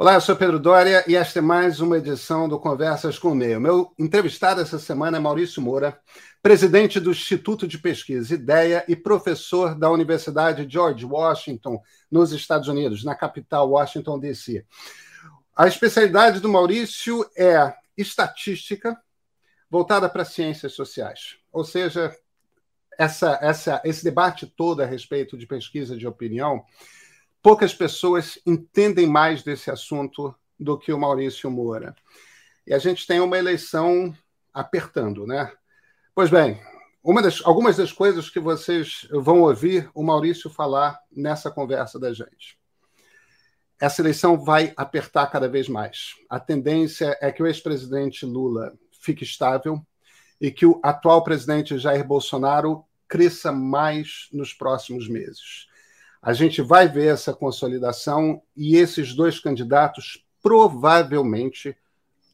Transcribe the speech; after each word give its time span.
Olá, 0.00 0.14
eu 0.14 0.20
sou 0.20 0.36
Pedro 0.36 0.60
Dória 0.60 1.02
e 1.08 1.16
esta 1.16 1.40
é 1.40 1.42
mais 1.42 1.80
uma 1.80 1.98
edição 1.98 2.48
do 2.48 2.56
Conversas 2.56 3.18
com 3.18 3.32
o 3.32 3.34
Meio. 3.34 3.60
Meu 3.60 3.92
entrevistado 3.98 4.60
essa 4.60 4.78
semana 4.78 5.16
é 5.16 5.20
Maurício 5.20 5.60
Moura, 5.60 6.00
presidente 6.40 7.00
do 7.00 7.10
Instituto 7.10 7.66
de 7.66 7.78
Pesquisa 7.78 8.32
Ideia 8.32 8.84
e 8.86 8.94
professor 8.94 9.74
da 9.74 9.90
Universidade 9.90 10.64
George 10.70 11.04
Washington, 11.04 11.82
nos 12.08 12.30
Estados 12.30 12.68
Unidos, 12.68 13.02
na 13.02 13.16
capital 13.16 13.70
Washington, 13.70 14.20
D.C. 14.20 14.64
A 15.56 15.66
especialidade 15.66 16.38
do 16.38 16.48
Maurício 16.48 17.28
é 17.36 17.74
estatística 17.96 18.96
voltada 19.68 20.08
para 20.08 20.24
ciências 20.24 20.74
sociais, 20.74 21.38
ou 21.52 21.64
seja, 21.64 22.16
essa, 22.96 23.36
essa, 23.42 23.82
esse 23.84 24.04
debate 24.04 24.46
todo 24.46 24.80
a 24.80 24.86
respeito 24.86 25.36
de 25.36 25.44
pesquisa 25.44 25.96
de 25.96 26.06
opinião 26.06 26.64
poucas 27.42 27.74
pessoas 27.74 28.38
entendem 28.46 29.06
mais 29.06 29.42
desse 29.42 29.70
assunto 29.70 30.34
do 30.58 30.78
que 30.78 30.92
o 30.92 30.98
Maurício 30.98 31.50
Moura. 31.50 31.94
E 32.66 32.74
a 32.74 32.78
gente 32.78 33.06
tem 33.06 33.20
uma 33.20 33.38
eleição 33.38 34.14
apertando, 34.52 35.26
né? 35.26 35.52
Pois 36.14 36.30
bem, 36.30 36.60
das, 37.22 37.40
algumas 37.44 37.76
das 37.76 37.92
coisas 37.92 38.28
que 38.28 38.40
vocês 38.40 39.08
vão 39.10 39.42
ouvir 39.42 39.88
o 39.94 40.02
Maurício 40.02 40.50
falar 40.50 41.00
nessa 41.10 41.50
conversa 41.50 41.98
da 41.98 42.12
gente. 42.12 42.58
Essa 43.80 44.02
eleição 44.02 44.36
vai 44.36 44.72
apertar 44.76 45.28
cada 45.28 45.48
vez 45.48 45.68
mais. 45.68 46.14
A 46.28 46.40
tendência 46.40 47.16
é 47.20 47.30
que 47.30 47.42
o 47.42 47.46
ex-presidente 47.46 48.26
Lula 48.26 48.76
fique 49.00 49.22
estável 49.22 49.80
e 50.40 50.50
que 50.50 50.66
o 50.66 50.80
atual 50.82 51.22
presidente 51.22 51.78
Jair 51.78 52.04
Bolsonaro 52.04 52.84
cresça 53.06 53.52
mais 53.52 54.28
nos 54.32 54.52
próximos 54.52 55.08
meses. 55.08 55.68
A 56.20 56.32
gente 56.32 56.60
vai 56.60 56.88
ver 56.88 57.12
essa 57.14 57.32
consolidação 57.32 58.42
e 58.56 58.76
esses 58.76 59.14
dois 59.14 59.38
candidatos 59.38 60.24
provavelmente 60.42 61.76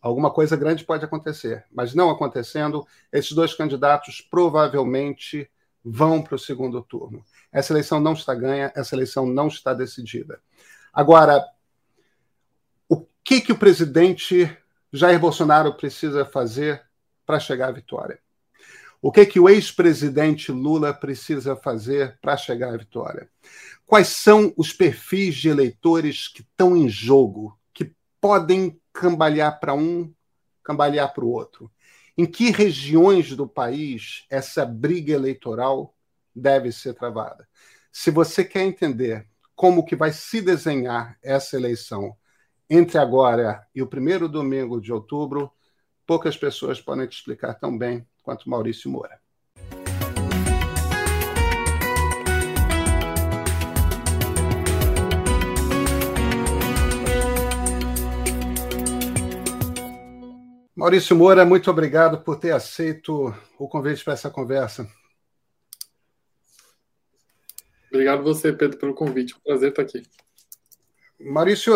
alguma 0.04 0.30
coisa 0.30 0.54
grande 0.54 0.84
pode 0.84 1.02
acontecer, 1.02 1.64
mas 1.72 1.94
não 1.94 2.10
acontecendo, 2.10 2.86
esses 3.10 3.32
dois 3.32 3.54
candidatos 3.54 4.20
provavelmente 4.20 5.50
vão 5.82 6.22
para 6.22 6.34
o 6.34 6.38
segundo 6.38 6.82
turno. 6.82 7.24
Essa 7.50 7.72
eleição 7.72 8.00
não 8.00 8.12
está 8.12 8.34
ganha, 8.34 8.70
essa 8.76 8.94
eleição 8.94 9.24
não 9.24 9.48
está 9.48 9.72
decidida. 9.72 10.40
Agora, 10.92 11.42
o 12.86 13.06
que 13.24 13.40
que 13.40 13.52
o 13.52 13.58
presidente 13.58 14.54
Jair 14.92 15.18
Bolsonaro 15.18 15.74
precisa 15.74 16.26
fazer 16.26 16.84
para 17.24 17.40
chegar 17.40 17.68
à 17.68 17.72
vitória? 17.72 18.18
O 19.06 19.12
que 19.12 19.26
que 19.26 19.38
o 19.38 19.50
ex-presidente 19.50 20.50
Lula 20.50 20.94
precisa 20.94 21.54
fazer 21.54 22.18
para 22.22 22.38
chegar 22.38 22.72
à 22.72 22.76
vitória? 22.78 23.28
Quais 23.84 24.08
são 24.08 24.50
os 24.56 24.72
perfis 24.72 25.34
de 25.34 25.50
eleitores 25.50 26.26
que 26.26 26.40
estão 26.40 26.74
em 26.74 26.88
jogo, 26.88 27.54
que 27.74 27.94
podem 28.18 28.80
cambalear 28.94 29.60
para 29.60 29.74
um, 29.74 30.10
cambalear 30.62 31.12
para 31.12 31.22
o 31.22 31.28
outro? 31.28 31.70
Em 32.16 32.24
que 32.24 32.50
regiões 32.50 33.36
do 33.36 33.46
país 33.46 34.24
essa 34.30 34.64
briga 34.64 35.12
eleitoral 35.12 35.94
deve 36.34 36.72
ser 36.72 36.94
travada? 36.94 37.46
Se 37.92 38.10
você 38.10 38.42
quer 38.42 38.62
entender 38.62 39.28
como 39.54 39.84
que 39.84 39.94
vai 39.94 40.14
se 40.14 40.40
desenhar 40.40 41.18
essa 41.22 41.56
eleição 41.56 42.16
entre 42.70 42.96
agora 42.96 43.66
e 43.74 43.82
o 43.82 43.86
primeiro 43.86 44.30
domingo 44.30 44.80
de 44.80 44.90
outubro, 44.90 45.52
poucas 46.06 46.38
pessoas 46.38 46.80
podem 46.80 47.06
te 47.06 47.18
explicar 47.18 47.52
tão 47.52 47.76
bem 47.76 48.08
quanto 48.24 48.48
Maurício 48.48 48.90
Moura. 48.90 49.20
Maurício 60.74 61.14
Moura, 61.14 61.44
muito 61.44 61.70
obrigado 61.70 62.22
por 62.22 62.38
ter 62.38 62.50
aceito 62.50 63.32
o 63.58 63.68
convite 63.68 64.02
para 64.02 64.14
essa 64.14 64.28
conversa. 64.28 64.88
Obrigado 67.88 68.24
você, 68.24 68.52
Pedro, 68.52 68.78
pelo 68.78 68.94
convite. 68.94 69.36
Um 69.36 69.40
prazer 69.40 69.70
estar 69.70 69.82
aqui. 69.82 70.02
Maurício, 71.20 71.74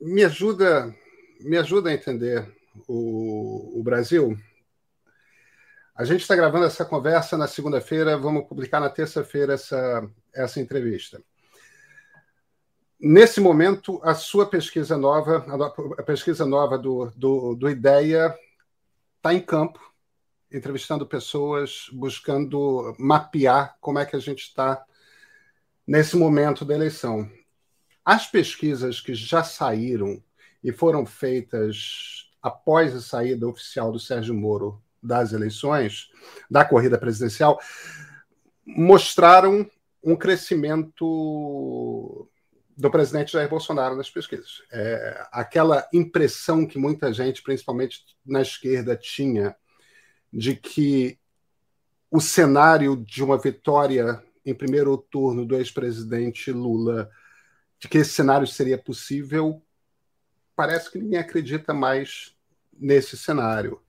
me 0.00 0.24
ajuda, 0.24 0.96
me 1.40 1.58
ajuda 1.58 1.90
a 1.90 1.92
entender 1.92 2.50
o, 2.88 3.78
o 3.78 3.82
Brasil. 3.82 4.36
A 6.00 6.04
gente 6.04 6.22
está 6.22 6.34
gravando 6.34 6.64
essa 6.64 6.82
conversa 6.82 7.36
na 7.36 7.46
segunda-feira, 7.46 8.16
vamos 8.16 8.48
publicar 8.48 8.80
na 8.80 8.88
terça-feira 8.88 9.52
essa, 9.52 10.10
essa 10.32 10.58
entrevista. 10.58 11.22
Nesse 12.98 13.38
momento, 13.38 14.00
a 14.02 14.14
sua 14.14 14.46
pesquisa 14.46 14.96
nova, 14.96 15.44
a 15.98 16.02
pesquisa 16.02 16.46
nova 16.46 16.78
do, 16.78 17.10
do, 17.14 17.54
do 17.54 17.68
IDEA, 17.68 18.34
está 19.18 19.34
em 19.34 19.42
campo, 19.42 19.78
entrevistando 20.50 21.06
pessoas, 21.06 21.90
buscando 21.92 22.96
mapear 22.98 23.76
como 23.78 23.98
é 23.98 24.06
que 24.06 24.16
a 24.16 24.20
gente 24.20 24.44
está 24.44 24.82
nesse 25.86 26.16
momento 26.16 26.64
da 26.64 26.74
eleição. 26.74 27.30
As 28.02 28.26
pesquisas 28.26 29.02
que 29.02 29.12
já 29.12 29.44
saíram 29.44 30.24
e 30.64 30.72
foram 30.72 31.04
feitas 31.04 32.30
após 32.40 32.96
a 32.96 33.02
saída 33.02 33.46
oficial 33.46 33.92
do 33.92 33.98
Sérgio 34.00 34.32
Moro 34.32 34.82
das 35.02 35.32
eleições, 35.32 36.10
da 36.50 36.64
corrida 36.64 36.98
presidencial, 36.98 37.60
mostraram 38.66 39.68
um 40.02 40.16
crescimento 40.16 42.28
do 42.76 42.90
presidente 42.90 43.32
Jair 43.32 43.48
Bolsonaro 43.48 43.96
nas 43.96 44.10
pesquisas. 44.10 44.62
É, 44.72 45.26
aquela 45.30 45.86
impressão 45.92 46.66
que 46.66 46.78
muita 46.78 47.12
gente, 47.12 47.42
principalmente 47.42 48.04
na 48.24 48.40
esquerda, 48.40 48.96
tinha 48.96 49.54
de 50.32 50.56
que 50.56 51.18
o 52.10 52.20
cenário 52.20 52.96
de 52.96 53.22
uma 53.22 53.38
vitória 53.38 54.22
em 54.44 54.54
primeiro 54.54 54.96
turno 54.96 55.44
do 55.44 55.56
ex-presidente 55.56 56.50
Lula, 56.50 57.10
de 57.78 57.88
que 57.88 57.98
esse 57.98 58.12
cenário 58.12 58.46
seria 58.46 58.78
possível, 58.78 59.62
parece 60.56 60.90
que 60.90 60.98
ninguém 60.98 61.18
acredita 61.18 61.74
mais 61.74 62.34
nesse 62.72 63.16
cenário. 63.16 63.80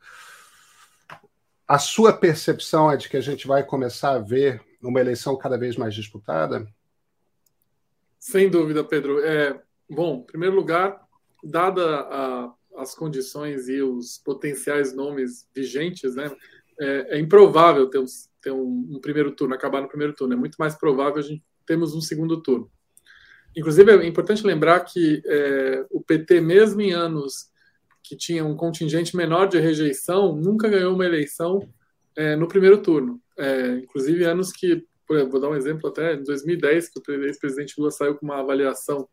A 1.72 1.80
sua 1.80 2.12
percepção 2.12 2.92
é 2.92 2.98
de 2.98 3.08
que 3.08 3.16
a 3.16 3.22
gente 3.22 3.48
vai 3.48 3.66
começar 3.66 4.12
a 4.12 4.20
ver 4.20 4.62
uma 4.84 5.00
eleição 5.00 5.38
cada 5.38 5.58
vez 5.58 5.78
mais 5.78 5.96
disputada? 5.96 6.68
Sem 8.20 8.50
dúvida, 8.50 8.84
Pedro. 8.84 9.24
É, 9.24 9.58
bom, 9.90 10.18
em 10.18 10.26
primeiro 10.26 10.54
lugar, 10.54 11.02
dada 11.42 12.02
a, 12.02 12.54
as 12.76 12.94
condições 12.94 13.70
e 13.70 13.82
os 13.82 14.18
potenciais 14.18 14.94
nomes 14.94 15.48
vigentes, 15.56 16.14
né, 16.14 16.30
é, 16.78 17.16
é 17.16 17.20
improvável 17.22 17.90
ter, 17.90 18.00
um, 18.00 18.06
ter 18.42 18.52
um, 18.52 18.90
um, 18.92 19.00
primeiro 19.00 19.32
turno, 19.32 19.56
acabar 19.56 19.82
no 19.82 19.88
primeiro 19.88 20.12
turno. 20.12 20.34
É 20.34 20.38
muito 20.38 20.58
mais 20.58 20.76
provável 20.76 21.20
a 21.20 21.22
gente 21.22 21.42
termos 21.66 21.96
um 21.96 22.02
segundo 22.02 22.42
turno. 22.42 22.70
Inclusive, 23.56 23.92
é 23.92 24.06
importante 24.06 24.46
lembrar 24.46 24.82
que 24.82 25.24
é, 25.26 25.86
o 25.90 26.02
PT, 26.02 26.42
mesmo 26.42 26.82
em 26.82 26.92
anos 26.92 27.50
que 28.04 28.16
tinha 28.16 28.44
um 28.46 28.56
contingente 28.56 29.16
menor 29.16 29.48
de 29.48 29.60
rejeição, 29.60 30.36
nunca 30.36 30.68
ganhou 30.68 30.94
uma 30.94 31.06
eleição 31.06 31.60
é, 32.16 32.36
no 32.36 32.48
primeiro 32.48 32.82
turno. 32.82 33.22
É, 33.38 33.78
inclusive, 33.78 34.24
anos 34.24 34.52
que 34.52 34.86
vou 35.30 35.40
dar 35.40 35.50
um 35.50 35.56
exemplo 35.56 35.90
até 35.90 36.14
em 36.14 36.24
2010, 36.24 36.90
que 36.90 37.12
o 37.12 37.26
ex-presidente 37.26 37.76
Lula 37.78 37.92
saiu 37.92 38.16
com 38.16 38.26
uma 38.26 38.40
avaliação 38.40 39.08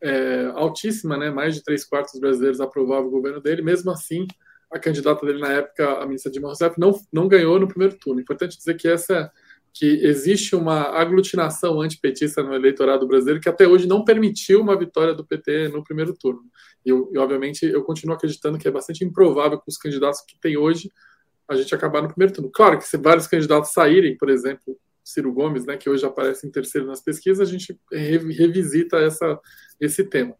é, 0.00 0.52
altíssima, 0.54 1.16
né? 1.16 1.30
mais 1.30 1.54
de 1.54 1.62
três 1.62 1.84
quartos 1.84 2.12
dos 2.12 2.20
brasileiros 2.20 2.60
aprovavam 2.60 3.08
o 3.08 3.10
governo 3.10 3.40
dele, 3.40 3.62
mesmo 3.62 3.90
assim, 3.90 4.26
a 4.70 4.78
candidata 4.78 5.24
dele 5.24 5.40
na 5.40 5.52
época, 5.52 6.02
a 6.02 6.06
ministra 6.06 6.30
Dilma 6.30 6.48
Rousseff, 6.48 6.78
não, 6.78 6.92
não 7.12 7.26
ganhou 7.26 7.58
no 7.58 7.66
primeiro 7.68 7.96
turno. 7.96 8.20
Importante 8.20 8.56
dizer 8.56 8.74
que 8.74 8.86
essa 8.86 9.30
que 9.72 9.86
existe 10.04 10.56
uma 10.56 10.82
aglutinação 10.98 11.80
antipetista 11.80 12.42
no 12.42 12.54
eleitorado 12.54 13.06
brasileiro 13.06 13.40
que 13.40 13.48
até 13.48 13.66
hoje 13.66 13.86
não 13.86 14.04
permitiu 14.04 14.60
uma 14.60 14.78
vitória 14.78 15.14
do 15.14 15.24
PT 15.24 15.68
no 15.68 15.84
primeiro 15.84 16.14
turno. 16.14 16.42
E, 16.84 16.90
e 16.90 17.18
obviamente, 17.18 17.64
eu 17.64 17.82
continuo 17.82 18.16
acreditando 18.16 18.58
que 18.58 18.66
é 18.66 18.70
bastante 18.70 19.04
improvável 19.04 19.58
com 19.58 19.70
os 19.70 19.76
candidatos 19.76 20.20
que 20.22 20.38
tem 20.40 20.56
hoje 20.56 20.90
a 21.48 21.56
gente 21.56 21.74
acabar 21.74 22.02
no 22.02 22.08
primeiro 22.08 22.34
turno. 22.34 22.50
Claro 22.50 22.78
que 22.78 22.84
se 22.84 22.96
vários 22.96 23.26
candidatos 23.26 23.72
saírem, 23.72 24.16
por 24.16 24.28
exemplo, 24.28 24.78
Ciro 25.02 25.32
Gomes, 25.32 25.64
né, 25.64 25.76
que 25.76 25.88
hoje 25.88 26.04
aparece 26.04 26.46
em 26.46 26.50
terceiro 26.50 26.86
nas 26.86 27.00
pesquisas, 27.00 27.48
a 27.48 27.50
gente 27.50 27.78
revisita 27.90 28.98
essa, 28.98 29.40
esse 29.80 30.04
tema. 30.04 30.34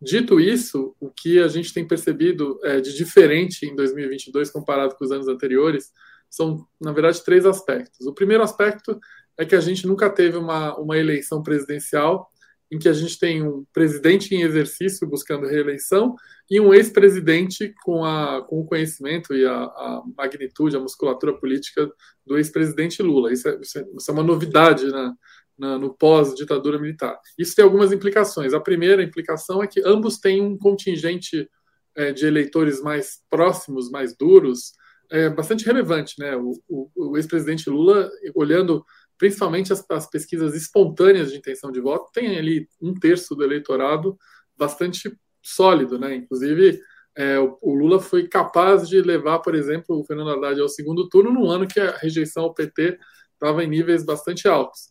Dito 0.00 0.40
isso, 0.40 0.94
o 1.00 1.10
que 1.10 1.38
a 1.38 1.48
gente 1.48 1.72
tem 1.72 1.86
percebido 1.86 2.58
é, 2.62 2.80
de 2.80 2.94
diferente 2.94 3.66
em 3.66 3.74
2022 3.74 4.50
comparado 4.50 4.94
com 4.94 5.04
os 5.04 5.10
anos 5.10 5.28
anteriores 5.28 5.90
são, 6.30 6.66
na 6.80 6.92
verdade, 6.92 7.22
três 7.24 7.44
aspectos. 7.44 8.06
O 8.06 8.14
primeiro 8.14 8.42
aspecto 8.42 8.98
é 9.36 9.44
que 9.44 9.56
a 9.56 9.60
gente 9.60 9.86
nunca 9.86 10.08
teve 10.08 10.36
uma, 10.36 10.76
uma 10.78 10.96
eleição 10.96 11.42
presidencial 11.42 12.30
em 12.70 12.78
que 12.78 12.88
a 12.88 12.92
gente 12.92 13.18
tem 13.18 13.42
um 13.42 13.64
presidente 13.72 14.32
em 14.34 14.42
exercício 14.42 15.06
buscando 15.06 15.46
reeleição 15.46 16.14
e 16.48 16.60
um 16.60 16.72
ex-presidente 16.72 17.74
com, 17.82 18.04
a, 18.04 18.42
com 18.42 18.60
o 18.60 18.64
conhecimento 18.64 19.34
e 19.34 19.44
a, 19.44 19.54
a, 19.54 20.02
magnitude, 20.16 20.76
a 20.76 20.80
musculatura 20.80 21.36
política 21.36 21.90
do 22.24 22.36
ex-presidente 22.36 23.02
Lula. 23.02 23.32
Isso 23.32 23.48
é, 23.48 23.58
isso 23.60 23.78
é, 23.78 24.12
uma 24.12 24.22
novidade 24.22 24.86
na, 24.86 25.14
na, 25.58 25.78
no 25.78 25.92
pós-ditadura 25.92 26.78
militar. 26.78 27.18
Isso 27.36 27.56
tem 27.56 27.64
algumas 27.64 27.92
implicações. 27.92 28.54
A 28.54 28.60
primeira 28.60 29.02
implicação 29.02 29.62
é 29.62 29.66
que 29.66 29.82
ambos 29.84 30.18
têm 30.18 30.40
um 30.40 30.56
contingente 30.56 31.48
é, 31.96 32.12
de 32.12 32.24
eleitores 32.24 32.80
mais 32.80 33.20
próximos, 33.28 33.90
mais 33.90 34.16
duros, 34.16 34.72
é, 35.10 35.28
bastante 35.28 35.64
relevante. 35.64 36.14
Né? 36.18 36.36
O, 36.36 36.52
o, 36.68 36.90
o 36.94 37.16
ex-presidente 37.16 37.68
Lula, 37.68 38.10
olhando 38.34 38.84
principalmente 39.18 39.72
as, 39.72 39.84
as, 39.90 40.08
pesquisas 40.08 40.54
espontâneas 40.54 41.30
de 41.30 41.38
intenção 41.38 41.70
de 41.70 41.80
voto, 41.80 42.10
tem 42.12 42.38
ali 42.38 42.66
um 42.80 42.94
terço 42.94 43.34
do 43.34 43.44
eleitorado 43.44 44.16
bastante 44.56 45.14
sólido. 45.42 45.98
Né? 45.98 46.14
Inclusive, 46.14 46.80
é, 47.16 47.38
o, 47.38 47.58
o, 47.60 47.74
Lula 47.74 48.00
foi 48.00 48.28
capaz 48.28 48.88
de 48.88 49.00
levar, 49.02 49.40
por 49.40 49.54
exemplo, 49.54 49.98
o 49.98 50.04
Fernando 50.04 50.30
Haddad 50.30 50.60
ao 50.60 50.68
segundo 50.68 51.08
turno, 51.08 51.32
num 51.32 51.50
ano 51.50 51.66
que 51.66 51.80
a 51.80 51.96
rejeição 51.96 52.44
ao 52.44 52.54
PT 52.54 52.98
estava 53.34 53.64
em 53.64 53.68
níveis 53.68 54.04
bastante 54.04 54.48
altos. 54.48 54.90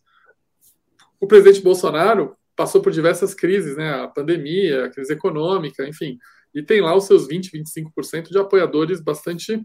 O 1.20 1.26
presidente 1.26 1.60
Bolsonaro 1.60 2.36
passou 2.56 2.80
por 2.80 2.92
diversas 2.92 3.34
crises, 3.34 3.76
né? 3.76 3.94
A 3.94 4.08
pandemia, 4.08 4.84
a 4.84 4.90
crise 4.90 5.12
econômica, 5.12 5.86
enfim, 5.88 6.18
e 6.54 6.62
tem 6.62 6.80
lá 6.80 6.94
os 6.94 7.04
seus 7.04 7.26
20, 7.26 7.50
25% 7.52 8.28
de 8.28 8.38
apoiadores 8.38 9.00
bastante 9.00 9.64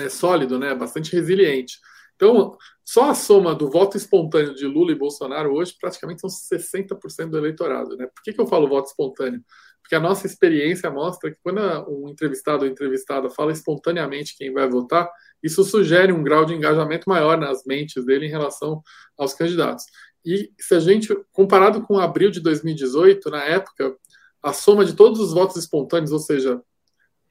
é, 0.00 0.08
sólido, 0.08 0.58
né? 0.58 0.74
Bastante 0.74 1.12
resiliente. 1.14 1.78
Então, 2.16 2.56
só 2.84 3.10
a 3.10 3.14
soma 3.14 3.54
do 3.54 3.70
voto 3.70 3.96
espontâneo 3.96 4.54
de 4.54 4.66
Lula 4.66 4.92
e 4.92 4.94
Bolsonaro 4.94 5.54
hoje 5.54 5.74
praticamente 5.80 6.20
são 6.20 6.28
60% 6.28 7.30
do 7.30 7.38
eleitorado. 7.38 7.96
Né? 7.96 8.06
Por 8.06 8.22
que, 8.22 8.32
que 8.32 8.40
eu 8.40 8.46
falo 8.46 8.68
voto 8.68 8.88
espontâneo? 8.88 9.42
Porque 9.80 9.94
a 9.94 10.00
nossa 10.00 10.26
experiência 10.26 10.90
mostra 10.90 11.30
que 11.30 11.38
quando 11.42 11.60
um 11.88 12.08
entrevistado 12.08 12.64
ou 12.64 12.70
entrevistada 12.70 13.30
fala 13.30 13.52
espontaneamente 13.52 14.36
quem 14.36 14.52
vai 14.52 14.68
votar, 14.68 15.10
isso 15.42 15.64
sugere 15.64 16.12
um 16.12 16.22
grau 16.22 16.44
de 16.44 16.52
engajamento 16.52 17.08
maior 17.08 17.38
nas 17.38 17.64
mentes 17.64 18.04
dele 18.04 18.26
em 18.26 18.30
relação 18.30 18.82
aos 19.16 19.32
candidatos. 19.32 19.84
E 20.24 20.52
se 20.58 20.74
a 20.74 20.80
gente, 20.80 21.08
comparado 21.32 21.82
com 21.82 21.98
abril 21.98 22.30
de 22.30 22.40
2018, 22.40 23.30
na 23.30 23.42
época, 23.44 23.96
a 24.42 24.52
soma 24.52 24.84
de 24.84 24.94
todos 24.94 25.18
os 25.20 25.32
votos 25.32 25.56
espontâneos, 25.56 26.12
ou 26.12 26.18
seja, 26.18 26.60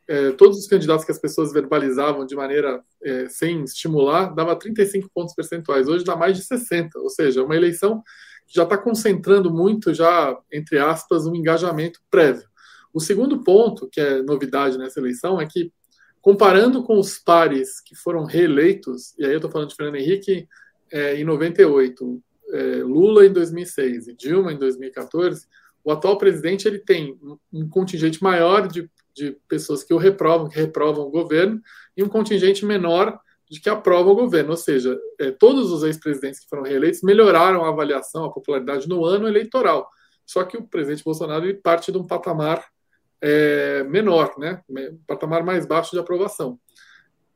é, 0.09 0.31
todos 0.31 0.57
os 0.57 0.65
candidatos 0.65 1.05
que 1.05 1.11
as 1.11 1.19
pessoas 1.19 1.53
verbalizavam 1.53 2.25
de 2.25 2.35
maneira 2.35 2.81
é, 3.03 3.29
sem 3.29 3.63
estimular, 3.63 4.33
dava 4.33 4.55
35 4.55 5.07
pontos 5.13 5.35
percentuais. 5.35 5.87
Hoje 5.87 6.03
dá 6.03 6.15
mais 6.15 6.35
de 6.35 6.43
60, 6.43 6.97
ou 6.97 7.11
seja, 7.11 7.43
uma 7.43 7.55
eleição 7.55 8.01
que 8.47 8.55
já 8.55 8.63
está 8.63 8.75
concentrando 8.75 9.53
muito, 9.53 9.93
já, 9.93 10.35
entre 10.51 10.79
aspas, 10.79 11.27
um 11.27 11.35
engajamento 11.35 11.99
prévio. 12.09 12.49
O 12.91 12.99
segundo 12.99 13.43
ponto, 13.43 13.87
que 13.87 14.01
é 14.01 14.23
novidade 14.23 14.79
nessa 14.79 14.99
eleição, 14.99 15.39
é 15.39 15.45
que, 15.45 15.71
comparando 16.19 16.81
com 16.81 16.97
os 16.97 17.19
pares 17.19 17.79
que 17.79 17.95
foram 17.95 18.25
reeleitos, 18.25 19.13
e 19.15 19.23
aí 19.23 19.31
eu 19.31 19.37
estou 19.37 19.51
falando 19.51 19.69
de 19.69 19.75
Fernando 19.75 19.97
Henrique 19.97 20.47
é, 20.91 21.17
em 21.17 21.23
98, 21.23 22.23
é, 22.51 22.61
Lula 22.77 23.27
em 23.27 23.31
2006 23.31 24.07
e 24.07 24.15
Dilma 24.15 24.51
em 24.51 24.57
2014, 24.57 25.45
o 25.83 25.91
atual 25.91 26.17
presidente 26.17 26.67
ele 26.67 26.79
tem 26.79 27.15
um 27.53 27.69
contingente 27.69 28.23
maior 28.23 28.67
de, 28.67 28.89
de 29.15 29.37
pessoas 29.47 29.83
que 29.83 29.93
o 29.93 29.97
reprovam, 29.97 30.49
que 30.49 30.59
reprovam 30.59 31.05
o 31.05 31.11
governo, 31.11 31.61
e 31.95 32.03
um 32.03 32.09
contingente 32.09 32.65
menor 32.65 33.19
de 33.49 33.59
que 33.59 33.69
aprovam 33.69 34.13
o 34.13 34.15
governo. 34.15 34.51
Ou 34.51 34.57
seja, 34.57 34.97
é, 35.19 35.31
todos 35.31 35.71
os 35.71 35.83
ex-presidentes 35.83 36.39
que 36.39 36.49
foram 36.49 36.63
reeleitos 36.63 37.01
melhoraram 37.01 37.65
a 37.65 37.69
avaliação, 37.69 38.25
a 38.25 38.31
popularidade 38.31 38.87
no 38.87 39.03
ano 39.05 39.27
eleitoral. 39.27 39.89
Só 40.25 40.43
que 40.43 40.55
o 40.55 40.63
presidente 40.63 41.03
Bolsonaro 41.03 41.45
ele 41.45 41.55
parte 41.55 41.91
de 41.91 41.97
um 41.97 42.05
patamar 42.05 42.63
é, 43.21 43.83
menor, 43.83 44.37
né? 44.37 44.61
um 44.69 44.99
patamar 45.07 45.43
mais 45.43 45.65
baixo 45.65 45.91
de 45.91 45.99
aprovação. 45.99 46.59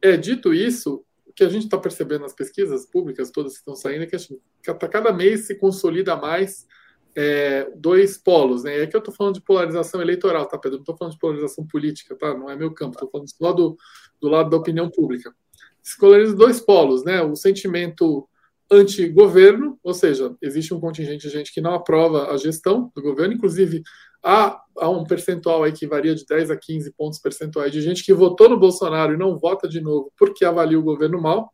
É, 0.01 0.15
dito 0.15 0.53
isso, 0.53 1.03
o 1.25 1.33
que 1.33 1.43
a 1.43 1.49
gente 1.49 1.63
está 1.63 1.77
percebendo 1.77 2.21
nas 2.21 2.33
pesquisas 2.33 2.85
públicas, 2.85 3.31
todas 3.31 3.53
que 3.53 3.59
estão 3.59 3.75
saindo, 3.75 4.03
é 4.03 4.05
que, 4.05 4.15
assim, 4.15 4.39
a 4.67 4.73
cada 4.87 5.11
mês 5.11 5.47
se 5.47 5.55
consolida 5.55 6.15
mais 6.15 6.67
é, 7.15 7.71
dois 7.75 8.17
polos. 8.17 8.63
Né? 8.63 8.79
E 8.79 8.81
aqui 8.83 8.95
eu 8.95 8.99
estou 8.99 9.13
falando 9.13 9.35
de 9.35 9.41
polarização 9.41 10.01
eleitoral, 10.01 10.45
tá, 10.45 10.57
Pedro? 10.57 10.77
Não 10.77 10.83
estou 10.83 10.97
falando 10.97 11.13
de 11.13 11.19
polarização 11.19 11.65
política, 11.65 12.15
tá? 12.15 12.33
Não 12.37 12.49
é 12.49 12.55
meu 12.55 12.73
campo, 12.73 12.93
estou 12.93 13.09
falando 13.09 13.29
só 13.29 13.53
do, 13.53 13.77
do 14.21 14.27
lado 14.27 14.49
da 14.49 14.57
opinião 14.57 14.89
pública. 14.89 15.33
Se 15.81 15.97
polariza 15.97 16.35
dois 16.35 16.59
polos, 16.59 17.03
né? 17.03 17.21
O 17.21 17.35
sentimento 17.35 18.27
anti-governo, 18.71 19.77
ou 19.83 19.93
seja, 19.93 20.35
existe 20.41 20.73
um 20.73 20.79
contingente 20.79 21.27
de 21.27 21.33
gente 21.33 21.53
que 21.53 21.61
não 21.61 21.73
aprova 21.73 22.31
a 22.31 22.37
gestão 22.37 22.91
do 22.95 23.01
governo, 23.01 23.33
inclusive 23.33 23.83
há, 24.23 24.59
há 24.77 24.89
um 24.89 25.03
percentual 25.03 25.63
aí 25.63 25.71
que 25.71 25.85
varia 25.85 26.15
de 26.15 26.25
10 26.25 26.49
a 26.49 26.57
15 26.57 26.93
pontos 26.93 27.19
percentuais 27.19 27.71
de 27.71 27.81
gente 27.81 28.03
que 28.03 28.13
votou 28.13 28.49
no 28.49 28.59
Bolsonaro 28.59 29.13
e 29.13 29.17
não 29.17 29.37
vota 29.37 29.67
de 29.67 29.81
novo 29.81 30.11
porque 30.17 30.45
avalia 30.45 30.79
o 30.79 30.83
governo 30.83 31.21
mal. 31.21 31.53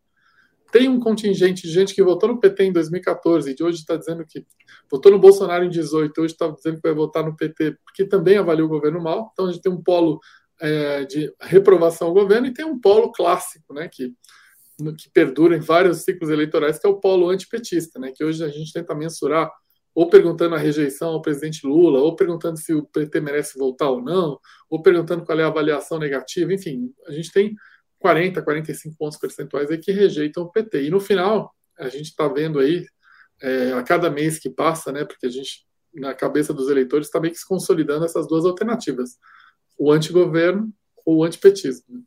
Tem 0.72 0.88
um 0.88 1.00
contingente 1.00 1.64
de 1.64 1.74
gente 1.74 1.96
que 1.96 2.04
votou 2.04 2.30
no 2.30 2.40
PT 2.40 2.66
em 2.66 2.72
2014 2.72 3.56
e 3.58 3.64
hoje 3.64 3.80
está 3.80 3.96
dizendo 3.96 4.26
que 4.26 4.46
votou 4.90 5.12
no 5.12 5.20
Bolsonaro 5.20 5.64
em 5.64 5.70
18, 5.70 6.22
hoje 6.22 6.34
está 6.34 6.48
dizendo 6.48 6.76
que 6.76 6.84
vai 6.84 6.94
votar 6.94 7.24
no 7.24 7.36
PT 7.36 7.78
porque 7.84 8.06
também 8.06 8.38
avalia 8.38 8.64
o 8.64 8.70
governo 8.70 9.02
mal. 9.02 9.30
Então 9.34 9.48
a 9.48 9.52
gente 9.52 9.62
tem 9.62 9.72
um 9.72 9.82
polo 9.82 10.20
é, 10.62 11.06
de 11.06 11.34
reprovação 11.42 12.08
ao 12.08 12.14
governo 12.14 12.48
e 12.48 12.54
tem 12.54 12.66
um 12.66 12.80
polo 12.80 13.12
clássico, 13.12 13.74
né, 13.74 13.90
que 13.92 14.14
que 14.98 15.12
perdura 15.12 15.58
em 15.58 15.60
vários 15.60 16.04
ciclos 16.04 16.30
eleitorais, 16.30 16.80
que 16.80 16.88
é 16.88 16.90
o 16.90 17.02
polo 17.02 17.30
antipetista, 17.30 18.00
né, 18.00 18.14
que 18.16 18.24
hoje 18.24 18.42
a 18.44 18.48
gente 18.48 18.72
tenta 18.72 18.96
mensurar 18.96 19.52
ou 19.94 20.10
perguntando 20.10 20.56
a 20.56 20.58
rejeição 20.58 21.10
ao 21.10 21.22
presidente 21.22 21.66
Lula, 21.68 22.00
ou 22.00 22.16
perguntando 22.16 22.58
se 22.58 22.74
o 22.74 22.86
PT 22.86 23.20
merece 23.20 23.58
voltar 23.58 23.90
ou 23.90 24.02
não, 24.02 24.40
ou 24.70 24.82
perguntando 24.82 25.26
qual 25.26 25.38
é 25.38 25.44
a 25.44 25.48
avaliação 25.48 26.00
negativa, 26.00 26.54
enfim, 26.54 26.94
a 27.08 27.12
gente 27.12 27.32
tem 27.32 27.54
40, 28.00 28.42
45 28.42 28.96
pontos 28.98 29.18
percentuais 29.18 29.70
aí 29.70 29.78
que 29.78 29.92
rejeitam 29.92 30.44
o 30.44 30.52
PT. 30.52 30.84
E 30.84 30.90
no 30.90 31.00
final, 31.00 31.54
a 31.78 31.90
gente 31.90 32.08
está 32.08 32.28
vendo 32.28 32.60
aí, 32.60 32.86
é, 33.42 33.74
a 33.74 33.84
cada 33.84 34.10
mês 34.10 34.40
que 34.40 34.50
passa, 34.50 34.92
né, 34.92 35.06
porque 35.06 35.28
a 35.28 35.30
gente, 35.30 35.66
na 35.94 36.14
cabeça 36.14 36.54
dos 36.54 36.70
eleitores, 36.70 37.08
está 37.08 37.20
meio 37.20 37.34
que 37.34 37.40
se 37.40 37.48
consolidando 37.48 38.06
essas 38.06 38.28
duas 38.28 38.46
alternativas, 38.46 39.18
o 39.78 39.92
antigoverno 39.92 40.72
ou 41.06 41.18
o 41.18 41.24
antipetismo. 41.24 42.04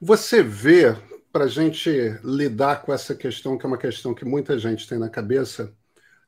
Você 0.00 0.42
vê, 0.42 0.96
para 1.32 1.44
a 1.44 1.48
gente 1.48 1.90
lidar 2.24 2.82
com 2.82 2.92
essa 2.92 3.14
questão, 3.14 3.58
que 3.58 3.66
é 3.66 3.68
uma 3.68 3.78
questão 3.78 4.14
que 4.14 4.24
muita 4.24 4.58
gente 4.58 4.88
tem 4.88 4.98
na 4.98 5.10
cabeça, 5.10 5.74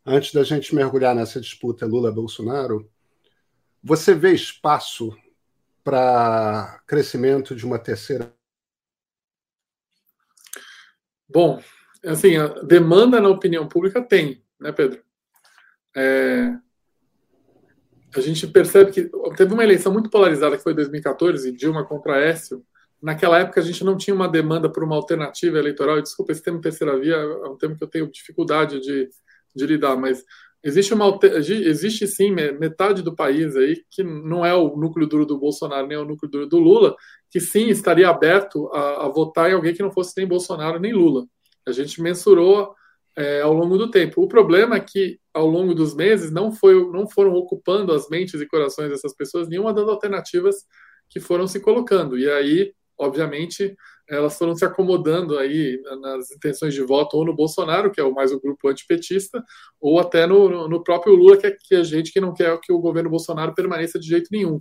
antes 0.04 0.32
da 0.32 0.42
gente 0.42 0.74
mergulhar 0.74 1.14
nessa 1.14 1.40
disputa 1.40 1.86
Lula-Bolsonaro, 1.86 2.88
você 3.82 4.14
vê 4.14 4.32
espaço 4.32 5.16
para 5.82 6.80
crescimento 6.86 7.54
de 7.54 7.64
uma 7.64 7.78
terceira? 7.78 8.32
Bom, 11.28 11.62
assim, 12.04 12.36
a 12.36 12.48
demanda 12.62 13.20
na 13.20 13.28
opinião 13.28 13.66
pública 13.66 14.02
tem, 14.02 14.44
né, 14.60 14.70
Pedro? 14.72 15.02
É, 15.96 16.56
a 18.14 18.20
gente 18.20 18.46
percebe 18.46 18.90
que 18.90 19.10
teve 19.36 19.54
uma 19.54 19.64
eleição 19.64 19.92
muito 19.92 20.10
polarizada 20.10 20.56
que 20.56 20.62
foi 20.62 20.74
2014, 20.74 21.50
Dilma 21.52 21.84
contra 21.84 22.20
Écio. 22.20 22.64
Naquela 23.00 23.38
época 23.38 23.60
a 23.60 23.64
gente 23.64 23.82
não 23.82 23.96
tinha 23.96 24.14
uma 24.14 24.28
demanda 24.28 24.70
por 24.70 24.84
uma 24.84 24.94
alternativa 24.94 25.58
eleitoral. 25.58 25.98
E, 25.98 26.02
desculpa, 26.02 26.32
esse 26.32 26.42
termo 26.42 26.60
terceira 26.60 26.98
via 26.98 27.16
é 27.16 27.48
um 27.48 27.56
termo 27.56 27.76
que 27.76 27.82
eu 27.82 27.88
tenho 27.88 28.10
dificuldade 28.10 28.80
de, 28.80 29.08
de 29.54 29.66
lidar, 29.66 29.96
mas 29.96 30.22
existe 30.62 30.94
uma 30.94 31.18
existe 31.64 32.06
sim 32.06 32.30
metade 32.30 33.02
do 33.02 33.14
país 33.14 33.56
aí 33.56 33.82
que 33.90 34.02
não 34.02 34.44
é 34.44 34.54
o 34.54 34.76
núcleo 34.76 35.06
duro 35.06 35.26
do 35.26 35.38
Bolsonaro 35.38 35.86
nem 35.86 35.96
é 35.96 36.00
o 36.00 36.04
núcleo 36.04 36.30
duro 36.30 36.46
do 36.46 36.58
Lula 36.58 36.94
que 37.30 37.40
sim 37.40 37.68
estaria 37.68 38.08
aberto 38.08 38.68
a, 38.72 39.06
a 39.06 39.08
votar 39.08 39.50
em 39.50 39.54
alguém 39.54 39.74
que 39.74 39.82
não 39.82 39.90
fosse 39.90 40.12
nem 40.16 40.26
Bolsonaro 40.26 40.78
nem 40.78 40.92
Lula. 40.92 41.26
A 41.66 41.72
gente 41.72 42.00
mensurou 42.00 42.74
é, 43.16 43.40
ao 43.40 43.52
longo 43.52 43.76
do 43.78 43.90
tempo. 43.90 44.22
O 44.22 44.28
problema 44.28 44.76
é 44.76 44.80
que 44.80 45.18
ao 45.32 45.46
longo 45.46 45.74
dos 45.74 45.94
meses 45.94 46.30
não 46.30 46.52
foi 46.52 46.74
não 46.90 47.08
foram 47.08 47.32
ocupando 47.34 47.92
as 47.92 48.08
mentes 48.08 48.40
e 48.40 48.46
corações 48.46 48.90
dessas 48.90 49.14
pessoas 49.16 49.48
nenhuma 49.48 49.72
dando 49.72 49.90
alternativas 49.90 50.56
que 51.08 51.20
foram 51.20 51.46
se 51.46 51.58
colocando. 51.60 52.18
E 52.18 52.30
aí 52.30 52.72
obviamente 52.98 53.74
elas 54.08 54.36
foram 54.36 54.54
se 54.54 54.64
acomodando 54.64 55.38
aí 55.38 55.80
nas 56.00 56.30
intenções 56.30 56.74
de 56.74 56.82
voto 56.82 57.16
ou 57.16 57.24
no 57.24 57.34
Bolsonaro, 57.34 57.90
que 57.90 58.00
é 58.00 58.04
o 58.04 58.14
mais 58.14 58.32
o 58.32 58.40
grupo 58.40 58.68
antipetista, 58.68 59.42
ou 59.80 59.98
até 59.98 60.26
no, 60.26 60.68
no 60.68 60.82
próprio 60.82 61.14
Lula, 61.14 61.36
que 61.36 61.46
é, 61.46 61.50
que 61.50 61.74
é 61.74 61.84
gente 61.84 62.12
que 62.12 62.20
não 62.20 62.34
quer 62.34 62.58
que 62.60 62.72
o 62.72 62.80
governo 62.80 63.10
Bolsonaro 63.10 63.54
permaneça 63.54 63.98
de 63.98 64.06
jeito 64.06 64.28
nenhum. 64.30 64.60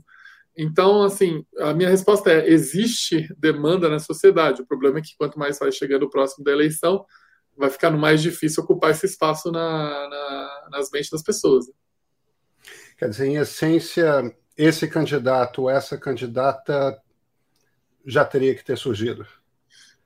Então, 0.58 1.04
assim, 1.04 1.46
a 1.60 1.74
minha 1.74 1.90
resposta 1.90 2.32
é: 2.32 2.50
existe 2.50 3.28
demanda 3.38 3.90
na 3.90 4.00
sociedade. 4.00 4.62
O 4.62 4.66
problema 4.66 5.00
é 5.00 5.02
que 5.02 5.16
quanto 5.18 5.40
mais 5.40 5.58
vai 5.58 5.72
chegando 5.72 6.10
próximo 6.10 6.44
da 6.44 6.52
eleição, 6.52 7.06
vai 7.58 7.70
ficando 7.70 7.98
mais 7.98 8.22
difícil 8.22 8.64
ocupar 8.64 8.92
esse 8.92 9.06
espaço 9.06 9.52
na, 9.52 9.60
na, 10.10 10.68
nas 10.72 10.92
mentes 10.92 11.10
das 11.10 11.24
pessoas. 11.24 11.66
Quer 12.98 13.10
dizer, 13.10 13.28
em 13.28 13.38
essência, 13.38 14.36
esse 14.58 14.88
candidato, 14.88 15.70
essa 15.70 15.98
candidata 15.98 17.01
já 18.06 18.26
teria 18.26 18.56
que 18.56 18.64
ter 18.64 18.78
surgido. 18.78 19.26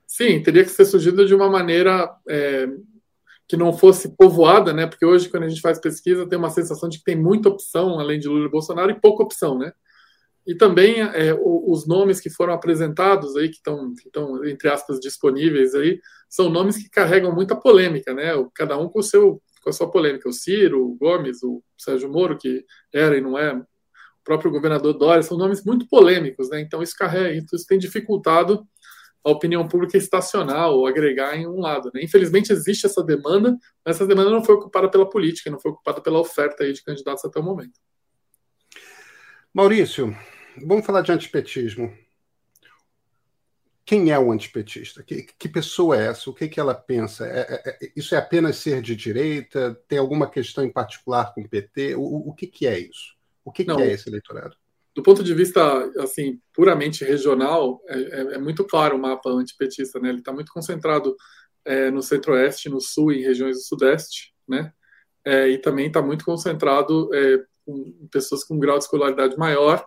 Sim, 0.06 0.42
teria 0.42 0.64
que 0.64 0.70
ser 0.70 0.84
surgido 0.84 1.26
de 1.26 1.34
uma 1.34 1.48
maneira 1.48 2.10
é, 2.28 2.68
que 3.48 3.56
não 3.56 3.72
fosse 3.72 4.16
povoada, 4.16 4.72
né? 4.72 4.86
Porque 4.86 5.04
hoje, 5.04 5.28
quando 5.28 5.44
a 5.44 5.48
gente 5.48 5.60
faz 5.60 5.78
pesquisa, 5.78 6.28
tem 6.28 6.38
uma 6.38 6.50
sensação 6.50 6.88
de 6.88 6.98
que 6.98 7.04
tem 7.04 7.16
muita 7.16 7.48
opção, 7.48 7.98
além 7.98 8.18
de 8.18 8.28
Lula 8.28 8.46
e 8.46 8.50
Bolsonaro, 8.50 8.90
e 8.90 9.00
pouca 9.00 9.22
opção, 9.22 9.58
né? 9.58 9.72
e 10.46 10.54
também 10.54 11.00
é, 11.00 11.36
os 11.40 11.88
nomes 11.88 12.20
que 12.20 12.30
foram 12.30 12.54
apresentados 12.54 13.34
aí, 13.34 13.48
que 13.48 13.56
estão, 13.56 13.92
entre 14.44 14.68
aspas, 14.68 15.00
disponíveis 15.00 15.74
aí, 15.74 16.00
são 16.28 16.48
nomes 16.48 16.76
que 16.76 16.88
carregam 16.88 17.34
muita 17.34 17.56
polêmica, 17.56 18.14
né? 18.14 18.30
Cada 18.54 18.78
um 18.78 18.88
com, 18.88 19.00
o 19.00 19.02
seu, 19.02 19.42
com 19.60 19.70
a 19.70 19.72
sua 19.72 19.90
polêmica. 19.90 20.28
O 20.28 20.32
Ciro, 20.32 20.86
o 20.86 20.94
Gomes, 20.94 21.42
o 21.42 21.60
Sérgio 21.76 22.08
Moro, 22.08 22.38
que 22.38 22.64
era 22.94 23.18
e 23.18 23.20
não 23.20 23.36
é, 23.36 23.60
próprio 24.26 24.50
governador 24.50 24.92
Dória, 24.92 25.22
são 25.22 25.38
nomes 25.38 25.64
muito 25.64 25.88
polêmicos, 25.88 26.50
né? 26.50 26.60
Então 26.60 26.82
isso 26.82 26.94
carrega, 26.98 27.32
isso 27.32 27.66
tem 27.66 27.78
dificultado 27.78 28.66
a 29.24 29.30
opinião 29.30 29.66
pública 29.66 29.96
estacionar 29.96 30.68
ou 30.70 30.86
agregar 30.86 31.36
em 31.36 31.46
um 31.46 31.58
lado. 31.58 31.90
Né? 31.92 32.02
Infelizmente 32.02 32.52
existe 32.52 32.86
essa 32.86 33.02
demanda, 33.02 33.56
mas 33.84 33.96
essa 33.96 34.06
demanda 34.06 34.30
não 34.30 34.44
foi 34.44 34.54
ocupada 34.54 34.88
pela 34.88 35.08
política, 35.08 35.50
não 35.50 35.58
foi 35.58 35.72
ocupada 35.72 36.00
pela 36.00 36.20
oferta 36.20 36.62
aí 36.62 36.72
de 36.72 36.82
candidatos 36.82 37.24
até 37.24 37.40
o 37.40 37.42
momento. 37.42 37.80
Maurício, 39.52 40.16
vamos 40.64 40.86
falar 40.86 41.00
de 41.00 41.10
antipetismo. 41.10 41.92
Quem 43.84 44.10
é 44.10 44.18
o 44.18 44.30
antipetista? 44.30 45.02
Que, 45.02 45.22
que 45.22 45.48
pessoa 45.48 45.96
é 45.96 46.06
essa? 46.06 46.30
O 46.30 46.34
que, 46.34 46.48
que 46.48 46.60
ela 46.60 46.74
pensa? 46.74 47.26
É, 47.26 47.40
é, 47.40 47.70
é, 47.70 47.92
isso 47.96 48.14
é 48.14 48.18
apenas 48.18 48.56
ser 48.56 48.80
de 48.80 48.94
direita? 48.94 49.80
Tem 49.88 49.98
alguma 49.98 50.28
questão 50.28 50.64
em 50.64 50.72
particular 50.72 51.32
com 51.32 51.40
o 51.40 51.48
PT? 51.48 51.96
O, 51.96 52.30
o 52.30 52.34
que, 52.34 52.46
que 52.46 52.66
é 52.66 52.78
isso? 52.78 53.15
O 53.46 53.52
que, 53.52 53.64
que 53.64 53.70
é 53.70 53.92
esse 53.92 54.10
eleitorado? 54.10 54.56
do 54.96 55.02
ponto 55.02 55.22
de 55.22 55.34
vista 55.34 55.62
assim 56.00 56.40
puramente 56.54 57.04
regional, 57.04 57.82
é, 57.86 57.98
é, 57.98 58.20
é 58.34 58.38
muito 58.38 58.64
claro 58.64 58.96
o 58.96 58.98
mapa 58.98 59.28
antipetista, 59.28 60.00
né? 60.00 60.08
Ele 60.08 60.20
está 60.20 60.32
muito 60.32 60.50
concentrado 60.50 61.14
é, 61.66 61.90
no 61.90 62.02
centro-oeste, 62.02 62.70
no 62.70 62.80
sul 62.80 63.12
e 63.12 63.18
em 63.18 63.22
regiões 63.22 63.58
do 63.58 63.62
sudeste, 63.62 64.32
né? 64.48 64.72
É, 65.22 65.48
e 65.50 65.58
também 65.58 65.88
está 65.88 66.00
muito 66.00 66.24
concentrado 66.24 67.14
é, 67.14 67.44
com 67.66 68.08
pessoas 68.10 68.42
com 68.42 68.54
um 68.54 68.58
grau 68.58 68.78
de 68.78 68.84
escolaridade 68.84 69.36
maior. 69.36 69.86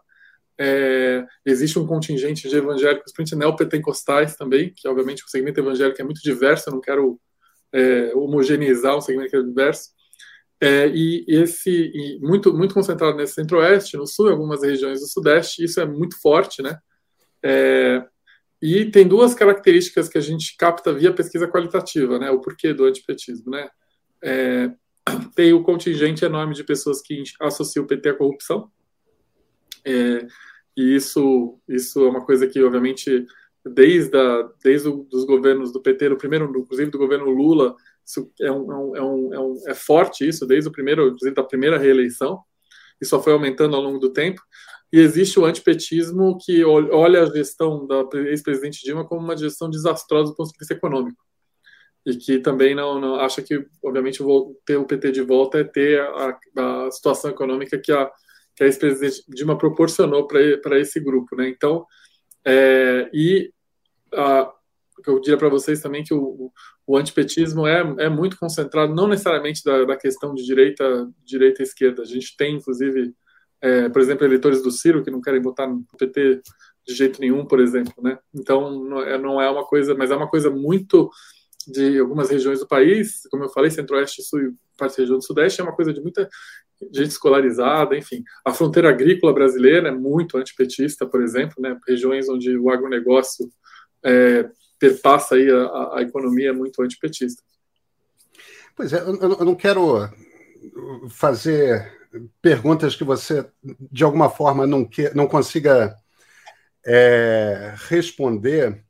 É, 0.60 1.26
existe 1.44 1.80
um 1.80 1.88
contingente 1.88 2.48
de 2.48 2.56
evangélicos, 2.56 3.12
principalmente 3.12 3.48
neopentecostais 3.48 4.36
também, 4.36 4.72
que 4.76 4.88
obviamente 4.88 5.24
o 5.26 5.30
segmento 5.30 5.60
evangélico 5.60 6.00
é 6.00 6.06
muito 6.06 6.22
diverso, 6.22 6.70
eu 6.70 6.74
não 6.74 6.82
quero 6.82 7.20
homogeneizar 8.16 8.98
um 8.98 9.02
segmento 9.02 9.30
que 9.30 9.38
é 9.38 9.44
diverso, 9.44 9.92
é, 10.62 10.88
e 10.90 11.26
esse 11.28 11.70
e 11.70 12.20
muito 12.22 12.54
muito 12.54 12.74
concentrado 12.74 13.16
nesse 13.16 13.34
centro-oeste, 13.34 13.96
no 13.96 14.06
sul, 14.06 14.28
em 14.28 14.32
algumas 14.32 14.62
regiões 14.62 15.00
do 15.00 15.08
sudeste, 15.08 15.64
isso 15.64 15.80
é 15.80 15.86
muito 15.86 16.20
forte, 16.22 16.62
né? 16.62 16.78
É, 17.44 18.06
e 18.62 18.86
tem 18.86 19.08
duas 19.08 19.34
características 19.34 20.10
que 20.10 20.18
a 20.18 20.22
gente 20.22 20.58
capta 20.58 20.94
via 20.94 21.14
pesquisa 21.14 21.48
qualitativa, 21.48 22.20
né? 22.20 22.30
O 22.30 22.42
porquê 22.42 22.74
do 22.74 22.86
antipetismo, 22.86 23.52
né? 23.52 23.70
É, 24.22 24.72
tem 25.34 25.54
o 25.54 25.64
contingente 25.64 26.26
enorme 26.26 26.54
de 26.54 26.64
pessoas 26.64 27.02
que 27.02 27.24
associam 27.40 27.86
o 27.86 27.88
PT 27.88 28.10
à 28.10 28.14
corrupção, 28.16 28.70
é, 29.86 30.28
e 30.76 30.96
isso 30.96 31.58
isso 31.70 32.06
é 32.06 32.10
uma 32.10 32.26
coisa 32.26 32.46
que 32.46 32.62
obviamente 32.62 33.26
desde 33.66 34.18
a, 34.18 34.50
desde 34.64 34.90
os 34.90 35.26
governos 35.26 35.72
do 35.72 35.82
PT, 35.82 36.10
o 36.10 36.18
primeiro, 36.18 36.52
inclusive 36.58 36.92
do 36.92 36.98
governo 36.98 37.30
Lula, 37.30 37.76
isso 38.10 38.32
é, 38.42 38.52
um, 38.52 38.96
é, 38.96 39.02
um, 39.02 39.34
é, 39.36 39.40
um, 39.40 39.56
é 39.68 39.76
forte 39.76 40.28
isso, 40.28 40.48
desde 40.48 40.68
o 40.68 40.72
primeiro, 40.72 41.08
inclusive 41.08 41.36
da 41.36 41.44
primeira 41.44 41.78
reeleição, 41.78 42.42
e 43.00 43.06
só 43.06 43.22
foi 43.22 43.34
aumentando 43.34 43.76
ao 43.76 43.82
longo 43.82 44.00
do 44.00 44.12
tempo. 44.12 44.42
E 44.92 45.00
existe 45.00 45.40
o 45.40 45.46
antipetismo 45.46 46.36
que 46.44 46.66
olha 46.66 47.22
a 47.22 47.26
gestão 47.28 47.86
da 47.86 48.04
ex-presidente 48.28 48.84
Dilma 48.84 49.06
como 49.06 49.22
uma 49.22 49.38
gestão 49.38 49.70
desastrosa 49.70 50.32
do 50.32 50.36
ponto 50.36 50.52
de 50.52 50.58
vista 50.58 50.74
econômico. 50.74 51.24
E 52.04 52.16
que 52.16 52.40
também 52.40 52.74
não, 52.74 53.00
não 53.00 53.16
acha 53.16 53.44
que, 53.44 53.64
obviamente, 53.84 54.24
ter 54.66 54.78
o 54.78 54.86
PT 54.86 55.12
de 55.12 55.22
volta 55.22 55.60
é 55.60 55.64
ter 55.64 56.02
a, 56.02 56.40
a 56.58 56.92
situação 56.92 57.30
econômica 57.30 57.78
que 57.78 57.92
a, 57.92 58.10
que 58.56 58.64
a 58.64 58.66
ex-presidente 58.66 59.24
Dilma 59.28 59.56
proporcionou 59.56 60.26
para 60.26 60.80
esse 60.80 61.00
grupo. 61.00 61.36
Né? 61.36 61.50
Então, 61.50 61.86
é, 62.44 63.08
e 63.14 63.54
a, 64.12 64.52
eu 65.08 65.20
diria 65.20 65.38
para 65.38 65.50
vocês 65.50 65.82
também 65.82 66.04
que 66.04 66.14
o, 66.14 66.52
o 66.86 66.98
antipetismo 66.98 67.68
é, 67.68 67.82
é 68.00 68.10
muito 68.10 68.38
concentrado, 68.38 68.94
não 68.94 69.08
necessariamente 69.08 69.64
da, 69.64 69.86
da 69.86 69.96
questão 69.96 70.34
de 70.34 70.44
direita, 70.46 71.10
direita 71.24 71.64
esquerda. 71.64 72.02
A 72.02 72.06
gente 72.06 72.36
tem, 72.38 72.56
inclusive, 72.56 73.14
é, 73.62 73.90
por 73.90 74.02
exemplo, 74.02 74.26
eleitores 74.26 74.62
do 74.62 74.72
Ciro 74.72 75.04
que 75.04 75.12
não 75.12 75.22
querem 75.22 75.42
votar 75.42 75.68
no 75.68 75.86
PT 75.98 76.42
de 76.88 76.94
jeito 76.94 77.20
nenhum, 77.20 77.46
por 77.46 77.60
exemplo, 77.60 77.94
né? 78.02 78.18
Então, 78.34 79.02
é, 79.02 79.18
não 79.18 79.40
é 79.40 79.50
uma 79.50 79.64
coisa, 79.64 79.94
mas 79.94 80.12
é 80.12 80.16
uma 80.16 80.30
coisa 80.30 80.50
muito 80.50 81.10
de 81.68 82.00
algumas 82.00 82.30
regiões 82.30 82.60
do 82.60 82.68
país, 82.68 83.22
como 83.30 83.44
eu 83.44 83.50
falei, 83.50 83.70
centro-oeste, 83.70 84.24
sul 84.24 84.42
e 84.42 84.54
parte 84.78 84.98
da 84.98 85.04
região 85.04 85.18
do 85.18 85.24
sudeste, 85.24 85.62
é 85.62 85.64
uma 85.64 85.76
coisa 85.76 85.94
de 85.94 86.02
muita 86.02 86.28
gente 86.94 87.10
escolarizada, 87.10 87.98
enfim. 87.98 88.24
A 88.46 88.54
fronteira 88.54 88.90
agrícola 88.90 89.34
brasileira 89.34 89.90
é 89.90 89.92
muito 89.92 90.38
antipetista, 90.38 91.06
por 91.06 91.22
exemplo, 91.22 91.56
né? 91.60 91.78
Regiões 91.88 92.30
onde 92.30 92.58
o 92.58 92.70
agronegócio 92.70 93.50
é, 94.04 94.50
perpassa 94.80 95.36
aí 95.36 95.50
a, 95.52 95.98
a 95.98 96.02
economia 96.02 96.54
muito 96.54 96.82
antipetista. 96.82 97.44
Pois 98.76 98.94
é, 98.94 99.00
eu, 99.02 99.20
eu 99.20 99.46
não 99.46 99.56
quero 99.56 100.10
fazer 101.10 102.00
perguntas 102.42 102.96
que 102.96 103.04
você, 103.04 103.46
de 103.92 104.04
alguma 104.04 104.30
forma, 104.30 104.66
não, 104.66 104.86
que, 104.86 105.14
não 105.14 105.28
consiga 105.28 105.96
é, 106.86 107.76
responder. 107.90 108.84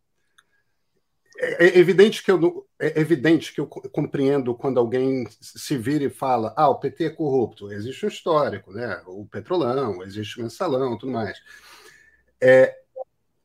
É, 1.37 1.65
é 1.65 1.77
evidente 1.79 2.23
que 2.23 2.31
eu 2.31 2.65
é 2.79 2.97
evidente 2.97 3.53
que 3.53 3.59
eu 3.59 3.67
compreendo 3.67 4.55
quando 4.55 4.79
alguém 4.79 5.27
se 5.41 5.77
vira 5.77 6.05
e 6.05 6.09
fala: 6.09 6.53
ah, 6.55 6.69
o 6.69 6.79
PT 6.79 7.05
é 7.05 7.09
corrupto. 7.09 7.71
Existe 7.73 8.05
um 8.05 8.09
histórico, 8.09 8.71
né? 8.71 9.01
O 9.05 9.25
petrolão, 9.25 10.01
existe 10.03 10.39
o 10.39 10.43
mensalão, 10.43 10.97
tudo 10.97 11.11
mais. 11.11 11.37
É, 12.39 12.78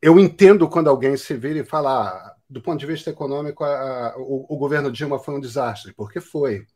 eu 0.05 0.21
entendo 0.21 0.69
quando 0.69 0.91
alguém 0.91 1.17
se 1.17 1.35
vira 1.35 1.61
e 1.61 1.65
fala: 1.65 2.09
ah, 2.09 2.37
do 2.49 2.61
ponto 2.61 2.79
de 2.79 2.85
vista 2.85 3.09
econômico, 3.09 3.65
a, 3.65 4.09
a, 4.09 4.19
o, 4.19 4.45
o, 4.51 4.57
governo 4.59 4.93
Dilma 4.93 5.19
foi 5.19 5.35
um 5.35 5.41
desastre, 5.41 5.95
porque 5.95 6.21
foi. 6.21 6.67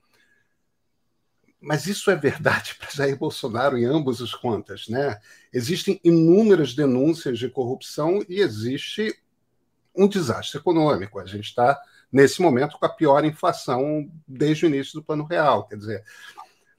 Mas 1.60 1.86
isso 1.86 2.10
é 2.10 2.16
verdade 2.16 2.74
para 2.76 2.88
Jair 2.90 3.18
Bolsonaro 3.18 3.76
em 3.76 3.84
ambos 3.84 4.22
os 4.22 4.34
contas, 4.34 4.88
né? 4.88 5.20
Existem 5.52 6.00
inúmeras 6.02 6.74
denúncias 6.74 7.38
de 7.38 7.50
corrupção 7.50 8.24
e 8.26 8.40
existe 8.40 9.14
um 9.94 10.08
desastre 10.08 10.58
econômico. 10.58 11.18
A 11.18 11.26
gente 11.26 11.48
está, 11.48 11.78
nesse 12.10 12.40
momento, 12.40 12.78
com 12.78 12.86
a 12.86 12.88
pior 12.88 13.26
inflação 13.26 14.10
desde 14.26 14.64
o 14.64 14.68
início 14.68 14.94
do 14.94 15.04
Plano 15.04 15.24
Real. 15.24 15.66
Quer 15.68 15.76
dizer, 15.76 16.04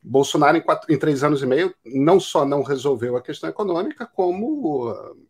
Bolsonaro, 0.01 0.58
em, 0.58 0.62
quatro, 0.62 0.91
em 0.91 0.98
três 0.98 1.24
anos 1.24 1.44
e 1.44 1.46
meio, 1.46 1.75
não 1.86 2.20
só 2.20 2.44
não 2.44 2.63
resolveu 2.63 3.15
a 3.15 3.22
questão 3.22 3.48
econômica, 3.48 4.08
como 4.08 5.27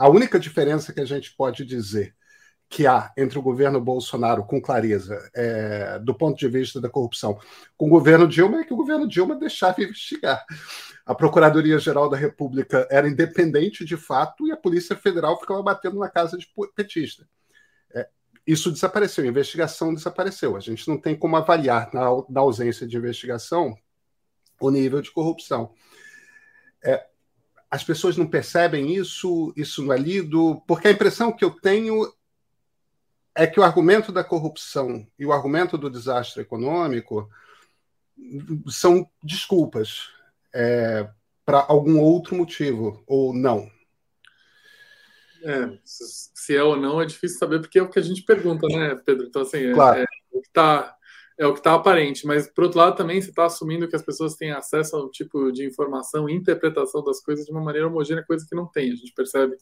a 0.00 0.08
única 0.08 0.40
diferença 0.40 0.94
que 0.94 1.00
a 1.00 1.04
gente 1.04 1.36
pode 1.36 1.62
dizer 1.62 2.16
que 2.70 2.86
há 2.86 3.12
entre 3.18 3.38
o 3.38 3.42
governo 3.42 3.78
Bolsonaro, 3.78 4.46
com 4.46 4.58
clareza, 4.58 5.30
é, 5.34 5.98
do 5.98 6.14
ponto 6.14 6.38
de 6.38 6.48
vista 6.48 6.80
da 6.80 6.88
corrupção, 6.88 7.38
com 7.76 7.86
o 7.86 7.90
governo 7.90 8.26
Dilma, 8.26 8.60
é 8.60 8.64
que 8.64 8.72
o 8.72 8.78
governo 8.78 9.06
Dilma 9.06 9.36
deixava 9.36 9.82
investigar. 9.82 10.42
A 11.04 11.14
Procuradoria-Geral 11.14 12.08
da 12.08 12.16
República 12.16 12.88
era 12.90 13.06
independente 13.06 13.84
de 13.84 13.94
fato 13.98 14.46
e 14.46 14.52
a 14.52 14.56
Polícia 14.56 14.96
Federal 14.96 15.38
ficava 15.38 15.62
batendo 15.62 15.98
na 15.98 16.08
casa 16.08 16.38
de 16.38 16.50
petista. 16.74 17.28
É, 17.94 18.08
isso 18.46 18.72
desapareceu, 18.72 19.24
a 19.24 19.28
investigação 19.28 19.92
desapareceu. 19.92 20.56
A 20.56 20.60
gente 20.60 20.88
não 20.88 20.96
tem 20.96 21.14
como 21.14 21.36
avaliar, 21.36 21.90
na, 21.92 22.06
na 22.30 22.40
ausência 22.40 22.86
de 22.86 22.96
investigação, 22.96 23.76
o 24.58 24.70
nível 24.70 25.02
de 25.02 25.10
corrupção. 25.10 25.74
É, 26.82 27.09
as 27.70 27.84
pessoas 27.84 28.16
não 28.16 28.26
percebem 28.26 28.94
isso, 28.94 29.52
isso 29.56 29.84
não 29.84 29.92
é 29.92 29.96
lido, 29.96 30.60
porque 30.66 30.88
a 30.88 30.90
impressão 30.90 31.30
que 31.30 31.44
eu 31.44 31.50
tenho 31.50 32.12
é 33.34 33.46
que 33.46 33.60
o 33.60 33.62
argumento 33.62 34.10
da 34.10 34.24
corrupção 34.24 35.06
e 35.16 35.24
o 35.24 35.32
argumento 35.32 35.78
do 35.78 35.88
desastre 35.88 36.42
econômico 36.42 37.30
são 38.68 39.08
desculpas 39.22 40.08
é, 40.52 41.08
para 41.44 41.64
algum 41.68 42.00
outro 42.00 42.34
motivo, 42.34 43.02
ou 43.06 43.32
não. 43.32 43.70
É, 45.42 45.78
se 45.84 46.54
é 46.54 46.62
ou 46.62 46.76
não 46.76 47.00
é 47.00 47.06
difícil 47.06 47.38
saber, 47.38 47.60
porque 47.60 47.78
é 47.78 47.82
o 47.82 47.88
que 47.88 47.98
a 47.98 48.02
gente 48.02 48.22
pergunta, 48.22 48.66
né, 48.68 48.94
Pedro? 49.06 49.26
Então, 49.26 49.42
assim, 49.42 49.58
é, 49.58 49.72
claro. 49.72 50.00
é, 50.00 50.02
é 50.02 50.06
o 50.32 50.40
que 50.40 50.48
está 50.48 50.96
é 51.40 51.46
o 51.46 51.54
que 51.54 51.60
está 51.60 51.74
aparente, 51.74 52.26
mas 52.26 52.46
por 52.52 52.64
outro 52.64 52.78
lado 52.78 52.94
também 52.94 53.20
você 53.20 53.30
está 53.30 53.46
assumindo 53.46 53.88
que 53.88 53.96
as 53.96 54.04
pessoas 54.04 54.34
têm 54.34 54.50
acesso 54.50 54.94
a 54.94 55.02
um 55.02 55.08
tipo 55.08 55.50
de 55.50 55.66
informação 55.66 56.28
e 56.28 56.34
interpretação 56.34 57.02
das 57.02 57.22
coisas 57.22 57.46
de 57.46 57.50
uma 57.50 57.62
maneira 57.62 57.88
homogênea, 57.88 58.22
coisa 58.22 58.44
que 58.46 58.54
não 58.54 58.66
tem. 58.70 58.92
A 58.92 58.94
gente 58.94 59.14
percebe 59.14 59.56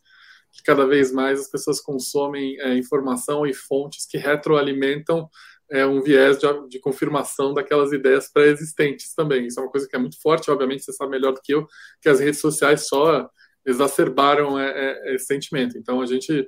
que 0.50 0.60
cada 0.64 0.84
vez 0.84 1.12
mais 1.12 1.38
as 1.38 1.48
pessoas 1.48 1.80
consomem 1.80 2.60
é, 2.60 2.76
informação 2.76 3.46
e 3.46 3.54
fontes 3.54 4.06
que 4.06 4.18
retroalimentam 4.18 5.30
é, 5.70 5.86
um 5.86 6.02
viés 6.02 6.36
de, 6.40 6.46
de, 6.68 6.80
confirmação 6.80 7.54
daquelas 7.54 7.92
ideias 7.92 8.28
pré-existentes 8.28 9.14
também. 9.14 9.46
Isso 9.46 9.60
é 9.60 9.62
uma 9.62 9.70
coisa 9.70 9.86
que 9.86 9.94
é 9.94 10.00
muito 10.00 10.20
forte, 10.20 10.50
obviamente 10.50 10.82
você 10.82 10.92
sabe 10.92 11.12
melhor 11.12 11.32
do 11.32 11.40
que 11.40 11.54
eu, 11.54 11.64
que 12.02 12.08
as 12.08 12.18
redes 12.18 12.40
sociais 12.40 12.88
só 12.88 13.30
exacerbaram 13.64 14.58
é, 14.58 15.10
é 15.10 15.14
esse 15.14 15.26
sentimento. 15.26 15.78
Então 15.78 16.00
a 16.00 16.06
gente, 16.06 16.44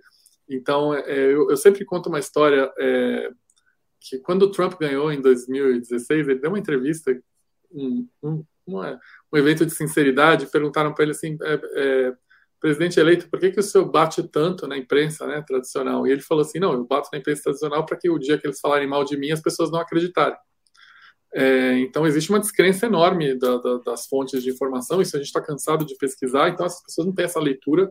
então 0.49 0.93
é, 0.93 1.33
eu, 1.33 1.57
sempre 1.57 1.85
conto 1.85 2.09
uma 2.09 2.19
história 2.19 2.69
é, 2.81 3.31
que 4.01 4.19
quando 4.19 4.43
o 4.43 4.51
Trump 4.51 4.79
ganhou 4.81 5.13
em 5.13 5.21
2016, 5.21 6.29
ele 6.29 6.41
deu 6.41 6.51
uma 6.51 6.59
entrevista 6.59 7.17
um, 7.71 8.09
um, 8.23 8.45
uma, 8.67 8.99
um 9.33 9.37
evento 9.37 9.67
de 9.67 9.73
sinceridade, 9.73 10.47
perguntaram 10.47 10.95
para 10.95 11.05
ele 11.05 11.13
assim, 11.13 11.37
é, 11.43 11.61
é, 11.75 12.15
presidente 12.61 12.99
eleito, 13.01 13.29
por 13.29 13.41
que, 13.41 13.51
que 13.51 13.61
o 13.61 13.63
senhor 13.63 13.85
bate 13.91 14.23
tanto 14.23 14.67
na 14.67 14.77
imprensa 14.77 15.27
né, 15.27 15.43
tradicional? 15.47 16.07
E 16.07 16.13
ele 16.13 16.21
falou 16.21 16.43
assim, 16.43 16.59
não, 16.59 16.73
eu 16.73 16.85
bato 16.85 17.09
na 17.13 17.19
imprensa 17.19 17.45
tradicional 17.45 17.85
para 17.87 17.97
que 17.97 18.11
o 18.11 18.19
dia 18.19 18.39
que 18.39 18.47
eles 18.47 18.61
falarem 18.61 18.89
mal 18.89 19.05
de 19.05 19.17
mim, 19.17 19.31
as 19.31 19.41
pessoas 19.41 19.71
não 19.71 19.81
acreditarem. 19.81 20.37
É, 21.33 21.79
então, 21.79 22.07
existe 22.07 22.31
uma 22.31 22.41
descrença 22.41 22.87
enorme 22.87 23.39
da, 23.39 23.57
da, 23.57 23.79
das 23.79 24.07
fontes 24.07 24.43
de 24.43 24.51
informação, 24.51 25.01
isso 25.01 25.17
a 25.17 25.19
gente 25.19 25.29
está 25.29 25.41
cansado 25.41 25.85
de 25.85 25.97
pesquisar, 25.97 26.49
então 26.49 26.67
as 26.67 26.83
pessoas 26.83 27.07
não 27.07 27.15
têm 27.15 27.25
essa 27.25 27.39
leitura, 27.39 27.91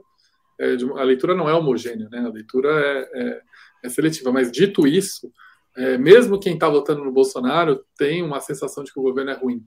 é, 0.60 0.75
de, 0.75 0.86
a 0.92 1.04
leitura 1.04 1.34
não 1.34 1.50
é 1.50 1.54
homogênea, 1.54 2.10
né? 2.12 2.20
a 2.20 2.30
leitura 2.30 2.70
é, 2.70 3.22
é, 3.22 3.42
é 3.86 3.89
seletiva, 3.89 4.32
mas 4.32 4.51
dito 4.51 4.86
isso, 4.86 5.32
é, 5.79 5.98
mesmo 5.98 6.39
quem 6.39 6.55
está 6.55 6.67
votando 6.67 7.05
no 7.05 7.12
Bolsonaro 7.12 7.86
tem 7.98 8.21
uma 8.21 8.41
sensação 8.41 8.83
de 8.83 8.91
que 8.91 9.00
o 9.00 9.03
governo 9.03 9.31
é 9.31 9.36
ruim. 9.36 9.63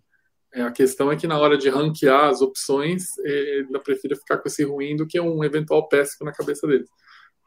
É, 0.52 0.60
a 0.60 0.70
questão 0.70 1.10
é 1.10 1.16
que 1.16 1.26
na 1.26 1.38
hora 1.38 1.56
de 1.56 1.70
ranquear 1.70 2.28
as 2.28 2.42
opções, 2.42 3.16
ele 3.24 3.66
prefere 3.82 4.14
ficar 4.14 4.36
com 4.36 4.46
esse 4.46 4.62
ruim 4.62 4.94
do 4.94 5.06
que 5.06 5.18
um 5.18 5.42
eventual 5.42 5.88
péssimo 5.88 6.26
na 6.26 6.32
cabeça 6.32 6.66
dele. 6.66 6.84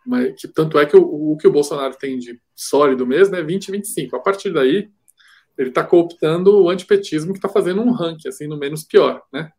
Mas, 0.03 0.33
que, 0.41 0.47
tanto 0.47 0.79
é 0.79 0.85
que 0.87 0.97
o, 0.97 1.33
o 1.33 1.37
que 1.37 1.47
o 1.47 1.51
Bolsonaro 1.51 1.95
tem 1.95 2.17
de 2.17 2.41
sólido 2.55 3.05
mesmo 3.05 3.35
é 3.35 3.43
20 3.43 3.67
e 3.67 3.71
25. 3.71 4.15
A 4.15 4.19
partir 4.19 4.51
daí, 4.51 4.89
ele 5.55 5.69
está 5.69 5.83
cooptando 5.83 6.63
o 6.63 6.69
antipetismo 6.69 7.33
que 7.33 7.37
está 7.37 7.47
fazendo 7.47 7.81
um 7.81 7.91
ranking 7.91 8.27
assim 8.27 8.47
no 8.47 8.57
menos 8.57 8.83
pior, 8.83 9.21
né? 9.31 9.51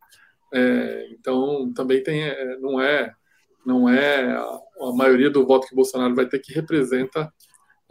É, 0.53 1.07
então 1.11 1.71
também 1.73 2.03
tem 2.03 2.23
é, 2.23 2.57
não 2.59 2.79
é 2.81 3.13
não 3.65 3.89
é 3.89 4.31
a, 4.31 4.59
a, 4.81 4.93
maioria 4.95 5.29
do 5.29 5.45
voto 5.45 5.67
que 5.67 5.73
o 5.73 5.75
Bolsonaro 5.75 6.15
vai 6.15 6.25
ter 6.25 6.39
que 6.39 6.53
representa 6.53 7.29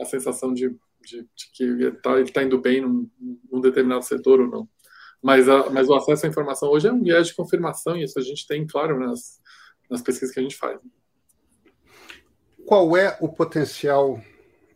a 0.01 0.05
sensação 0.07 0.55
de, 0.55 0.75
de, 1.07 1.23
de 1.23 1.51
que 1.53 1.63
ele 1.63 1.89
está 1.89 2.13
tá 2.33 2.43
indo 2.43 2.61
bem 2.61 2.81
num, 2.81 3.09
num, 3.51 3.61
determinado 3.61 4.05
setor 4.05 4.41
ou 4.41 4.49
não. 4.49 4.69
Mas, 5.23 5.49
a, 5.49 5.71
mas 5.71 5.89
o 5.89 5.95
acesso 5.95 6.27
à 6.27 6.29
informação 6.29 6.69
hoje 6.69 6.89
é 6.89 6.93
um 6.93 7.03
viés 7.03 7.29
de 7.29 7.35
confirmação 7.35 7.97
e 7.97 8.05
isso 8.05 8.19
a 8.19 8.23
gente 8.23 8.47
tem 8.47 8.67
claro 8.67 8.99
nas, 8.99 9.41
nas 9.91 10.03
pesquisas 10.03 10.35
que 10.35 10.41
a 10.41 10.43
gente 10.43 10.57
faz. 10.57 10.79
Qual 12.67 12.97
é 12.97 13.17
o 13.21 13.29
potencial 13.29 14.21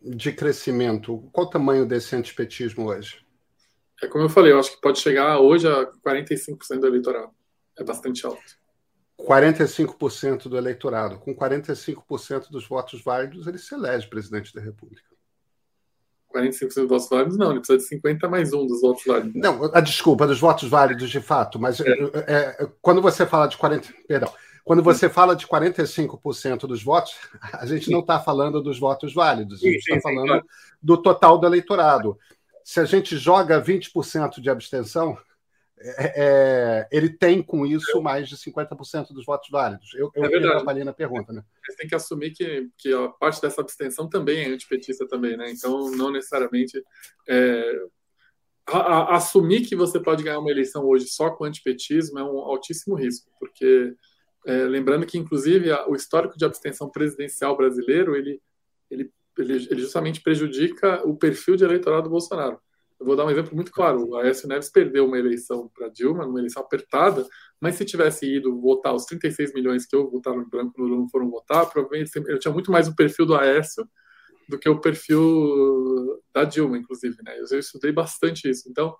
de 0.03 0.33
crescimento? 0.33 1.29
Qual 1.33 1.47
o 1.47 1.51
tamanho 1.51 1.85
desse 1.85 2.15
antipetismo 2.15 2.87
hoje? 2.87 3.25
É 4.03 4.07
como 4.07 4.25
eu 4.25 4.31
falei, 4.31 4.53
eu 4.53 4.59
acho 4.59 4.75
que 4.75 4.81
pode 4.81 4.99
chegar 4.99 5.39
hoje 5.41 5.69
a 5.69 5.87
45% 6.07 6.79
do 6.79 6.87
eleitorado. 6.87 7.33
É 7.77 7.85
bastante 7.85 8.25
alto. 8.25 8.61
45% 9.21 10.49
do 10.49 10.57
eleitorado. 10.57 11.19
Com 11.19 11.35
45% 11.35 12.51
dos 12.51 12.67
votos 12.67 13.03
válidos, 13.03 13.47
ele 13.47 13.59
se 13.59 13.75
elege 13.75 14.09
presidente 14.09 14.55
da 14.55 14.61
República. 14.61 15.10
45% 16.35 16.75
dos 16.75 16.89
votos 16.89 17.09
válidos, 17.09 17.37
não, 17.37 17.51
ele 17.51 17.61
precisa 17.61 17.79
de 17.79 17.85
50 17.85 18.29
mais 18.29 18.53
um 18.53 18.67
dos 18.67 18.81
votos 18.81 19.03
válidos. 19.07 19.35
Não, 19.35 19.71
a 19.75 19.81
desculpa, 19.81 20.27
dos 20.27 20.41
votos 20.41 20.69
válidos 20.69 21.11
de 21.11 21.21
fato, 21.21 21.59
mas 21.59 21.81
é. 21.81 21.91
É, 21.91 22.63
é 22.63 22.69
quando 22.81 23.03
você 23.03 23.27
fala 23.27 23.47
de 23.47 23.57
40. 23.57 23.89
Perdão. 24.07 24.33
Quando 24.65 24.83
você 24.83 25.09
fala 25.09 25.35
de 25.35 25.47
45% 25.47 26.61
dos 26.61 26.83
votos, 26.83 27.15
a 27.55 27.67
gente 27.67 27.91
não 27.91 28.01
está 28.01 28.21
falando 28.21 28.63
dos 28.63 28.79
votos 28.79 29.13
válidos, 29.13 29.63
a 29.63 29.67
gente 29.67 29.79
está 29.79 30.01
falando 30.01 30.29
claro. 30.29 30.45
do 30.81 30.97
total 30.97 31.39
do 31.39 31.47
eleitorado. 31.47 32.17
Se 32.63 32.79
a 32.79 32.85
gente 32.85 33.17
joga 33.17 33.61
20% 33.61 34.41
de 34.41 34.51
abstenção, 34.51 35.19
é, 35.83 36.13
é, 36.15 36.89
ele 36.93 37.09
tem 37.09 37.43
com 37.43 37.65
isso 37.65 38.03
mais 38.03 38.29
de 38.29 38.37
50% 38.37 39.13
dos 39.13 39.25
votos 39.25 39.49
válidos. 39.49 39.95
Eu, 39.95 40.11
eu 40.15 40.25
é 40.25 40.37
atrapalhei 40.37 40.85
na 40.85 40.93
pergunta, 40.93 41.33
né? 41.33 41.43
Tem 41.79 41.89
que 41.89 41.95
assumir 41.95 42.33
que, 42.33 42.69
que 42.77 42.93
a 42.93 43.09
parte 43.09 43.41
dessa 43.41 43.63
abstenção 43.63 44.09
também 44.09 44.45
é 44.45 44.49
antipetista 44.49 45.09
também, 45.09 45.37
né? 45.37 45.51
Então, 45.51 45.91
não 45.93 46.11
necessariamente. 46.11 46.83
É, 47.27 47.83
a, 48.67 48.79
a, 48.79 49.17
assumir 49.17 49.63
que 49.63 49.75
você 49.75 49.99
pode 49.99 50.23
ganhar 50.23 50.39
uma 50.39 50.51
eleição 50.51 50.85
hoje 50.85 51.07
só 51.07 51.31
com 51.31 51.45
antipetismo 51.45 52.19
é 52.19 52.25
um 52.25 52.39
altíssimo 52.39 52.95
risco, 52.95 53.31
porque 53.39 53.95
é, 54.47 54.65
lembrando 54.65 55.07
que, 55.07 55.17
inclusive, 55.17 55.71
a, 55.73 55.89
o 55.89 55.97
histórico 55.97 56.37
de 56.37 56.45
abstenção 56.45 56.91
presidencial 56.91 57.57
brasileiro 57.57 58.15
ele, 58.15 58.41
ele, 58.91 59.11
ele, 59.39 59.53
ele, 59.71 59.81
justamente 59.81 60.21
prejudica 60.21 61.03
o 61.09 61.17
perfil 61.17 61.57
de 61.57 61.65
eleitorado 61.65 62.05
do 62.05 62.11
Bolsonaro. 62.11 62.61
Eu 63.00 63.07
vou 63.07 63.16
dar 63.16 63.25
um 63.25 63.30
exemplo 63.30 63.54
muito 63.54 63.73
claro. 63.73 64.07
O 64.07 64.16
Aécio 64.16 64.47
Neves 64.47 64.69
perdeu 64.69 65.07
uma 65.07 65.19
eleição 65.19 65.71
para 65.75 65.88
Dilma, 65.88 66.26
uma 66.26 66.38
eleição 66.38 66.62
apertada, 66.62 67.26
mas 67.59 67.76
se 67.76 67.85
tivesse 67.85 68.26
ido 68.26 68.61
votar 68.61 68.95
os 68.95 69.07
36 69.07 69.54
milhões 69.54 69.87
que 69.87 69.97
eu 69.97 70.11
votaram 70.11 70.42
em 70.42 70.49
branco 70.49 70.87
não 70.87 71.09
foram 71.09 71.30
votar, 71.30 71.69
provavelmente 71.71 72.11
eu 72.14 72.38
tinha 72.38 72.53
muito 72.53 72.70
mais 72.70 72.88
o 72.88 72.94
perfil 72.94 73.25
do 73.25 73.35
Aécio 73.35 73.88
do 74.51 74.59
que 74.59 74.68
o 74.68 74.81
perfil 74.81 76.20
da 76.35 76.44
Dilma, 76.44 76.77
inclusive. 76.77 77.16
Né? 77.25 77.38
Eu, 77.38 77.44
eu 77.51 77.59
estudei 77.59 77.92
bastante 77.92 78.51
isso. 78.51 78.68
Então, 78.68 78.94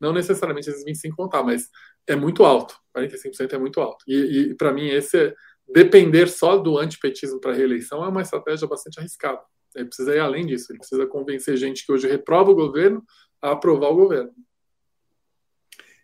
não 0.00 0.12
necessariamente 0.12 0.68
esses 0.68 0.84
25 0.84 1.14
contar, 1.14 1.44
mas 1.44 1.68
é 2.06 2.16
muito 2.16 2.44
alto. 2.44 2.76
45% 2.96 3.52
é 3.52 3.58
muito 3.58 3.80
alto. 3.80 4.04
E, 4.08 4.50
e 4.50 4.54
para 4.54 4.72
mim, 4.72 4.88
esse 4.88 5.16
é, 5.16 5.34
depender 5.68 6.26
só 6.26 6.56
do 6.56 6.78
antipetismo 6.78 7.40
para 7.40 7.52
reeleição 7.52 8.04
é 8.04 8.08
uma 8.08 8.22
estratégia 8.22 8.66
bastante 8.66 8.98
arriscada. 8.98 9.40
Ele 9.74 9.86
precisa 9.86 10.14
ir 10.14 10.20
além 10.20 10.46
disso. 10.46 10.72
Ele 10.72 10.78
precisa 10.78 11.06
convencer 11.06 11.56
gente 11.56 11.84
que 11.84 11.92
hoje 11.92 12.08
reprova 12.08 12.50
o 12.50 12.54
governo 12.54 13.02
a 13.44 13.52
aprovar 13.52 13.90
o 13.90 13.96
governo. 13.96 14.32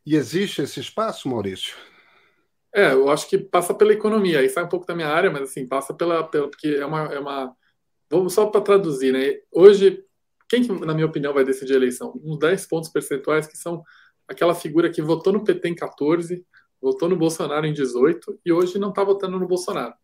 E 0.04 0.14
existe 0.14 0.60
esse 0.60 0.78
espaço, 0.78 1.26
Maurício? 1.26 1.74
É, 2.72 2.92
eu 2.92 3.10
acho 3.10 3.28
que 3.28 3.38
passa 3.38 3.72
pela 3.72 3.94
economia. 3.94 4.40
Aí 4.40 4.48
sai 4.48 4.64
um 4.64 4.68
pouco 4.68 4.86
da 4.86 4.94
minha 4.94 5.08
área, 5.08 5.30
mas 5.30 5.42
assim, 5.42 5.66
passa 5.66 5.94
pela. 5.94 6.22
pela 6.22 6.48
porque 6.48 6.68
é 6.68 6.84
uma, 6.84 7.04
é 7.06 7.18
uma. 7.18 7.56
Vamos 8.10 8.34
só 8.34 8.46
para 8.46 8.60
traduzir, 8.60 9.12
né? 9.12 9.40
Hoje, 9.50 10.04
quem, 10.48 10.62
que, 10.62 10.72
na 10.84 10.92
minha 10.92 11.06
opinião, 11.06 11.32
vai 11.32 11.44
decidir 11.44 11.72
a 11.72 11.76
eleição? 11.76 12.12
Uns 12.22 12.38
10 12.38 12.66
pontos 12.66 12.90
percentuais 12.90 13.46
que 13.46 13.56
são 13.56 13.82
aquela 14.28 14.54
figura 14.54 14.90
que 14.90 15.00
votou 15.00 15.32
no 15.32 15.42
PT 15.42 15.68
em 15.68 15.74
14, 15.74 16.44
votou 16.80 17.08
no 17.08 17.16
Bolsonaro 17.16 17.66
em 17.66 17.72
18 17.72 18.38
e 18.44 18.52
hoje 18.52 18.78
não 18.78 18.90
está 18.90 19.02
votando 19.02 19.38
no 19.38 19.48
Bolsonaro. 19.48 19.94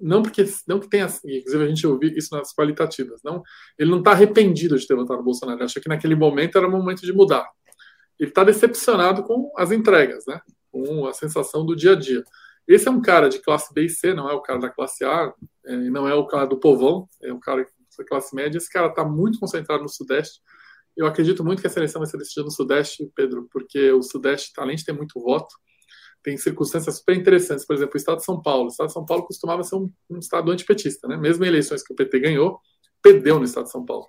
Não 0.00 0.22
porque 0.22 0.44
não 0.66 0.80
que 0.80 0.88
tenha, 0.88 1.06
inclusive 1.24 1.64
a 1.64 1.68
gente 1.68 1.86
ouviu 1.86 2.10
isso 2.10 2.34
nas 2.34 2.54
qualitativas, 2.54 3.20
não, 3.24 3.42
ele 3.78 3.90
não 3.90 3.98
está 3.98 4.12
arrependido 4.12 4.78
de 4.78 4.86
ter 4.86 4.94
votado 4.94 5.22
Bolsonaro, 5.22 5.64
acha 5.64 5.80
que 5.80 5.88
naquele 5.88 6.14
momento 6.14 6.58
era 6.58 6.66
o 6.66 6.70
momento 6.70 7.02
de 7.02 7.12
mudar. 7.12 7.48
Ele 8.18 8.30
está 8.30 8.44
decepcionado 8.44 9.22
com 9.22 9.52
as 9.56 9.70
entregas, 9.70 10.24
né? 10.26 10.40
Com 10.70 11.06
a 11.06 11.12
sensação 11.12 11.64
do 11.64 11.76
dia 11.76 11.92
a 11.92 11.94
dia. 11.94 12.22
Esse 12.66 12.88
é 12.88 12.90
um 12.90 13.00
cara 13.00 13.28
de 13.28 13.40
classe 13.40 13.72
B 13.72 13.86
e 13.86 13.88
C, 13.88 14.12
não 14.12 14.28
é 14.28 14.34
o 14.34 14.42
cara 14.42 14.58
da 14.58 14.68
classe 14.68 15.04
A, 15.04 15.32
é, 15.64 15.76
não 15.76 16.06
é 16.06 16.14
o 16.14 16.26
cara 16.26 16.46
do 16.46 16.58
povão, 16.58 17.08
é 17.22 17.32
o 17.32 17.38
cara 17.38 17.64
da 17.96 18.04
classe 18.04 18.34
média. 18.34 18.58
Esse 18.58 18.70
cara 18.70 18.88
está 18.88 19.04
muito 19.04 19.38
concentrado 19.38 19.82
no 19.82 19.88
Sudeste. 19.88 20.40
Eu 20.96 21.06
acredito 21.06 21.44
muito 21.44 21.60
que 21.60 21.66
a 21.66 21.70
seleção 21.70 22.00
vai 22.00 22.10
ser 22.10 22.18
decidida 22.18 22.44
no 22.44 22.50
Sudeste, 22.50 23.10
Pedro, 23.14 23.48
porque 23.50 23.90
o 23.92 24.02
Sudeste, 24.02 24.52
além 24.58 24.76
de 24.76 24.84
ter 24.84 24.92
muito 24.92 25.20
voto, 25.20 25.54
tem 26.22 26.36
circunstâncias 26.36 26.96
super 26.96 27.16
interessantes. 27.16 27.66
Por 27.66 27.74
exemplo, 27.74 27.92
o 27.94 27.96
Estado 27.96 28.18
de 28.18 28.24
São 28.24 28.40
Paulo. 28.40 28.66
O 28.66 28.68
Estado 28.68 28.88
de 28.88 28.92
São 28.92 29.04
Paulo 29.06 29.24
costumava 29.24 29.62
ser 29.62 29.76
um, 29.76 29.90
um 30.10 30.18
Estado 30.18 30.50
antipetista, 30.50 31.06
né? 31.08 31.16
Mesmo 31.16 31.44
em 31.44 31.48
eleições 31.48 31.82
que 31.82 31.92
o 31.92 31.96
PT 31.96 32.20
ganhou, 32.20 32.60
perdeu 33.02 33.38
no 33.38 33.44
Estado 33.44 33.64
de 33.64 33.72
São 33.72 33.84
Paulo. 33.84 34.06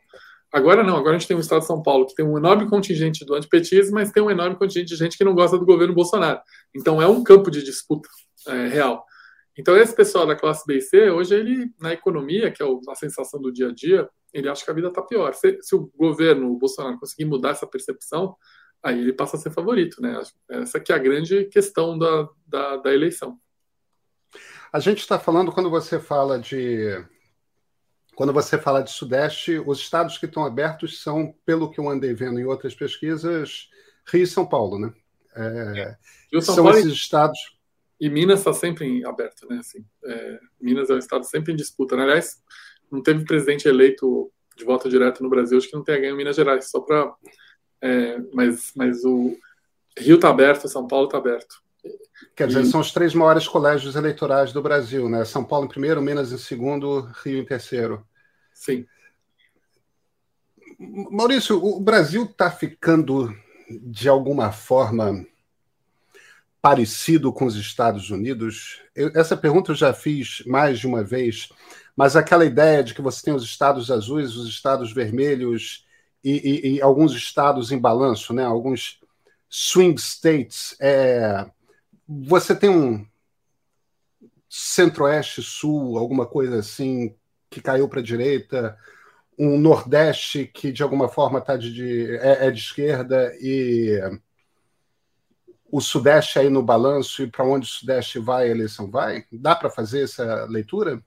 Agora 0.51 0.83
não, 0.83 0.97
agora 0.97 1.15
a 1.15 1.19
gente 1.19 1.27
tem 1.27 1.37
um 1.37 1.41
Estado 1.41 1.61
de 1.61 1.67
São 1.67 1.81
Paulo 1.81 2.07
que 2.07 2.15
tem 2.15 2.25
um 2.25 2.37
enorme 2.37 2.67
contingente 2.67 3.23
do 3.23 3.35
antipetismo, 3.35 3.93
mas 3.93 4.11
tem 4.11 4.21
um 4.21 4.31
enorme 4.31 4.55
contingente 4.55 4.87
de 4.87 4.95
gente 4.95 5.17
que 5.17 5.23
não 5.23 5.35
gosta 5.35 5.57
do 5.57 5.65
governo 5.65 5.93
Bolsonaro. 5.93 6.41
Então 6.75 7.01
é 7.01 7.07
um 7.07 7.23
campo 7.23 7.51
de 7.51 7.63
disputa 7.63 8.09
é, 8.47 8.67
real. 8.67 9.05
Então 9.55 9.77
esse 9.77 9.95
pessoal 9.95 10.25
da 10.25 10.35
classe 10.35 10.65
B 10.65 10.77
e 10.77 10.81
C, 10.81 11.11
hoje 11.11 11.35
ele, 11.35 11.71
na 11.79 11.93
economia, 11.93 12.49
que 12.49 12.63
é 12.63 12.65
a 12.65 12.95
sensação 12.95 13.39
do 13.39 13.51
dia 13.51 13.67
a 13.67 13.73
dia, 13.73 14.09
ele 14.33 14.49
acha 14.49 14.65
que 14.65 14.71
a 14.71 14.73
vida 14.73 14.87
está 14.87 15.03
pior. 15.03 15.33
Se, 15.33 15.59
se, 15.61 15.75
o 15.75 15.91
governo, 15.95 16.51
o 16.51 16.57
Bolsonaro, 16.57 16.99
conseguir 16.99 17.25
mudar 17.25 17.51
essa 17.51 17.67
percepção, 17.67 18.35
aí 18.83 18.99
ele 18.99 19.13
passa 19.13 19.37
a 19.37 19.39
ser 19.39 19.51
favorito, 19.51 20.01
né? 20.01 20.21
Essa 20.49 20.79
que 20.79 20.91
é 20.91 20.95
a 20.95 20.99
grande 20.99 21.45
questão 21.45 21.97
da, 21.97 22.29
da, 22.47 22.77
da 22.77 22.93
eleição. 22.93 23.39
A 24.71 24.79
gente 24.79 24.99
está 24.99 25.17
falando 25.17 25.51
quando 25.51 25.69
você 25.69 25.99
fala 25.99 26.39
de 26.39 27.03
quando 28.15 28.33
você 28.33 28.57
fala 28.57 28.83
de 28.83 28.91
Sudeste, 28.91 29.63
os 29.65 29.79
estados 29.79 30.17
que 30.17 30.25
estão 30.25 30.43
abertos 30.43 31.01
são, 31.01 31.33
pelo 31.45 31.71
que 31.71 31.79
eu 31.79 31.87
andei 31.87 32.13
vendo 32.13 32.37
em 32.37 32.43
outras 32.43 32.75
pesquisas, 32.75 33.69
Rio 34.11 34.23
e 34.23 34.27
São 34.27 34.45
Paulo, 34.45 34.77
né? 34.77 34.93
É, 35.33 35.97
é. 36.33 36.41
São 36.41 36.55
Paulo 36.55 36.77
esses 36.77 36.91
estados. 36.91 37.39
E 37.97 38.09
Minas 38.09 38.39
está 38.39 38.51
sempre 38.51 38.85
em 38.85 39.05
aberto, 39.05 39.47
né? 39.47 39.59
Assim, 39.59 39.85
é, 40.03 40.39
Minas 40.59 40.89
é 40.89 40.95
um 40.95 40.97
estado 40.97 41.23
sempre 41.23 41.53
em 41.53 41.55
disputa. 41.55 41.95
Né? 41.95 42.03
Aliás, 42.03 42.43
não 42.91 43.01
teve 43.01 43.23
presidente 43.23 43.69
eleito 43.69 44.29
de 44.57 44.65
voto 44.65 44.89
direto 44.89 45.23
no 45.23 45.29
Brasil, 45.29 45.57
acho 45.57 45.69
que 45.69 45.75
não 45.75 45.83
tem 45.83 46.01
ganho 46.01 46.17
Minas 46.17 46.35
Gerais, 46.35 46.69
só 46.69 46.81
para 46.81 47.09
é, 47.81 48.19
mas, 48.33 48.71
mas 48.75 49.03
o 49.03 49.37
Rio 49.97 50.15
está 50.15 50.29
aberto, 50.29 50.67
São 50.67 50.87
Paulo 50.87 51.05
está 51.05 51.17
aberto. 51.17 51.61
Quer 52.35 52.47
dizer, 52.47 52.63
e... 52.63 52.65
são 52.65 52.79
os 52.79 52.91
três 52.91 53.13
maiores 53.13 53.47
colégios 53.47 53.95
eleitorais 53.95 54.51
do 54.51 54.61
Brasil, 54.61 55.09
né? 55.09 55.25
São 55.25 55.43
Paulo 55.43 55.65
em 55.65 55.69
primeiro, 55.69 56.01
Minas 56.01 56.31
em 56.31 56.37
segundo, 56.37 57.09
Rio 57.23 57.39
em 57.39 57.45
terceiro. 57.45 58.05
Sim. 58.53 58.85
Maurício, 60.77 61.63
o 61.63 61.79
Brasil 61.79 62.23
está 62.23 62.49
ficando 62.49 63.35
de 63.69 64.07
alguma 64.07 64.51
forma 64.51 65.25
parecido 66.61 67.31
com 67.31 67.45
os 67.45 67.55
Estados 67.55 68.09
Unidos? 68.09 68.81
Eu, 68.95 69.11
essa 69.15 69.35
pergunta 69.35 69.71
eu 69.71 69.75
já 69.75 69.93
fiz 69.93 70.43
mais 70.45 70.79
de 70.79 70.87
uma 70.87 71.03
vez, 71.03 71.49
mas 71.95 72.15
aquela 72.15 72.45
ideia 72.45 72.83
de 72.83 72.93
que 72.93 73.01
você 73.01 73.23
tem 73.23 73.33
os 73.33 73.43
estados 73.43 73.91
azuis, 73.91 74.35
os 74.35 74.47
estados 74.47 74.93
vermelhos 74.93 75.85
e, 76.23 76.31
e, 76.31 76.75
e 76.75 76.81
alguns 76.81 77.13
estados 77.13 77.71
em 77.71 77.79
balanço, 77.79 78.33
né? 78.33 78.43
alguns 78.43 78.99
swing 79.49 79.99
states. 79.99 80.75
É, 80.79 81.45
você 82.07 82.55
tem 82.55 82.69
um 82.69 83.05
centro-oeste, 84.49 85.43
sul, 85.43 85.97
alguma 85.97 86.25
coisa 86.25 86.59
assim, 86.59 87.15
que 87.49 87.61
caiu 87.61 87.87
para 87.87 87.99
a 87.99 88.03
direita, 88.03 88.77
um 89.37 89.57
nordeste 89.57 90.45
que 90.45 90.71
de 90.71 90.83
alguma 90.83 91.07
forma 91.07 91.39
tá 91.39 91.55
de, 91.55 92.17
é, 92.17 92.47
é 92.47 92.51
de 92.51 92.59
esquerda 92.59 93.33
e 93.39 93.99
o 95.71 95.79
Sudeste 95.79 96.39
aí 96.39 96.49
no 96.49 96.63
balanço 96.63 97.23
e 97.23 97.27
para 97.27 97.45
onde 97.45 97.67
o 97.67 97.69
Sudeste 97.69 98.19
vai, 98.19 98.47
a 98.47 98.51
eleição 98.51 98.89
vai? 98.89 99.25
Dá 99.31 99.55
para 99.55 99.69
fazer 99.69 100.03
essa 100.03 100.45
leitura? 100.45 101.01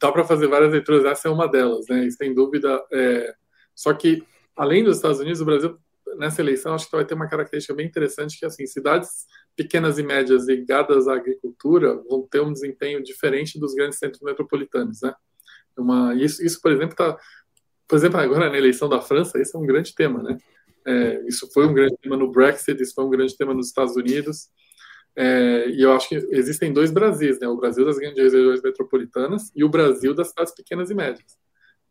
Dá 0.00 0.10
para 0.10 0.24
fazer 0.24 0.48
várias 0.48 0.72
leituras, 0.72 1.04
essa 1.04 1.28
é 1.28 1.30
uma 1.30 1.46
delas, 1.46 1.86
né? 1.88 2.08
Sem 2.10 2.34
dúvida. 2.34 2.82
É... 2.92 3.34
Só 3.74 3.92
que, 3.94 4.26
além 4.60 4.84
dos 4.84 4.96
Estados 4.96 5.18
Unidos, 5.20 5.40
o 5.40 5.44
Brasil, 5.46 5.78
nessa 6.18 6.42
eleição, 6.42 6.74
acho 6.74 6.84
que 6.84 6.94
vai 6.94 7.04
ter 7.04 7.14
uma 7.14 7.26
característica 7.26 7.74
bem 7.74 7.86
interessante, 7.86 8.38
que 8.38 8.44
assim, 8.44 8.66
cidades 8.66 9.24
pequenas 9.56 9.98
e 9.98 10.02
médias 10.02 10.46
ligadas 10.46 11.08
à 11.08 11.14
agricultura 11.14 11.96
vão 12.08 12.28
ter 12.30 12.40
um 12.40 12.52
desempenho 12.52 13.02
diferente 13.02 13.58
dos 13.58 13.74
grandes 13.74 13.98
centros 13.98 14.20
metropolitanos, 14.20 15.00
né? 15.00 15.14
Uma, 15.78 16.14
isso, 16.14 16.44
isso, 16.44 16.60
por 16.60 16.72
exemplo, 16.72 16.92
está... 16.92 17.16
Por 17.88 17.96
exemplo, 17.96 18.20
agora 18.20 18.50
na 18.50 18.58
eleição 18.58 18.86
da 18.86 19.00
França, 19.00 19.40
esse 19.40 19.56
é 19.56 19.58
um 19.58 19.64
grande 19.64 19.94
tema, 19.94 20.22
né? 20.22 20.36
É, 20.86 21.24
isso 21.26 21.50
foi 21.54 21.66
um 21.66 21.72
grande 21.72 21.96
tema 22.02 22.16
no 22.18 22.30
Brexit, 22.30 22.82
isso 22.82 22.94
foi 22.94 23.04
um 23.04 23.10
grande 23.10 23.34
tema 23.38 23.54
nos 23.54 23.68
Estados 23.68 23.96
Unidos. 23.96 24.50
É, 25.16 25.70
e 25.70 25.80
eu 25.80 25.92
acho 25.92 26.06
que 26.08 26.16
existem 26.32 26.70
dois 26.70 26.90
Brasis, 26.90 27.40
né? 27.40 27.48
O 27.48 27.56
Brasil 27.56 27.84
das 27.86 27.98
grandes 27.98 28.32
regiões 28.32 28.60
metropolitanas 28.60 29.50
e 29.56 29.64
o 29.64 29.70
Brasil 29.70 30.12
das 30.14 30.28
cidades 30.28 30.54
pequenas 30.54 30.90
e 30.90 30.94
médias. 30.94 31.38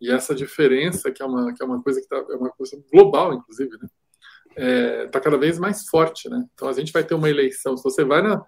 E 0.02 0.12
essa 0.12 0.34
diferença, 0.34 1.12
que 1.12 1.22
é 1.22 1.26
uma, 1.26 1.54
que 1.54 1.62
é 1.62 1.66
uma 1.66 1.82
coisa 1.82 2.02
que 2.02 2.08
tá, 2.08 2.18
é 2.18 2.36
uma 2.36 2.50
coisa 2.52 2.82
global, 2.92 3.34
inclusive, 3.34 3.72
né? 3.78 3.88
Está 4.50 4.62
é, 4.62 5.08
tá 5.08 5.20
cada 5.20 5.38
vez 5.38 5.60
mais 5.60 5.88
forte, 5.88 6.30
né? 6.30 6.44
Então 6.54 6.68
a 6.68 6.74
gente 6.74 6.92
vai 6.92 7.04
ter 7.04 7.14
uma 7.14 7.30
eleição. 7.30 7.78
Se 7.78 7.84
você 7.84 8.04
vai 8.04 8.22
na, 8.22 8.44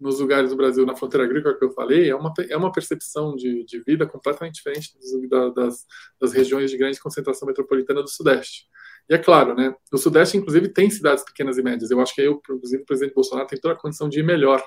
nos 0.00 0.20
lugares 0.20 0.50
do 0.50 0.56
Brasil, 0.56 0.84
na 0.84 0.96
fronteira 0.96 1.24
agrícola 1.24 1.56
que 1.56 1.64
eu 1.64 1.72
falei, 1.72 2.10
é 2.10 2.14
uma, 2.14 2.32
é 2.48 2.56
uma 2.56 2.72
percepção 2.72 3.34
de, 3.34 3.64
de 3.64 3.80
vida 3.80 4.06
completamente 4.06 4.56
diferente 4.56 4.92
das, 5.28 5.54
das, 5.54 5.86
das 6.20 6.32
regiões 6.32 6.70
de 6.70 6.76
grande 6.76 7.00
concentração 7.00 7.46
metropolitana 7.46 8.02
do 8.02 8.10
Sudeste. 8.10 8.66
E 9.08 9.14
é 9.14 9.18
claro, 9.18 9.54
né, 9.54 9.74
no 9.92 9.98
Sudeste, 9.98 10.36
inclusive, 10.36 10.68
tem 10.68 10.90
cidades 10.90 11.24
pequenas 11.24 11.58
e 11.58 11.62
médias. 11.62 11.90
Eu 11.90 12.00
acho 12.00 12.14
que 12.14 12.22
eu, 12.22 12.40
inclusive, 12.50 12.82
o 12.82 12.86
presidente 12.86 13.14
Bolsonaro 13.14 13.46
tem 13.46 13.60
toda 13.60 13.74
a 13.74 13.78
condição 13.78 14.08
de 14.08 14.20
ir 14.20 14.22
melhor. 14.22 14.62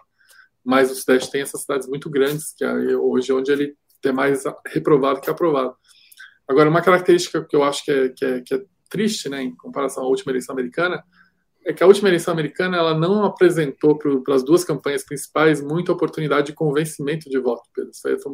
Mas 0.64 0.92
o 0.92 0.96
Sudeste 0.96 1.32
tem 1.32 1.42
essas 1.42 1.62
cidades 1.62 1.88
muito 1.88 2.10
grandes, 2.10 2.54
que 2.56 2.64
é 2.64 2.74
hoje 2.96 3.32
onde 3.32 3.52
ele 3.52 3.76
é 4.04 4.12
mais 4.12 4.44
reprovado 4.68 5.22
que 5.22 5.30
aprovado. 5.30 5.76
Agora, 6.48 6.70
uma 6.70 6.82
característica 6.82 7.44
que 7.44 7.56
eu 7.56 7.64
acho 7.64 7.84
que 7.84 7.92
é, 7.92 8.10
que 8.10 8.26
é, 8.26 8.42
que 8.42 8.54
é 8.56 8.64
triste, 8.90 9.28
né, 9.30 9.44
em 9.44 9.56
comparação 9.56 10.04
à 10.04 10.08
última 10.08 10.32
eleição 10.32 10.54
americana, 10.54 11.04
é 11.66 11.74
que 11.74 11.84
a 11.84 11.88
última 11.88 12.08
eleição 12.08 12.34
americana 12.34 12.78
ela 12.78 12.98
não 12.98 13.26
apresentou 13.26 13.98
para 13.98 14.36
as 14.36 14.44
duas 14.44 14.64
campanhas 14.64 15.04
principais 15.04 15.62
muita 15.62 15.92
oportunidade 15.92 16.48
de 16.48 16.54
convencimento 16.54 17.30
de 17.30 17.38
voto. 17.38 17.64
Pedro. 17.74 17.92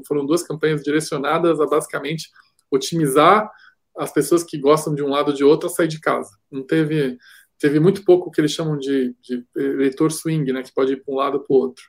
Foram 0.08 0.26
duas 0.26 0.44
campanhas 0.44 0.84
direcionadas 0.84 1.60
a 1.60 1.66
basicamente 1.66 2.30
otimizar 2.70 3.50
as 3.98 4.12
pessoas 4.12 4.44
que 4.44 4.58
gostam 4.60 4.94
de 4.94 5.02
um 5.04 5.10
lado 5.10 5.30
ou 5.30 5.34
de 5.34 5.44
outro 5.44 5.68
a 5.68 5.72
sair 5.72 5.88
de 5.88 6.00
casa. 6.00 6.30
Não 6.52 6.64
teve 6.64 7.18
teve 7.60 7.80
muito 7.80 8.04
pouco 8.04 8.30
que 8.30 8.42
eles 8.42 8.52
chamam 8.52 8.78
de, 8.78 9.16
de 9.22 9.46
eleitor 9.56 10.12
swing, 10.12 10.52
né, 10.52 10.62
que 10.62 10.74
pode 10.74 10.94
ir 10.94 10.98
para 10.98 11.14
um 11.14 11.18
lado 11.18 11.40
para 11.40 11.56
o 11.56 11.60
outro. 11.60 11.84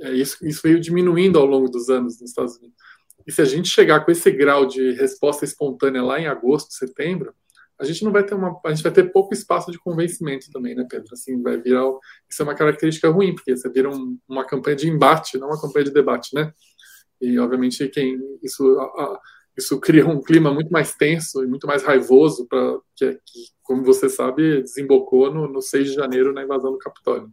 É, 0.00 0.12
isso, 0.12 0.38
isso 0.42 0.62
veio 0.62 0.80
diminuindo 0.80 1.38
ao 1.38 1.44
longo 1.44 1.68
dos 1.68 1.90
anos 1.90 2.18
nos 2.18 2.30
Estados 2.30 2.56
Unidos. 2.56 2.76
E 3.26 3.32
se 3.32 3.40
a 3.40 3.44
gente 3.44 3.68
chegar 3.68 4.04
com 4.04 4.10
esse 4.10 4.30
grau 4.30 4.66
de 4.66 4.92
resposta 4.92 5.44
espontânea 5.44 6.02
lá 6.02 6.18
em 6.18 6.26
agosto, 6.26 6.72
setembro, 6.72 7.34
a 7.78 7.84
gente 7.84 8.04
não 8.04 8.12
vai 8.12 8.24
ter 8.24 8.34
uma, 8.34 8.60
a 8.64 8.70
gente 8.70 8.82
vai 8.82 8.92
ter 8.92 9.10
pouco 9.10 9.32
espaço 9.32 9.70
de 9.72 9.78
convencimento 9.78 10.50
também, 10.52 10.74
né, 10.74 10.86
Pedro? 10.88 11.08
Assim, 11.12 11.40
vai 11.42 11.56
virar, 11.56 11.84
isso 12.28 12.42
é 12.42 12.44
uma 12.44 12.54
característica 12.54 13.08
ruim, 13.08 13.34
porque 13.34 13.56
você 13.56 13.70
vira 13.70 13.88
um, 13.88 14.18
uma 14.28 14.44
campanha 14.44 14.76
de 14.76 14.88
embate, 14.88 15.38
não 15.38 15.48
uma 15.48 15.60
campanha 15.60 15.86
de 15.86 15.92
debate, 15.92 16.34
né? 16.34 16.52
E 17.20 17.38
obviamente 17.38 17.88
quem 17.88 18.18
isso 18.42 18.64
isso 19.56 19.78
cria 19.80 20.06
um 20.06 20.22
clima 20.22 20.52
muito 20.52 20.70
mais 20.70 20.94
tenso 20.94 21.42
e 21.42 21.46
muito 21.46 21.66
mais 21.66 21.82
raivoso, 21.82 22.46
para 22.46 22.78
que, 22.96 23.12
que, 23.14 23.40
como 23.62 23.84
você 23.84 24.08
sabe, 24.08 24.62
desembocou 24.62 25.32
no, 25.32 25.48
no 25.48 25.60
6 25.60 25.88
de 25.88 25.94
janeiro 25.94 26.32
na 26.32 26.42
invasão 26.42 26.72
do 26.72 26.78
Capitólio. 26.78 27.30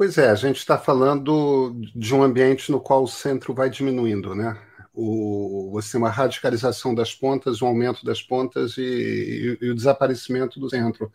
Pois 0.00 0.16
é, 0.16 0.30
a 0.30 0.34
gente 0.34 0.56
está 0.56 0.78
falando 0.78 1.76
de 1.94 2.14
um 2.14 2.22
ambiente 2.22 2.72
no 2.72 2.80
qual 2.80 3.02
o 3.02 3.06
centro 3.06 3.52
vai 3.52 3.68
diminuindo, 3.68 4.34
né? 4.34 4.58
O, 4.94 5.68
você 5.72 5.92
tem 5.92 6.00
uma 6.00 6.08
radicalização 6.08 6.94
das 6.94 7.14
pontas, 7.14 7.60
um 7.60 7.66
aumento 7.66 8.02
das 8.02 8.22
pontas 8.22 8.78
e, 8.78 9.58
e, 9.60 9.66
e 9.66 9.70
o 9.70 9.74
desaparecimento 9.74 10.58
do 10.58 10.70
centro. 10.70 11.12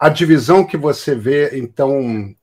A 0.00 0.08
divisão 0.08 0.64
que 0.64 0.78
você 0.78 1.14
vê, 1.14 1.58
então, 1.58 2.34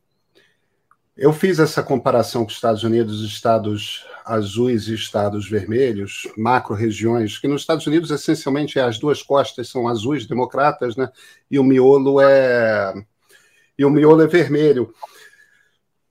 eu 1.18 1.34
fiz 1.34 1.58
essa 1.58 1.82
comparação 1.82 2.44
com 2.44 2.52
os 2.52 2.56
Estados 2.56 2.84
Unidos, 2.84 3.24
estados 3.24 4.06
azuis 4.24 4.88
e 4.88 4.94
estados 4.94 5.50
vermelhos, 5.50 6.28
macro-regiões, 6.38 7.40
que 7.40 7.48
nos 7.48 7.62
Estados 7.62 7.88
Unidos, 7.88 8.12
essencialmente, 8.12 8.80
as 8.80 9.00
duas 9.00 9.24
costas 9.24 9.68
são 9.68 9.88
azuis, 9.88 10.28
democratas, 10.28 10.96
né? 10.96 11.10
e 11.50 11.58
o 11.58 11.64
miolo 11.64 12.22
é, 12.22 12.94
e 13.80 13.86
o 13.86 13.90
miolo 13.90 14.22
é 14.22 14.28
vermelho, 14.28 14.94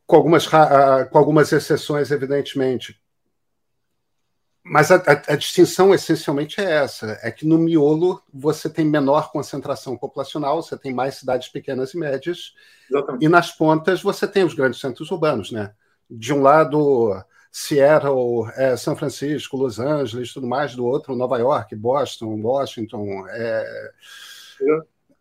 com 0.06 0.16
algumas, 0.16 0.46
com 0.46 1.18
algumas 1.18 1.52
exceções, 1.52 2.10
evidentemente. 2.10 2.98
Mas 4.64 4.90
a, 4.90 4.96
a, 4.96 5.34
a, 5.34 5.36
distinção 5.36 5.94
essencialmente 5.94 6.62
é 6.62 6.64
essa: 6.64 7.18
é 7.22 7.30
que 7.30 7.46
no 7.46 7.58
miolo 7.58 8.22
você 8.32 8.70
tem 8.70 8.86
menor 8.86 9.30
concentração 9.30 9.98
populacional, 9.98 10.62
você 10.62 10.78
tem 10.78 10.94
mais 10.94 11.16
cidades 11.16 11.48
pequenas 11.48 11.92
e 11.92 11.98
médias, 11.98 12.54
Exatamente. 12.90 13.24
e 13.24 13.28
nas 13.28 13.50
pontas 13.50 14.02
você 14.02 14.26
tem 14.26 14.44
os 14.44 14.54
grandes 14.54 14.80
centros 14.80 15.10
urbanos, 15.10 15.52
né? 15.52 15.74
De 16.10 16.32
um 16.32 16.40
lado, 16.40 17.22
Seattle, 17.52 18.50
é, 18.56 18.78
São 18.78 18.96
Francisco, 18.96 19.58
Los 19.58 19.78
Angeles, 19.78 20.32
tudo 20.32 20.46
mais, 20.46 20.74
do 20.74 20.86
outro, 20.86 21.14
Nova 21.14 21.36
York, 21.38 21.76
Boston, 21.76 22.40
Washington. 22.40 23.26
É... 23.28 23.90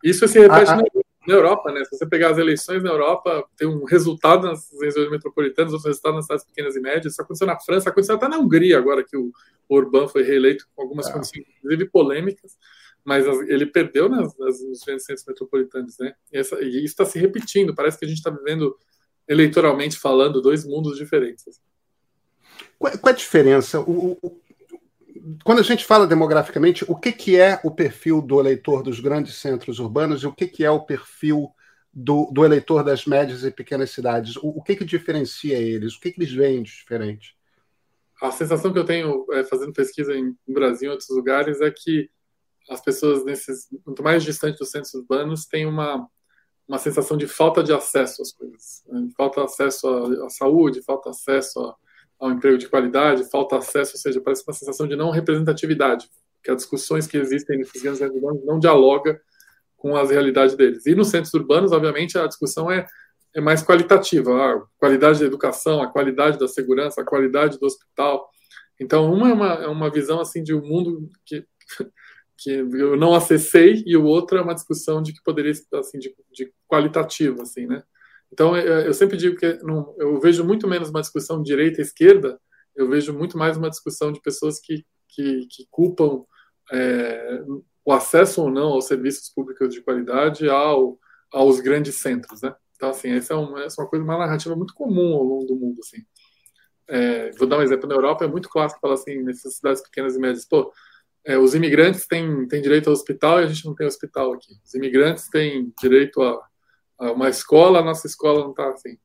Isso 0.02 0.26
se 0.30 0.40
repete 0.40 0.72
a, 0.72 0.78
na 0.78 0.84
na 1.28 1.34
Europa, 1.34 1.72
né? 1.72 1.84
Se 1.84 1.92
você 1.92 2.08
pegar 2.08 2.32
as 2.32 2.38
eleições 2.38 2.82
na 2.82 2.90
Europa, 2.90 3.46
tem 3.58 3.68
um 3.68 3.84
resultado 3.84 4.48
nas 4.48 4.72
regiões 4.80 5.12
metropolitanas, 5.12 5.74
outro 5.74 5.88
resultado 5.88 6.16
nas 6.16 6.26
cidades 6.26 6.46
pequenas 6.46 6.76
e 6.76 6.80
médias. 6.80 7.14
Isso 7.14 7.22
aconteceu 7.22 7.46
na 7.46 7.60
França, 7.60 7.90
aconteceu 7.90 8.16
até 8.16 8.28
na 8.28 8.38
Hungria, 8.38 8.78
agora 8.78 9.04
que 9.04 9.18
o 9.18 9.32
Orbán 9.68 10.08
foi 10.08 10.24
reeleito 10.24 10.66
com 10.74 10.82
algumas 10.82 11.08
é. 11.08 11.12
condições, 11.12 11.46
inclusive 11.58 11.90
polêmicas, 11.90 12.58
mas 13.04 13.26
ele 13.48 13.66
perdeu 13.66 14.08
nas, 14.08 14.38
nas, 14.38 14.62
nos 14.62 14.84
grandes 14.84 15.06
centros 15.06 15.26
metropolitanos, 15.28 15.98
né? 16.00 16.14
E, 16.32 16.38
essa, 16.38 16.62
e 16.62 16.78
isso 16.78 16.86
está 16.86 17.06
se 17.06 17.20
repetindo. 17.20 17.76
Parece 17.76 18.00
que 18.00 18.06
a 18.06 18.08
gente 18.08 18.18
está 18.18 18.30
vivendo, 18.30 18.78
eleitoralmente 19.28 19.98
falando, 20.00 20.42
dois 20.42 20.66
mundos 20.66 20.98
diferentes. 20.98 21.62
Qual, 22.80 22.98
qual 22.98 23.12
é 23.12 23.14
a 23.14 23.18
diferença? 23.18 23.82
O, 23.82 24.18
o, 24.22 24.42
quando 25.44 25.60
a 25.60 25.64
gente 25.64 25.86
fala 25.86 26.08
demograficamente, 26.08 26.86
o 26.88 26.96
que, 26.96 27.12
que 27.12 27.40
é 27.40 27.60
o 27.64 27.72
perfil 27.72 28.22
do 28.22 28.40
eleitor 28.40 28.84
dos 28.84 29.00
grandes 29.00 29.36
centros 29.36 29.80
urbanos 29.80 30.24
e 30.24 30.28
o 30.28 30.34
que, 30.34 30.48
que 30.48 30.64
é 30.64 30.72
o 30.72 30.86
perfil 30.86 31.52
do, 31.94 32.30
do 32.32 32.46
eleitor 32.46 32.84
das 32.84 33.06
médias 33.06 33.44
e 33.44 33.52
pequenas 33.52 33.92
cidades? 33.92 34.36
O, 34.38 34.50
o 34.50 34.62
que, 34.62 34.76
que 34.76 34.86
diferencia 34.86 35.58
eles? 35.58 35.96
O 35.96 36.00
que, 36.00 36.12
que 36.12 36.22
eles 36.22 36.32
veem 36.32 36.64
de 36.64 36.72
diferente? 36.72 37.36
A 38.22 38.32
sensação 38.32 38.72
que 38.72 38.80
eu 38.80 38.86
tenho 38.86 39.26
é, 39.32 39.44
fazendo 39.44 39.74
pesquisa 39.74 40.14
em, 40.16 40.36
Brasil 40.48 40.88
e 40.88 40.90
em 40.90 40.92
outros 40.92 41.10
lugares 41.10 41.62
é 41.62 41.70
que 41.72 42.10
as 42.70 42.82
pessoas 42.82 43.24
nesses 43.24 43.68
muito 43.86 44.04
mais 44.04 44.24
distantes 44.24 44.60
dos 44.60 44.72
centros 44.72 44.94
urbanos 44.94 45.46
têm 45.46 45.66
uma 45.66 46.08
uma 46.68 46.78
sensação 46.78 47.16
de 47.16 47.26
falta 47.28 47.64
de 47.64 47.72
acesso 47.72 48.22
às 48.22 48.34
coisas, 48.34 48.84
né? 48.88 49.08
falta 49.16 49.42
acesso 49.42 49.88
à, 49.88 50.26
à 50.26 50.30
saúde, 50.30 50.82
falta 50.82 51.12
acesso 51.12 51.62
a 51.62 51.76
ao 52.20 52.32
emprego 52.32 52.58
de 52.58 52.68
qualidade, 52.68 53.30
falta 53.30 53.58
acesso, 53.58 53.94
ou 53.96 54.00
seja, 54.00 54.22
parece 54.22 54.44
uma 54.48 54.54
sensação 54.54 54.88
de 54.88 54.96
não 54.96 55.12
representatividade, 55.12 56.10
que 56.44 56.50
as 56.50 56.58
discussões 56.58 57.06
que 57.08 57.18
existem 57.18 57.58
nesses 57.58 57.82
grandes 57.82 58.00
centros 58.00 58.22
urbanos 58.22 58.46
não 58.46 58.60
dialoga 58.60 59.22
com 59.76 59.96
as 59.96 60.10
realidades 60.10 60.56
deles. 60.56 60.86
E 60.86 60.96
nos 60.96 61.10
centros 61.10 61.34
urbanos, 61.34 61.72
obviamente, 61.72 62.18
a 62.18 62.26
discussão 62.26 62.72
é, 62.72 62.86
é 63.36 63.42
mais 63.42 63.64
qualitativa, 63.64 64.32
a 64.32 64.62
qualidade 64.78 65.20
da 65.20 65.26
educação, 65.26 65.82
a 65.82 65.88
qualidade 65.88 66.40
da 66.40 66.48
segurança, 66.48 67.02
a 67.02 67.06
qualidade 67.06 67.60
do 67.60 67.66
hospital. 67.66 68.30
Então, 68.80 69.12
uma 69.14 69.30
é 69.30 69.34
uma, 69.34 69.54
é 69.54 69.68
uma 69.68 69.90
visão 69.92 70.20
assim 70.20 70.44
de 70.44 70.54
um 70.54 70.62
mundo 70.62 71.10
que 71.26 71.46
que 72.38 72.52
eu 72.52 72.96
não 72.96 73.16
acessei 73.16 73.84
e 73.86 73.98
o 73.98 74.06
outro 74.06 74.38
é 74.38 74.42
uma 74.42 74.54
discussão 74.54 75.02
de 75.02 75.12
que 75.12 75.24
poderia 75.24 75.52
assim 75.74 75.98
de, 75.98 76.16
de 76.32 76.54
qualitativo 76.68 77.42
assim, 77.42 77.66
né? 77.66 77.84
Então, 78.32 78.56
eu 78.58 78.94
sempre 78.94 79.18
digo 79.18 79.38
que 79.38 79.54
não, 79.64 79.96
eu 79.98 80.20
vejo 80.20 80.44
muito 80.44 80.68
menos 80.68 80.90
uma 80.90 81.02
discussão 81.02 81.42
direita-esquerda, 81.42 82.40
eu 82.76 82.88
vejo 82.88 83.14
muito 83.14 83.38
mais 83.38 83.58
uma 83.58 83.70
discussão 83.70 84.12
de 84.12 84.22
pessoas 84.22 84.60
que, 84.60 84.86
que, 85.08 85.48
que 85.50 85.68
culpam 85.72 86.24
é, 86.72 87.42
o 87.84 87.92
acesso 87.92 88.44
ou 88.44 88.52
não 88.52 88.74
aos 88.74 88.86
serviços 88.86 89.30
públicos 89.30 89.74
de 89.74 89.82
qualidade 89.82 90.48
ao, 90.50 91.00
aos 91.32 91.60
grandes 91.60 91.96
centros, 92.00 92.42
né? 92.42 92.54
Então, 92.76 92.90
assim, 92.90 93.10
essa 93.12 93.34
é 93.34 93.36
uma, 93.36 93.64
essa 93.64 93.82
é 93.82 93.84
uma 93.84 93.90
coisa, 93.90 94.06
uma 94.06 94.18
narrativa 94.18 94.56
muito 94.56 94.74
comum 94.74 95.16
ao 95.16 95.24
longo 95.24 95.46
do 95.46 95.56
mundo, 95.56 95.80
assim. 95.80 96.04
É, 96.88 97.32
vou 97.32 97.48
dar 97.48 97.58
um 97.58 97.62
exemplo, 97.62 97.88
na 97.88 97.96
Europa 97.96 98.26
é 98.26 98.28
muito 98.28 98.50
clássico 98.50 98.80
falar 98.80 98.94
assim, 98.94 99.24
nessas 99.24 99.56
cidades 99.56 99.82
pequenas 99.82 100.16
e 100.16 100.20
médias, 100.20 100.46
pô, 100.46 100.72
é, 101.26 101.38
os 101.38 101.54
imigrantes 101.56 102.08
têm, 102.08 102.48
têm 102.48 102.62
direito 102.62 102.88
ao 102.88 102.94
hospital 102.94 103.42
e 103.42 103.44
a 103.44 103.48
gente 103.48 103.66
não 103.66 103.76
tem 103.76 103.86
hospital 103.86 104.34
aqui. 104.34 104.54
Os 104.64 104.74
imigrantes 104.74 105.28
têm 105.30 105.74
direito 105.82 106.22
a 106.22 106.42
uma 107.00 107.30
escola, 107.30 107.80
a 107.80 107.84
nossa 107.84 108.08
escola 108.08 108.42
não 108.42 108.52
está 108.52 108.70
assim. 108.70 108.98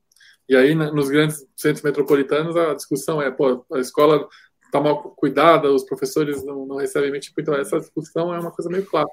E 0.48 0.56
aí, 0.56 0.74
nos 0.74 1.08
grandes 1.08 1.46
centros 1.56 1.82
metropolitanos, 1.82 2.56
a 2.56 2.74
discussão 2.74 3.22
é, 3.22 3.30
pô, 3.30 3.64
a 3.72 3.78
escola 3.78 4.28
está 4.66 4.80
mal 4.80 5.02
cuidada, 5.16 5.70
os 5.70 5.84
professores 5.84 6.44
não, 6.44 6.66
não 6.66 6.76
recebem 6.76 7.20
tipo, 7.20 7.40
então 7.40 7.54
essa 7.54 7.78
discussão 7.78 8.34
é 8.34 8.40
uma 8.40 8.50
coisa 8.50 8.70
meio 8.70 8.86
clara. 8.86 9.08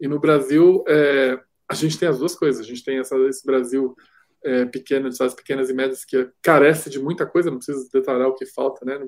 E 0.00 0.08
no 0.08 0.18
Brasil, 0.18 0.82
é, 0.88 1.38
a 1.68 1.74
gente 1.74 1.98
tem 1.98 2.08
as 2.08 2.18
duas 2.18 2.34
coisas. 2.34 2.60
A 2.60 2.68
gente 2.68 2.84
tem 2.84 2.98
essa, 2.98 3.16
esse 3.28 3.44
Brasil 3.46 3.94
é, 4.44 4.64
pequeno, 4.64 5.08
de 5.08 5.14
cidades 5.14 5.34
pequenas 5.34 5.70
e 5.70 5.74
médias, 5.74 6.04
que 6.04 6.28
carece 6.42 6.90
de 6.90 6.98
muita 6.98 7.24
coisa, 7.24 7.50
não 7.50 7.58
preciso 7.58 7.88
detalhar 7.92 8.28
o 8.28 8.34
que 8.34 8.44
falta, 8.46 8.84
né? 8.84 8.98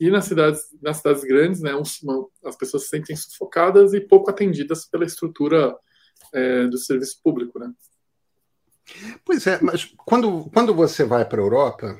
E 0.00 0.10
nas 0.10 0.24
cidades, 0.24 0.62
nas 0.80 0.96
cidades 0.98 1.22
grandes, 1.22 1.60
né, 1.60 1.74
uma, 1.74 2.26
as 2.44 2.56
pessoas 2.56 2.84
se 2.84 2.88
sentem 2.88 3.14
sufocadas 3.14 3.92
e 3.92 4.00
pouco 4.00 4.30
atendidas 4.30 4.86
pela 4.86 5.04
estrutura 5.04 5.76
é, 6.32 6.66
do 6.66 6.78
serviço 6.78 7.20
público, 7.22 7.58
né? 7.58 7.70
Pois 9.24 9.46
é, 9.46 9.60
mas 9.62 9.84
quando, 10.04 10.50
quando 10.52 10.74
você 10.74 11.04
vai 11.04 11.24
para 11.24 11.40
a 11.40 11.44
Europa, 11.44 11.98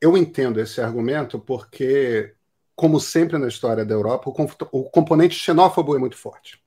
eu 0.00 0.16
entendo 0.16 0.60
esse 0.60 0.80
argumento 0.80 1.38
porque, 1.38 2.34
como 2.76 3.00
sempre 3.00 3.38
na 3.38 3.48
história 3.48 3.84
da 3.84 3.94
Europa, 3.94 4.28
o, 4.30 4.80
o 4.80 4.84
componente 4.90 5.34
xenófobo 5.34 5.96
é 5.96 5.98
muito 5.98 6.16
forte. 6.16 6.62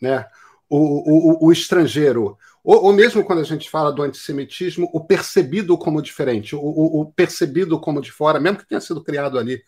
Né? 0.00 0.26
O, 0.68 1.44
o, 1.44 1.46
o 1.46 1.52
estrangeiro, 1.52 2.38
ou, 2.62 2.84
ou, 2.84 2.92
mesmo 2.92 3.24
quando 3.24 3.40
a 3.40 3.44
gente 3.44 3.70
fala 3.70 3.92
do 3.92 4.02
antissemitismo, 4.02 4.90
o 4.92 5.04
percebido 5.04 5.76
como 5.78 6.02
diferente, 6.02 6.54
o, 6.56 7.12
percebido 7.14 7.78
como 7.80 8.00
de 8.00 8.10
fora, 8.10 8.40
mesmo 8.40 8.58
que 8.58 8.66
tenha 8.66 8.80
sido 8.80 9.02
criado 9.02 9.38
ali 9.38 9.62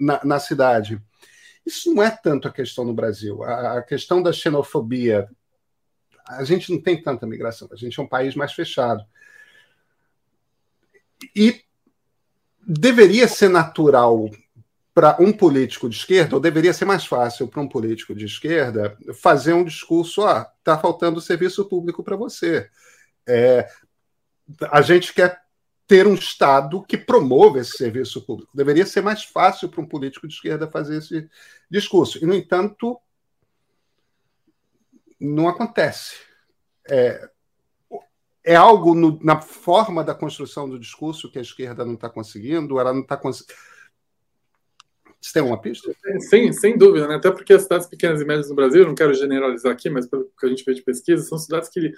na, 0.00 0.20
na 0.24 0.38
cidade. 0.38 1.00
Isso 1.64 1.92
não 1.92 2.02
é 2.02 2.10
tanto 2.10 2.46
a 2.46 2.52
questão 2.52 2.84
no 2.84 2.94
Brasil. 2.94 3.42
A, 3.42 3.78
a 3.78 3.82
questão 3.82 4.22
da 4.22 4.32
xenofobia 4.32 5.28
a 6.28 6.44
gente 6.44 6.72
não 6.72 6.80
tem 6.80 7.00
tanta 7.00 7.26
migração, 7.26 7.68
a 7.72 7.76
gente 7.76 7.98
é 7.98 8.02
um 8.02 8.08
país 8.08 8.34
mais 8.34 8.52
fechado. 8.52 9.04
E 11.34 11.62
deveria 12.66 13.28
ser 13.28 13.48
natural 13.48 14.28
para 14.92 15.16
um 15.20 15.32
político 15.32 15.88
de 15.88 15.96
esquerda, 15.96 16.36
ou 16.36 16.40
deveria 16.40 16.72
ser 16.72 16.86
mais 16.86 17.04
fácil 17.04 17.46
para 17.46 17.60
um 17.60 17.68
político 17.68 18.14
de 18.14 18.24
esquerda 18.24 18.96
fazer 19.20 19.52
um 19.52 19.64
discurso: 19.64 20.22
ó, 20.22 20.28
ah, 20.28 20.52
está 20.58 20.78
faltando 20.78 21.20
serviço 21.20 21.68
público 21.68 22.02
para 22.02 22.16
você. 22.16 22.68
É, 23.26 23.68
a 24.70 24.80
gente 24.80 25.12
quer 25.12 25.40
ter 25.86 26.06
um 26.06 26.14
Estado 26.14 26.82
que 26.82 26.96
promova 26.96 27.60
esse 27.60 27.76
serviço 27.76 28.24
público. 28.24 28.56
Deveria 28.56 28.86
ser 28.86 29.02
mais 29.02 29.22
fácil 29.22 29.68
para 29.68 29.80
um 29.80 29.86
político 29.86 30.26
de 30.26 30.34
esquerda 30.34 30.66
fazer 30.66 30.98
esse 30.98 31.28
discurso. 31.70 32.18
E, 32.22 32.26
no 32.26 32.34
entanto, 32.34 32.98
não 35.20 35.48
acontece. 35.48 36.16
É, 36.88 37.28
é 38.44 38.54
algo 38.54 38.94
no, 38.94 39.18
na 39.22 39.40
forma 39.40 40.04
da 40.04 40.14
construção 40.14 40.68
do 40.68 40.78
discurso 40.78 41.30
que 41.30 41.38
a 41.38 41.42
esquerda 41.42 41.84
não 41.84 41.94
está 41.94 42.08
conseguindo, 42.08 42.78
ela 42.78 42.92
não 42.92 43.00
está 43.00 43.16
conseguindo. 43.16 43.58
Você 45.20 45.32
tem 45.32 45.42
uma 45.42 45.60
pista? 45.60 45.92
Sim, 46.20 46.52
sem 46.52 46.78
dúvida, 46.78 47.08
né? 47.08 47.16
até 47.16 47.30
porque 47.32 47.52
as 47.52 47.62
cidades 47.62 47.88
pequenas 47.88 48.20
e 48.20 48.24
médias 48.24 48.48
no 48.48 48.54
Brasil, 48.54 48.86
não 48.86 48.94
quero 48.94 49.12
generalizar 49.12 49.72
aqui, 49.72 49.90
mas 49.90 50.06
pelo 50.06 50.30
que 50.38 50.46
a 50.46 50.48
gente 50.48 50.64
vê 50.64 50.72
de 50.74 50.82
pesquisa, 50.82 51.24
são 51.24 51.36
cidades 51.36 51.68
que, 51.68 51.92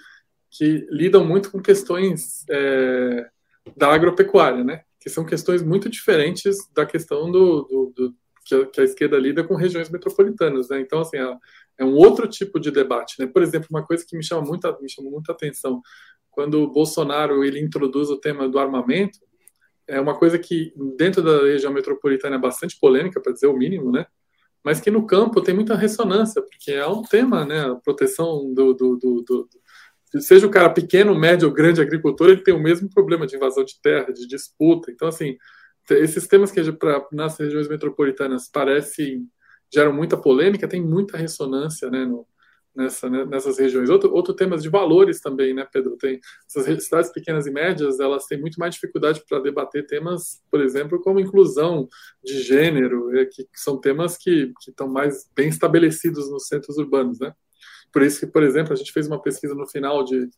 que 0.49 0.87
lidam 0.89 1.23
muito 1.23 1.51
com 1.51 1.61
questões 1.61 2.43
é, 2.49 3.29
da 3.77 3.93
agropecuária, 3.93 4.63
né? 4.63 4.83
que 4.99 5.09
são 5.09 5.23
questões 5.23 5.61
muito 5.61 5.89
diferentes 5.89 6.57
da 6.73 6.85
questão 6.85 7.31
do, 7.31 7.63
do, 7.63 7.93
do 7.95 8.15
que, 8.49 8.55
a, 8.55 8.65
que, 8.65 8.81
a, 8.81 8.83
esquerda 8.83 9.17
lida 9.17 9.43
com 9.43 9.55
regiões 9.55 9.89
metropolitanas. 9.89 10.69
Né? 10.69 10.81
Então, 10.81 11.01
assim, 11.01 11.17
a, 11.17 11.37
é 11.77 11.85
um 11.85 11.93
outro 11.93 12.27
tipo 12.27 12.59
de 12.59 12.71
debate. 12.71 13.15
Né? 13.19 13.27
Por 13.27 13.43
exemplo, 13.43 13.67
uma 13.69 13.85
coisa 13.85 14.03
que 14.05 14.17
me 14.17 14.23
chama 14.23 14.41
muita, 14.41 14.77
me 14.81 14.89
chamou 14.89 15.11
muita 15.11 15.31
atenção, 15.31 15.81
quando 16.31 16.61
o 16.61 16.71
Bolsonaro 16.71 17.43
ele 17.43 17.59
introduz 17.59 18.09
o 18.09 18.19
tema 18.19 18.49
do 18.49 18.59
armamento, 18.59 19.19
é 19.87 19.99
uma 19.99 20.17
coisa 20.17 20.37
que 20.37 20.73
dentro 20.97 21.21
da 21.21 21.43
região 21.43 21.73
metropolitana 21.73 22.35
é 22.35 22.39
bastante 22.39 22.77
polêmica, 22.79 23.21
para 23.21 23.33
dizer 23.33 23.47
o 23.47 23.57
mínimo, 23.57 23.91
né? 23.91 24.05
mas 24.63 24.79
que 24.79 24.91
no 24.91 25.05
campo 25.05 25.41
tem 25.41 25.55
muita 25.55 25.75
ressonância, 25.75 26.41
porque 26.41 26.71
é 26.71 26.85
um 26.87 27.01
tema, 27.01 27.45
né? 27.45 27.61
a 27.61 27.75
proteção 27.75 28.53
do, 28.53 28.73
do, 28.73 28.97
do, 28.97 29.21
do 29.23 29.49
seja 30.21 30.47
o 30.47 30.51
cara 30.51 30.69
pequeno, 30.69 31.17
médio 31.17 31.47
ou 31.47 31.53
grande 31.53 31.81
agricultor, 31.81 32.29
ele 32.29 32.43
tem 32.43 32.53
o 32.53 32.61
mesmo 32.61 32.89
problema 32.89 33.27
de 33.27 33.35
invasão 33.35 33.63
de 33.63 33.79
terra, 33.81 34.11
de 34.11 34.27
disputa. 34.27 34.91
Então, 34.91 35.07
assim, 35.07 35.37
esses 35.91 36.27
temas 36.27 36.51
que 36.51 36.71
pra, 36.73 37.05
nas 37.11 37.37
regiões 37.37 37.67
metropolitanas 37.67 38.47
parecem 38.47 39.27
geram 39.71 39.93
muita 39.93 40.17
polêmica, 40.17 40.67
tem 40.67 40.81
muita 40.81 41.17
ressonância 41.17 41.89
né, 41.89 42.03
no, 42.05 42.25
nessa, 42.75 43.09
né, 43.09 43.25
nessas 43.25 43.59
regiões. 43.59 43.89
Outro, 43.89 44.11
outro 44.13 44.33
temas 44.33 44.63
de 44.63 44.69
valores 44.69 45.21
também, 45.21 45.53
né, 45.53 45.67
Pedro? 45.71 45.97
Tem 45.97 46.19
essas 46.47 46.83
cidades 46.83 47.11
pequenas 47.11 47.45
e 47.45 47.51
médias, 47.51 47.99
elas 47.99 48.25
têm 48.25 48.39
muito 48.39 48.59
mais 48.59 48.73
dificuldade 48.75 49.23
para 49.27 49.39
debater 49.39 49.85
temas, 49.85 50.41
por 50.49 50.61
exemplo, 50.61 50.99
como 51.01 51.19
inclusão 51.19 51.87
de 52.23 52.41
gênero, 52.41 53.15
é, 53.17 53.25
que, 53.25 53.43
que, 53.43 53.59
são 53.59 53.79
temas 53.79 54.17
que, 54.17 54.53
que 54.61 54.71
estão 54.71 54.87
mais 54.87 55.29
bem 55.35 55.49
estabelecidos 55.49 56.29
nos 56.31 56.47
centros 56.47 56.77
urbanos, 56.77 57.19
né? 57.19 57.33
Por 57.91 58.03
isso 58.03 58.19
que, 58.19 58.27
por 58.27 58.43
exemplo, 58.43 58.73
a 58.73 58.75
gente 58.75 58.91
fez 58.91 59.07
uma 59.07 59.21
pesquisa 59.21 59.55
no 59.55 59.67
final 59.67 60.03
de, 60.03 60.29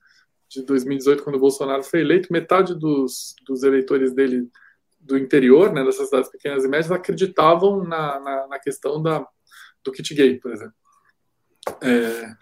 de 0.50 0.64
2018, 0.64 1.24
quando 1.24 1.36
o 1.36 1.40
Bolsonaro 1.40 1.84
foi 1.84 2.00
eleito, 2.00 2.32
metade 2.32 2.74
dos, 2.74 3.36
dos 3.46 3.64
eleitores 3.64 4.14
dele 4.14 4.48
do 5.02 5.18
interior, 5.18 5.74
né, 5.74 5.84
dessas 5.84 6.10
cidades 6.10 6.30
pequenas 6.30 6.64
e 6.64 6.68
médias, 6.68 6.92
acreditavam 6.92 7.84
na, 7.84 8.20
na, 8.20 8.48
na 8.48 8.60
questão 8.60 9.02
da, 9.02 9.26
do 9.84 9.92
kit 9.92 10.14
gay, 10.14 10.40
por 10.40 10.52
exemplo. 10.52 10.74
É, 11.82 12.34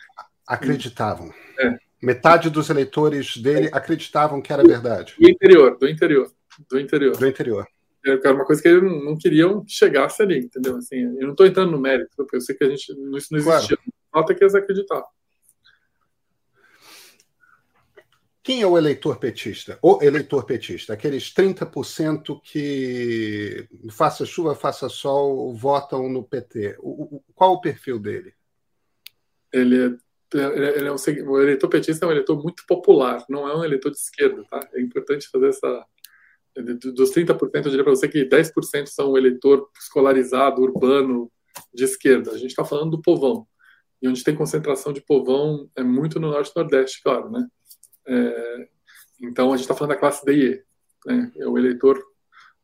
acreditavam. 0.47 1.33
É. 1.59 1.77
Metade 2.01 2.49
dos 2.49 2.69
eleitores 2.69 3.37
dele 3.37 3.69
acreditavam 3.73 4.41
que 4.41 4.53
era 4.53 4.63
verdade. 4.63 5.15
Do 5.19 5.29
interior, 5.29 5.77
do 5.77 5.87
interior, 5.87 6.31
do 6.69 6.79
interior. 6.79 7.17
Do 7.17 7.27
interior. 7.27 7.67
Era 8.05 8.33
uma 8.33 8.45
coisa 8.45 8.61
que 8.61 8.67
eles 8.67 8.81
não 8.81 9.17
queriam 9.17 9.63
que 9.65 9.73
chegasse 9.73 10.21
ali, 10.21 10.39
entendeu? 10.39 10.77
Assim, 10.77 11.01
eu 11.19 11.23
não 11.23 11.31
estou 11.31 11.45
entrando 11.45 11.71
no 11.71 11.79
mérito, 11.79 12.11
porque 12.15 12.37
eu 12.37 12.41
sei 12.41 12.55
que 12.55 12.63
a 12.63 12.69
gente, 12.69 12.83
isso 12.83 12.97
não 13.01 13.17
existia. 13.17 13.43
Claro. 13.43 13.93
Nota 14.13 14.33
que 14.33 14.43
eles 14.43 14.55
acreditavam. 14.55 15.07
Quem 18.41 18.61
é 18.61 18.67
o 18.67 18.77
eleitor 18.77 19.17
petista? 19.19 19.77
O 19.81 19.99
eleitor 20.01 20.45
petista, 20.45 20.93
aqueles 20.93 21.33
30% 21.33 22.39
que, 22.41 23.67
faça 23.91 24.25
chuva, 24.25 24.55
faça 24.55 24.87
sol, 24.87 25.53
votam 25.53 26.07
no 26.09 26.23
PT. 26.23 26.77
O, 26.79 27.17
o, 27.17 27.23
qual 27.35 27.53
o 27.53 27.61
perfil 27.61 27.99
dele? 27.99 28.33
Ele 29.51 29.97
é, 30.33 30.77
ele 30.77 30.87
é 30.87 30.91
um, 30.91 31.29
o 31.29 31.41
eleitor 31.41 31.67
petista 31.67 32.05
é 32.05 32.07
um 32.07 32.11
eleitor 32.11 32.41
muito 32.41 32.63
popular, 32.65 33.25
não 33.29 33.47
é 33.47 33.55
um 33.55 33.63
eleitor 33.63 33.91
de 33.91 33.97
esquerda. 33.97 34.43
Tá? 34.49 34.59
É 34.73 34.81
importante 34.81 35.27
fazer 35.29 35.49
essa. 35.49 35.85
Dos 36.93 37.11
30%, 37.11 37.39
eu 37.53 37.61
diria 37.61 37.83
para 37.83 37.95
você 37.95 38.07
que 38.07 38.25
10% 38.25 38.87
são 38.87 39.11
o 39.11 39.17
eleitor 39.17 39.69
escolarizado, 39.79 40.61
urbano, 40.61 41.31
de 41.73 41.83
esquerda. 41.83 42.31
A 42.31 42.37
gente 42.37 42.49
está 42.49 42.65
falando 42.65 42.91
do 42.91 43.01
povão. 43.01 43.47
E 44.01 44.07
onde 44.07 44.23
tem 44.23 44.35
concentração 44.35 44.93
de 44.93 45.01
povão 45.01 45.69
é 45.75 45.83
muito 45.83 46.19
no 46.19 46.31
norte 46.31 46.51
e 46.53 46.59
nordeste, 46.59 47.01
claro, 47.03 47.29
né? 47.29 47.45
É, 48.07 48.67
então, 49.21 49.47
a 49.47 49.57
gente 49.57 49.65
está 49.65 49.75
falando 49.75 49.93
da 49.93 49.99
classe 49.99 50.25
D 50.25 50.33
e 50.33 50.45
E. 50.45 50.63
Né? 51.05 51.31
É 51.37 51.47
o 51.47 51.57
eleitor. 51.57 52.01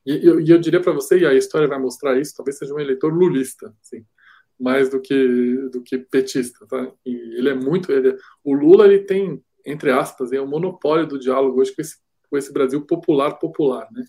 E 0.05 0.25
eu, 0.25 0.39
eu 0.39 0.59
diria 0.59 0.81
para 0.81 0.93
você, 0.93 1.19
e 1.19 1.25
a 1.25 1.33
história 1.33 1.67
vai 1.67 1.79
mostrar 1.79 2.19
isso, 2.19 2.35
talvez 2.35 2.57
seja 2.57 2.73
um 2.73 2.79
eleitor 2.79 3.11
lulista, 3.11 3.73
assim, 3.81 4.05
mais 4.59 4.87
do 4.89 5.01
que, 5.01 5.69
do 5.71 5.81
que 5.81 5.97
petista. 5.97 6.65
Tá? 6.67 6.91
E 7.05 7.11
ele 7.37 7.49
é 7.49 7.55
muito. 7.55 7.91
Ele, 7.91 8.15
o 8.43 8.53
Lula 8.53 8.85
ele 8.85 8.99
tem, 8.99 9.43
entre 9.65 9.91
aspas, 9.91 10.31
é 10.31 10.39
o 10.39 10.43
um 10.43 10.47
monopólio 10.47 11.07
do 11.07 11.19
diálogo 11.19 11.59
hoje 11.59 11.75
com 11.75 11.81
esse, 11.81 11.97
com 12.29 12.37
esse 12.37 12.53
Brasil 12.53 12.85
popular, 12.85 13.39
popular. 13.39 13.87
Né? 13.91 14.05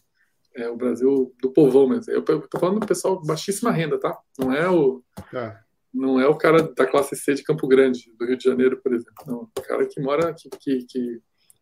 É 0.54 0.68
o 0.68 0.76
Brasil 0.76 1.34
do 1.40 1.50
povão 1.50 1.88
mesmo. 1.88 2.12
Eu 2.12 2.20
estou 2.20 2.60
falando 2.60 2.80
do 2.80 2.86
pessoal 2.86 3.22
baixíssima 3.24 3.70
renda, 3.70 3.98
tá? 3.98 4.18
Não 4.38 4.52
é 4.52 4.68
o. 4.68 5.02
É 5.32 5.65
não 5.96 6.20
é 6.20 6.26
o 6.26 6.36
cara 6.36 6.62
da 6.62 6.86
classe 6.86 7.16
C 7.16 7.34
de 7.34 7.42
Campo 7.42 7.66
Grande, 7.66 8.12
do 8.18 8.26
Rio 8.26 8.36
de 8.36 8.44
Janeiro, 8.44 8.80
por 8.82 8.92
exemplo. 8.92 9.24
Não, 9.26 9.50
o 9.56 9.62
cara 9.62 9.86
que 9.86 10.00
mora, 10.00 10.34
que, 10.34 10.48
que, 10.50 10.84
que 10.84 11.20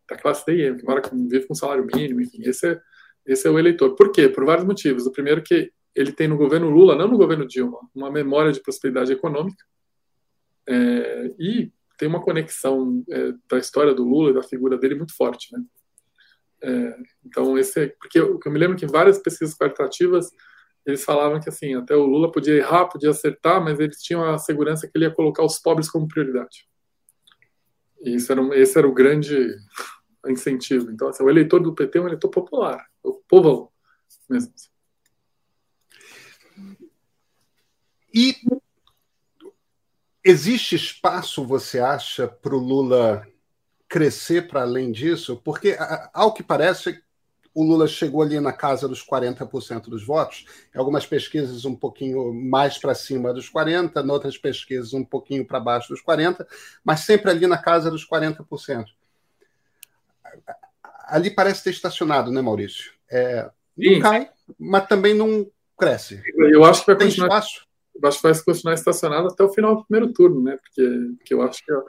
da 0.09 0.17
classe 0.17 0.45
D, 0.45 0.75
que 0.75 0.83
mora, 0.83 1.01
vive 1.11 1.47
com 1.47 1.55
salário 1.55 1.85
mínimo, 1.85 2.21
enfim, 2.21 2.41
esse 2.43 2.67
é, 2.67 2.81
esse 3.25 3.47
é 3.47 3.49
o 3.49 3.57
eleitor. 3.57 3.95
Por 3.95 4.11
quê? 4.11 4.27
Por 4.29 4.45
vários 4.45 4.65
motivos. 4.65 5.05
O 5.05 5.11
primeiro 5.11 5.41
que 5.41 5.71
ele 5.95 6.11
tem 6.11 6.27
no 6.27 6.37
governo 6.37 6.69
Lula, 6.69 6.95
não 6.95 7.07
no 7.07 7.17
governo 7.17 7.47
Dilma, 7.47 7.79
uma 7.95 8.11
memória 8.11 8.51
de 8.51 8.61
prosperidade 8.61 9.13
econômica 9.13 9.63
é, 10.67 11.31
e 11.39 11.71
tem 11.97 12.07
uma 12.07 12.21
conexão 12.21 13.03
é, 13.09 13.33
da 13.49 13.57
história 13.57 13.93
do 13.93 14.03
Lula 14.03 14.31
e 14.31 14.33
da 14.33 14.43
figura 14.43 14.77
dele 14.77 14.95
muito 14.95 15.15
forte, 15.15 15.53
né? 15.53 15.63
É, 16.61 16.97
então 17.25 17.57
esse 17.57 17.79
é, 17.79 17.87
porque 17.99 18.19
eu, 18.19 18.39
eu 18.43 18.51
me 18.51 18.59
lembro 18.59 18.77
que 18.77 18.87
várias 18.87 19.19
pesquisas 19.19 19.55
qualitativas 19.55 20.31
eles 20.85 21.03
falavam 21.03 21.39
que 21.39 21.49
assim, 21.49 21.73
até 21.75 21.95
o 21.95 22.05
Lula 22.05 22.31
podia 22.31 22.55
errar, 22.55 22.85
podia 22.85 23.09
acertar, 23.09 23.63
mas 23.63 23.79
eles 23.79 24.01
tinham 24.01 24.23
a 24.23 24.37
segurança 24.37 24.87
que 24.87 24.97
ele 24.97 25.05
ia 25.05 25.11
colocar 25.11 25.43
os 25.43 25.57
pobres 25.57 25.89
como 25.89 26.07
prioridade. 26.07 26.67
E 28.01 28.15
isso 28.15 28.31
era, 28.31 28.41
esse 28.57 28.77
era 28.77 28.87
o 28.87 28.93
grande 28.93 29.55
incentivo. 30.27 30.91
Então, 30.91 31.07
assim, 31.07 31.23
o 31.23 31.29
eleitor 31.29 31.59
do 31.59 31.73
PT 31.73 31.97
é 31.97 32.01
um 32.01 32.07
eleitor 32.07 32.29
popular, 32.29 32.85
o 33.03 33.13
povão 33.27 33.69
mesmo. 34.29 34.53
E 38.13 38.35
existe 40.23 40.75
espaço, 40.75 41.45
você 41.45 41.79
acha, 41.79 42.27
para 42.27 42.55
o 42.55 42.59
Lula 42.59 43.27
crescer 43.87 44.47
para 44.47 44.61
além 44.61 44.91
disso? 44.91 45.41
Porque, 45.43 45.75
ao 46.13 46.33
que 46.33 46.41
parece, 46.41 47.03
o 47.55 47.63
Lula 47.63 47.87
chegou 47.87 48.21
ali 48.21 48.37
na 48.41 48.51
casa 48.51 48.85
dos 48.85 49.01
40% 49.01 49.83
dos 49.83 50.05
votos, 50.05 50.45
em 50.75 50.77
algumas 50.77 51.05
pesquisas 51.05 51.63
um 51.63 51.73
pouquinho 51.73 52.33
mais 52.33 52.77
para 52.77 52.93
cima 52.93 53.33
dos 53.33 53.49
40%, 53.49 54.03
em 54.03 54.11
outras 54.11 54.37
pesquisas 54.37 54.93
um 54.93 55.05
pouquinho 55.05 55.45
para 55.45 55.57
baixo 55.57 55.87
dos 55.87 56.03
40%, 56.03 56.45
mas 56.83 56.99
sempre 56.99 57.31
ali 57.31 57.47
na 57.47 57.57
casa 57.57 57.89
dos 57.89 58.05
40%. 58.05 58.85
Ali 61.07 61.29
parece 61.29 61.63
ter 61.63 61.69
estacionado, 61.69 62.29
né, 62.29 62.41
Maurício? 62.41 62.91
É, 63.09 63.49
não 63.77 63.99
cai, 64.01 64.29
mas 64.59 64.87
também 64.87 65.13
não 65.13 65.49
cresce. 65.77 66.21
Eu 66.35 66.65
acho 66.65 66.81
que 66.81 66.87
vai 66.87 66.97
Tem 66.97 67.07
continuar, 67.07 67.27
espaço? 67.27 67.65
Eu 67.95 68.09
acho 68.09 68.17
que 68.17 68.23
vai 68.23 68.43
continuar 68.43 68.73
estacionado 68.73 69.27
até 69.27 69.43
o 69.43 69.53
final 69.53 69.77
do 69.77 69.85
primeiro 69.85 70.11
turno, 70.13 70.43
né? 70.43 70.57
Porque, 70.57 71.15
porque 71.17 71.33
eu 71.33 71.41
acho 71.41 71.63
que 71.63 71.71
é, 71.71 71.75
é, 71.75 71.81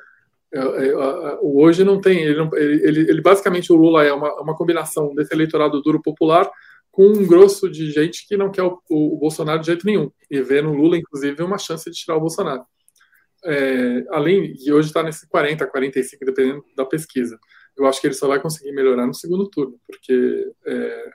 hoje 1.43 1.85
não 1.85 2.01
tem. 2.01 2.23
Ele, 2.23 2.49
ele, 2.55 3.01
ele, 3.11 3.21
basicamente, 3.21 3.73
o 3.73 3.77
Lula 3.77 4.05
é 4.05 4.13
uma, 4.13 4.33
uma 4.41 4.57
combinação 4.57 5.15
desse 5.15 5.35
eleitorado 5.35 5.83
duro 5.83 6.01
popular 6.01 6.51
com 6.91 7.09
um 7.09 7.27
grosso 7.27 7.69
de 7.69 7.91
gente 7.91 8.27
que 8.27 8.37
não 8.37 8.51
quer 8.51 8.63
o, 8.63 8.81
o, 8.89 9.15
o 9.15 9.19
Bolsonaro 9.19 9.61
de 9.61 9.67
jeito 9.67 9.85
nenhum. 9.85 10.11
E 10.31 10.41
vê 10.41 10.63
no 10.63 10.73
Lula, 10.73 10.97
inclusive, 10.97 11.43
uma 11.43 11.59
chance 11.59 11.91
de 11.91 11.97
tirar 11.97 12.17
o 12.17 12.21
Bolsonaro. 12.21 12.65
É, 13.45 14.05
além, 14.11 14.55
e 14.59 14.73
hoje 14.73 14.89
está 14.89 15.03
nesse 15.03 15.29
40, 15.29 15.67
45, 15.67 16.25
dependendo 16.25 16.65
da 16.77 16.85
pesquisa. 16.85 17.39
Eu 17.77 17.87
acho 17.87 18.01
que 18.01 18.07
ele 18.07 18.15
só 18.15 18.27
vai 18.27 18.41
conseguir 18.41 18.73
melhorar 18.73 19.07
no 19.07 19.15
segundo 19.15 19.49
turno, 19.51 19.79
porque 19.87 20.51
é, 20.67 21.11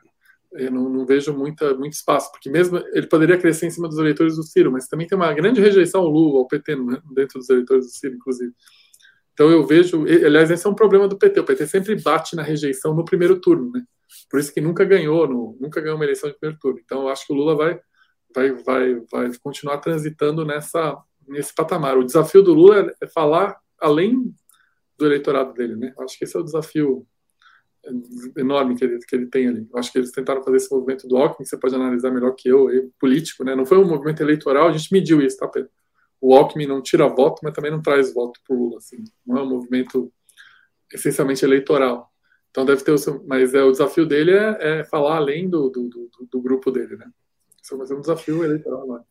eu 0.54 0.72
não, 0.72 0.88
não, 0.90 1.06
vejo 1.06 1.34
muita, 1.34 1.74
muito 1.74 1.94
espaço, 1.94 2.32
porque 2.32 2.50
mesmo 2.50 2.78
ele 2.94 3.08
poderia 3.08 3.38
crescer 3.38 3.66
em 3.66 3.72
cima 3.72 3.90
dos 3.90 3.98
eleitores 3.98 4.36
do 4.36 4.44
Ciro, 4.44 4.72
mas 4.72 4.88
também 4.88 5.08
tem 5.08 5.18
uma 5.18 5.34
grande 5.34 5.60
rejeição 5.60 6.02
ao 6.02 6.10
Lula, 6.10 6.40
ao 6.40 6.48
PT, 6.48 6.76
dentro 7.14 7.40
dos 7.40 7.50
eleitores 7.50 7.86
do 7.86 7.92
Ciro, 7.92 8.16
inclusive. 8.16 8.54
Então 9.42 9.50
eu 9.50 9.66
vejo, 9.66 10.04
aliás, 10.04 10.52
esse 10.52 10.68
é 10.68 10.70
um 10.70 10.76
problema 10.76 11.08
do 11.08 11.18
PT. 11.18 11.40
O 11.40 11.44
PT 11.44 11.66
sempre 11.66 12.00
bate 12.00 12.36
na 12.36 12.44
rejeição 12.44 12.94
no 12.94 13.04
primeiro 13.04 13.42
turno, 13.42 13.72
né? 13.72 13.84
Por 14.30 14.40
isso 14.40 14.54
que 14.54 14.62
nunca 14.62 14.86
ganhou, 14.86 15.28
no, 15.28 15.58
nunca 15.60 15.82
ganhou 15.82 15.96
uma 15.96 16.06
eleição 16.06 16.30
de 16.30 16.38
primeiro 16.38 16.60
turno. 16.62 16.80
Então 16.80 17.02
eu 17.02 17.10
acho 17.10 17.26
que 17.26 17.34
o 17.34 17.36
Lula 17.36 17.56
vai, 17.56 17.80
vai, 18.36 18.52
vai, 18.52 19.02
vai 19.12 19.32
continuar 19.42 19.80
transitando 19.80 20.46
nessa, 20.46 20.96
nesse 21.28 21.56
patamar. 21.56 21.98
O 21.98 22.06
desafio 22.06 22.44
do 22.44 22.54
Lula 22.54 22.94
é 23.02 23.08
falar 23.08 23.58
além 23.80 24.32
do 24.96 25.08
eleitorado 25.08 25.56
dele, 25.56 25.76
né? 25.76 25.92
Acho 26.02 26.20
que 26.20 26.26
esse 26.26 26.38
é 26.38 26.40
o 26.40 26.44
desafio 26.44 27.04
enorme 28.38 28.76
que 28.76 28.84
ele, 28.84 29.00
que 29.00 29.16
ele 29.16 29.26
tem 29.26 29.48
ali. 29.48 29.68
Acho 29.74 29.92
que 29.92 29.98
eles 29.98 30.12
tentaram 30.12 30.44
fazer 30.44 30.58
esse 30.58 30.72
movimento 30.72 31.08
do 31.08 31.18
Alckmin, 31.18 31.46
que 31.46 31.50
você 31.50 31.58
pode 31.58 31.74
analisar 31.74 32.12
melhor 32.12 32.36
que 32.36 32.48
eu, 32.48 32.68
político, 33.00 33.44
né? 33.44 33.56
Não 33.56 33.66
foi 33.66 33.80
um 33.80 33.88
movimento 33.88 34.22
eleitoral, 34.22 34.68
a 34.68 34.72
gente 34.72 34.94
mediu 34.94 35.20
isso, 35.20 35.38
tá, 35.38 35.48
Pedro? 35.48 35.72
O 36.22 36.36
Alckmin 36.36 36.68
não 36.68 36.82
tira 36.82 37.08
voto, 37.08 37.42
mas 37.44 37.54
também 37.54 37.72
não 37.72 37.82
traz 37.82 38.14
voto 38.14 38.40
para 38.48 38.56
o 38.56 38.60
Lula. 38.60 38.78
Assim. 38.78 39.04
Não 39.26 39.38
é 39.38 39.42
um 39.42 39.50
movimento 39.50 40.14
essencialmente 40.94 41.44
eleitoral. 41.44 42.12
Então 42.52 42.66
deve 42.66 42.84
ter 42.84 42.92
o 42.92 42.98
seu, 42.98 43.24
mas 43.26 43.54
é 43.54 43.64
o 43.64 43.72
desafio 43.72 44.06
dele 44.06 44.32
é, 44.32 44.80
é 44.80 44.84
falar 44.84 45.16
além 45.16 45.50
do, 45.50 45.70
do, 45.70 45.90
do, 45.90 46.10
do, 46.30 46.42
grupo 46.42 46.70
dele, 46.70 46.98
né? 46.98 47.10
Isso 47.62 47.78
vai 47.78 47.88
ser 47.88 47.96
um 47.96 48.02
desafio 48.02 48.44
eleitoral. 48.44 49.06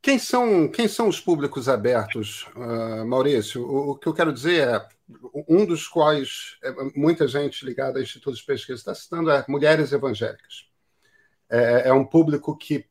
Quem 0.00 0.18
são, 0.18 0.68
quem 0.68 0.86
são 0.86 1.08
os 1.08 1.20
públicos 1.20 1.68
abertos, 1.68 2.46
uh, 2.54 3.04
Maurício? 3.04 3.66
O, 3.66 3.90
o, 3.90 3.98
que 3.98 4.06
eu 4.06 4.14
quero 4.14 4.32
dizer 4.32 4.68
é, 4.68 4.88
um 5.48 5.66
dos 5.66 5.88
quais 5.88 6.56
é, 6.62 6.72
muita 6.94 7.26
gente 7.26 7.64
ligada 7.64 7.98
a 7.98 8.02
institutos 8.02 8.38
de 8.38 8.46
pesquisa 8.46 8.78
está 8.78 8.94
citando 8.94 9.30
é 9.30 9.44
mulheres 9.48 9.90
evangélicas. 9.90 10.68
É, 11.50 11.88
é 11.88 11.92
um 11.92 12.04
público 12.04 12.56
que 12.56 12.86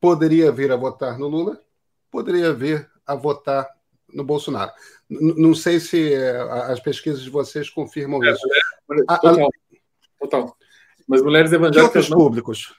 poderia 0.00 0.50
vir 0.50 0.72
a 0.72 0.76
votar 0.76 1.16
no 1.16 1.28
Lula, 1.28 1.62
poderia 2.10 2.52
vir 2.52 2.88
a 3.06 3.14
votar 3.14 3.68
no 4.12 4.24
Bolsonaro. 4.24 4.72
N 5.08 5.34
não 5.36 5.54
sei 5.54 5.78
se 5.80 6.14
é, 6.14 6.36
as 6.70 6.80
pesquisas 6.80 7.22
de 7.22 7.30
vocês 7.30 7.70
confirmam 7.70 8.22
é, 8.24 8.32
isso. 8.32 8.46
É, 8.92 9.04
total, 9.04 9.48
total. 10.18 10.56
Mas 11.06 11.22
mulheres 11.22 11.52
evangélicas. 11.52 12.08
Não, 12.08 12.18
públicos? 12.18 12.74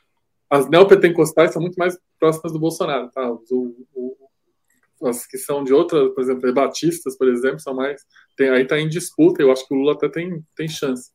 As 0.49 0.69
neopentecostais 0.69 1.51
são 1.51 1.61
muito 1.61 1.75
mais 1.75 1.97
próximas 2.19 2.51
do 2.51 2.59
Bolsonaro. 2.59 3.09
Tá? 3.11 3.29
O, 3.31 3.87
o, 3.93 5.07
as 5.07 5.25
que 5.27 5.37
são 5.37 5.63
de 5.63 5.73
outras, 5.73 6.13
por 6.13 6.21
exemplo, 6.21 6.53
batistas, 6.53 7.17
por 7.17 7.27
exemplo, 7.27 7.59
são 7.59 7.73
mais. 7.73 8.01
Tem, 8.35 8.49
aí 8.49 8.63
está 8.63 8.79
em 8.79 8.89
disputa, 8.89 9.41
eu 9.41 9.51
acho 9.51 9.67
que 9.67 9.73
o 9.73 9.77
Lula 9.77 9.93
até 9.93 10.09
tem, 10.09 10.43
tem 10.55 10.67
chance. 10.67 11.11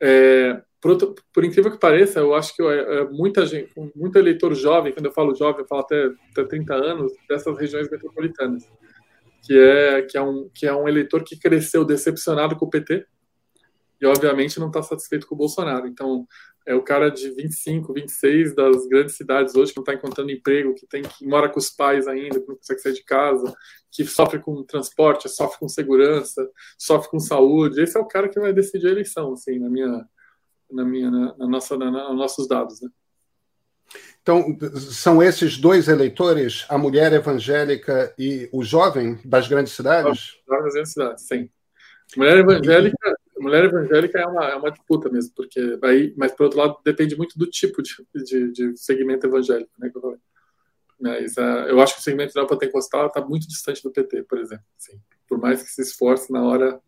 É, 0.00 0.60
por, 0.84 1.14
por, 1.32 1.44
incrível 1.46 1.70
que 1.70 1.78
pareça, 1.78 2.20
eu 2.20 2.34
acho 2.34 2.54
que 2.54 2.62
é, 2.62 2.98
é, 2.98 3.04
muita 3.04 3.46
gente, 3.46 3.72
muito 3.96 4.18
eleitor 4.18 4.54
jovem, 4.54 4.92
quando 4.92 5.06
eu 5.06 5.12
falo 5.12 5.34
jovem, 5.34 5.62
eu 5.62 5.66
falo 5.66 5.80
até, 5.80 6.10
até 6.30 6.44
30 6.44 6.74
anos, 6.74 7.12
dessas 7.26 7.58
regiões 7.58 7.90
metropolitanas, 7.90 8.68
que 9.42 9.58
é, 9.58 10.02
que, 10.02 10.18
é 10.18 10.20
um, 10.20 10.50
que 10.54 10.66
é 10.66 10.74
um 10.74 10.86
eleitor 10.86 11.24
que 11.24 11.38
cresceu 11.38 11.86
decepcionado 11.86 12.54
com 12.54 12.66
o 12.66 12.68
PT 12.68 13.06
e, 13.98 14.04
obviamente, 14.04 14.60
não 14.60 14.66
está 14.66 14.82
satisfeito 14.82 15.26
com 15.26 15.34
o 15.34 15.38
Bolsonaro. 15.38 15.86
Então, 15.86 16.26
é 16.66 16.74
o 16.74 16.82
cara 16.82 17.08
de 17.08 17.30
25, 17.30 17.94
26 17.94 18.54
das 18.54 18.86
grandes 18.86 19.16
cidades 19.16 19.54
hoje 19.54 19.72
que 19.72 19.78
não 19.78 19.84
está 19.84 19.94
encontrando 19.94 20.30
emprego, 20.30 20.74
que 20.74 20.86
tem 20.86 21.02
que 21.02 21.26
mora 21.26 21.48
com 21.48 21.58
os 21.58 21.70
pais 21.70 22.06
ainda, 22.06 22.38
que 22.38 22.46
não 22.46 22.56
consegue 22.56 22.80
sair 22.80 22.92
de 22.92 23.04
casa, 23.04 23.54
que 23.90 24.04
sofre 24.04 24.38
com 24.38 24.62
transporte, 24.62 25.30
sofre 25.30 25.60
com 25.60 25.68
segurança, 25.68 26.46
sofre 26.78 27.08
com 27.08 27.18
saúde. 27.18 27.80
Esse 27.80 27.96
é 27.96 28.00
o 28.00 28.06
cara 28.06 28.28
que 28.28 28.38
vai 28.38 28.52
decidir 28.52 28.88
a 28.88 28.90
eleição, 28.90 29.32
assim, 29.32 29.58
na 29.58 29.70
minha 29.70 30.06
na 30.74 30.84
minha, 30.84 31.10
na, 31.10 31.36
na 31.36 31.46
nossa, 31.46 31.76
na, 31.76 31.90
na, 31.90 32.12
nossos 32.12 32.48
dados, 32.48 32.80
né? 32.80 32.90
Então, 34.22 34.56
são 34.90 35.22
esses 35.22 35.58
dois 35.58 35.86
eleitores, 35.86 36.64
a 36.68 36.78
mulher 36.78 37.12
evangélica 37.12 38.14
e 38.18 38.48
o 38.52 38.64
jovem 38.64 39.18
das 39.24 39.46
grandes 39.46 39.74
cidades? 39.74 40.40
Das 40.48 40.72
grandes 40.72 40.92
cidades, 40.92 41.26
sim. 41.26 41.50
Mulher 42.16 42.38
evangélica, 42.38 43.16
mulher 43.38 43.64
evangélica 43.64 44.18
é 44.18 44.26
uma, 44.26 44.44
é 44.48 44.56
uma 44.56 44.70
disputa 44.70 45.10
mesmo, 45.10 45.32
porque 45.36 45.78
aí, 45.82 46.14
mas 46.16 46.32
por 46.32 46.44
outro 46.44 46.58
lado 46.58 46.78
depende 46.84 47.16
muito 47.16 47.38
do 47.38 47.46
tipo 47.46 47.82
de, 47.82 47.94
de, 48.14 48.52
de 48.52 48.76
segmento 48.76 49.26
evangélico, 49.26 49.70
né? 49.78 49.90
Que 49.90 49.98
eu 49.98 50.02
falei. 50.02 50.18
Mas 50.98 51.36
uh, 51.36 51.68
eu 51.68 51.80
acho 51.80 51.94
que 51.94 52.00
o 52.00 52.02
segmento 52.02 52.32
da 52.32 52.46
pentecostal 52.46 53.08
está 53.08 53.20
muito 53.20 53.46
distante 53.46 53.82
do 53.82 53.90
PT, 53.90 54.22
por 54.22 54.38
exemplo. 54.38 54.64
Assim, 54.78 54.98
por 55.28 55.38
mais 55.38 55.62
que 55.62 55.68
se 55.68 55.82
esforce 55.82 56.32
na 56.32 56.42
hora, 56.42 56.80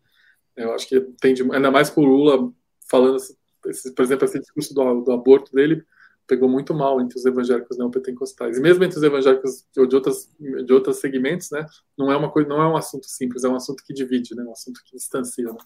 eu 0.55 0.73
acho 0.73 0.87
que 0.87 0.99
tende, 1.21 1.43
ainda 1.51 1.69
mais 1.69 1.89
com 1.89 2.01
o 2.01 2.05
Lula 2.05 2.51
falando 2.89 3.17
esse, 3.69 3.91
por 3.93 4.03
exemplo, 4.03 4.25
esse 4.25 4.39
discurso 4.39 4.73
do, 4.73 5.01
do, 5.01 5.11
aborto 5.11 5.53
dele 5.53 5.83
pegou 6.27 6.49
muito 6.49 6.73
mal 6.73 6.99
entre 6.99 7.17
os 7.17 7.25
evangélicos 7.25 7.77
neopentecostais. 7.77 8.57
E 8.57 8.61
mesmo 8.61 8.83
entre 8.83 8.97
os 8.97 9.03
evangélicos 9.03 9.65
de, 9.71 9.95
outras, 9.95 10.29
de 10.39 10.73
outros 10.73 10.97
segmentos, 10.97 11.49
né, 11.51 11.65
não 11.97 12.11
é 12.11 12.17
uma 12.17 12.29
coisa, 12.29 12.49
não 12.49 12.61
é 12.61 12.67
um 12.67 12.75
assunto 12.75 13.07
simples, 13.07 13.43
é 13.43 13.49
um 13.49 13.55
assunto 13.55 13.83
que 13.83 13.93
divide, 13.93 14.35
né, 14.35 14.43
um 14.43 14.51
assunto 14.51 14.81
que 14.83 14.95
distancia. 14.97 15.45
Né? 15.45 15.57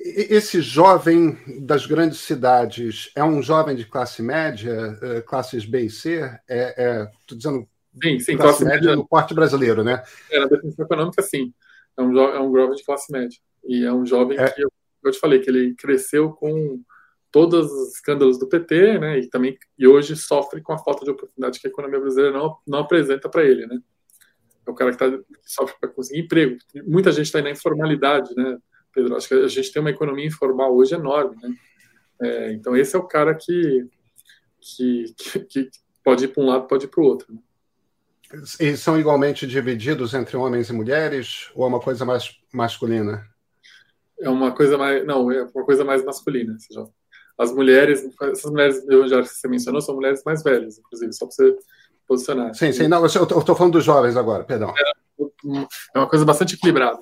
Esse 0.00 0.60
jovem 0.60 1.38
das 1.60 1.86
grandes 1.86 2.20
cidades 2.20 3.10
é 3.14 3.24
um 3.24 3.42
jovem 3.42 3.76
de 3.76 3.84
classe 3.84 4.22
média, 4.22 4.98
eh, 5.02 5.20
classes 5.22 5.64
B 5.64 5.82
e 5.82 5.90
C? 5.90 6.20
É, 6.48 6.74
é 6.76 7.10
dizendo 7.28 7.68
sim, 8.02 8.18
sim, 8.18 8.36
classe, 8.36 8.58
classe 8.58 8.64
média, 8.64 8.80
média 8.80 8.96
no 8.96 9.06
porte 9.06 9.34
brasileiro, 9.34 9.82
né? 9.82 10.02
É, 10.30 10.38
na 10.38 10.46
definição 10.46 10.84
econômica, 10.84 11.22
sim. 11.22 11.52
É 11.96 12.02
um, 12.02 12.18
é 12.18 12.40
um 12.40 12.54
jovem 12.54 12.76
de 12.76 12.84
classe 12.84 13.10
média. 13.10 13.38
E 13.64 13.84
é 13.84 13.92
um 13.92 14.06
jovem 14.06 14.38
é. 14.38 14.48
que 14.48 14.62
eu 15.08 15.12
te 15.12 15.18
falei, 15.18 15.40
que 15.40 15.50
ele 15.50 15.74
cresceu 15.74 16.30
com 16.30 16.80
todos 17.30 17.70
os 17.70 17.94
escândalos 17.94 18.38
do 18.38 18.48
PT, 18.48 18.98
né, 18.98 19.18
e 19.18 19.28
também 19.28 19.58
e 19.78 19.86
hoje 19.86 20.16
sofre 20.16 20.62
com 20.62 20.72
a 20.72 20.78
falta 20.78 21.04
de 21.04 21.10
oportunidade 21.10 21.60
que 21.60 21.66
a 21.66 21.70
economia 21.70 22.00
brasileira 22.00 22.36
não, 22.36 22.56
não 22.66 22.78
apresenta 22.78 23.28
para 23.28 23.44
ele, 23.44 23.66
né. 23.66 23.78
É 24.66 24.70
o 24.70 24.74
cara 24.74 24.90
que, 24.90 24.98
tá, 24.98 25.10
que 25.10 25.24
sofre 25.44 25.76
para 25.78 25.90
conseguir 25.90 26.20
emprego. 26.22 26.58
Muita 26.84 27.12
gente 27.12 27.26
está 27.26 27.40
na 27.40 27.50
informalidade, 27.50 28.34
né, 28.34 28.58
Pedro? 28.92 29.16
Acho 29.16 29.28
que 29.28 29.34
a 29.34 29.48
gente 29.48 29.72
tem 29.72 29.80
uma 29.80 29.90
economia 29.90 30.26
informal 30.26 30.74
hoje 30.74 30.94
enorme, 30.94 31.36
né. 31.42 31.54
É, 32.20 32.52
então 32.52 32.76
esse 32.76 32.96
é 32.96 32.98
o 32.98 33.06
cara 33.06 33.34
que, 33.34 33.86
que, 34.60 35.14
que, 35.16 35.40
que 35.40 35.70
pode 36.02 36.24
ir 36.24 36.28
para 36.28 36.42
um 36.42 36.46
lado, 36.46 36.66
pode 36.66 36.86
ir 36.86 36.88
para 36.88 37.02
o 37.02 37.06
outro. 37.06 37.32
Né? 37.32 37.40
E 38.58 38.76
são 38.76 38.98
igualmente 38.98 39.46
divididos 39.46 40.14
entre 40.14 40.36
homens 40.36 40.68
e 40.68 40.72
mulheres 40.72 41.50
ou 41.54 41.64
é 41.64 41.68
uma 41.68 41.80
coisa 41.80 42.04
mais 42.04 42.38
masculina? 42.52 43.24
É 44.20 44.28
uma 44.28 44.52
coisa 44.52 44.78
mais. 44.78 45.04
Não, 45.06 45.30
é 45.30 45.42
uma 45.42 45.64
coisa 45.64 45.84
mais 45.84 46.04
masculina. 46.04 46.56
Seja, 46.58 46.86
as 47.38 47.52
mulheres, 47.52 48.06
essas 48.22 48.50
mulheres 48.50 48.78
evangélicas 48.88 49.32
que 49.32 49.40
você 49.40 49.48
mencionou, 49.48 49.80
são 49.80 49.94
mulheres 49.94 50.22
mais 50.24 50.42
velhas, 50.42 50.78
inclusive, 50.78 51.12
só 51.12 51.26
para 51.26 51.34
você 51.34 51.56
posicionar. 52.06 52.54
Sim, 52.54 52.72
sim, 52.72 52.88
não, 52.88 53.00
eu 53.00 53.06
estou 53.06 53.56
falando 53.56 53.74
dos 53.74 53.84
jovens 53.84 54.16
agora, 54.16 54.44
perdão. 54.44 54.72
É, 54.76 55.26
é 55.94 55.98
uma 55.98 56.08
coisa 56.08 56.24
bastante 56.24 56.54
equilibrada, 56.54 56.98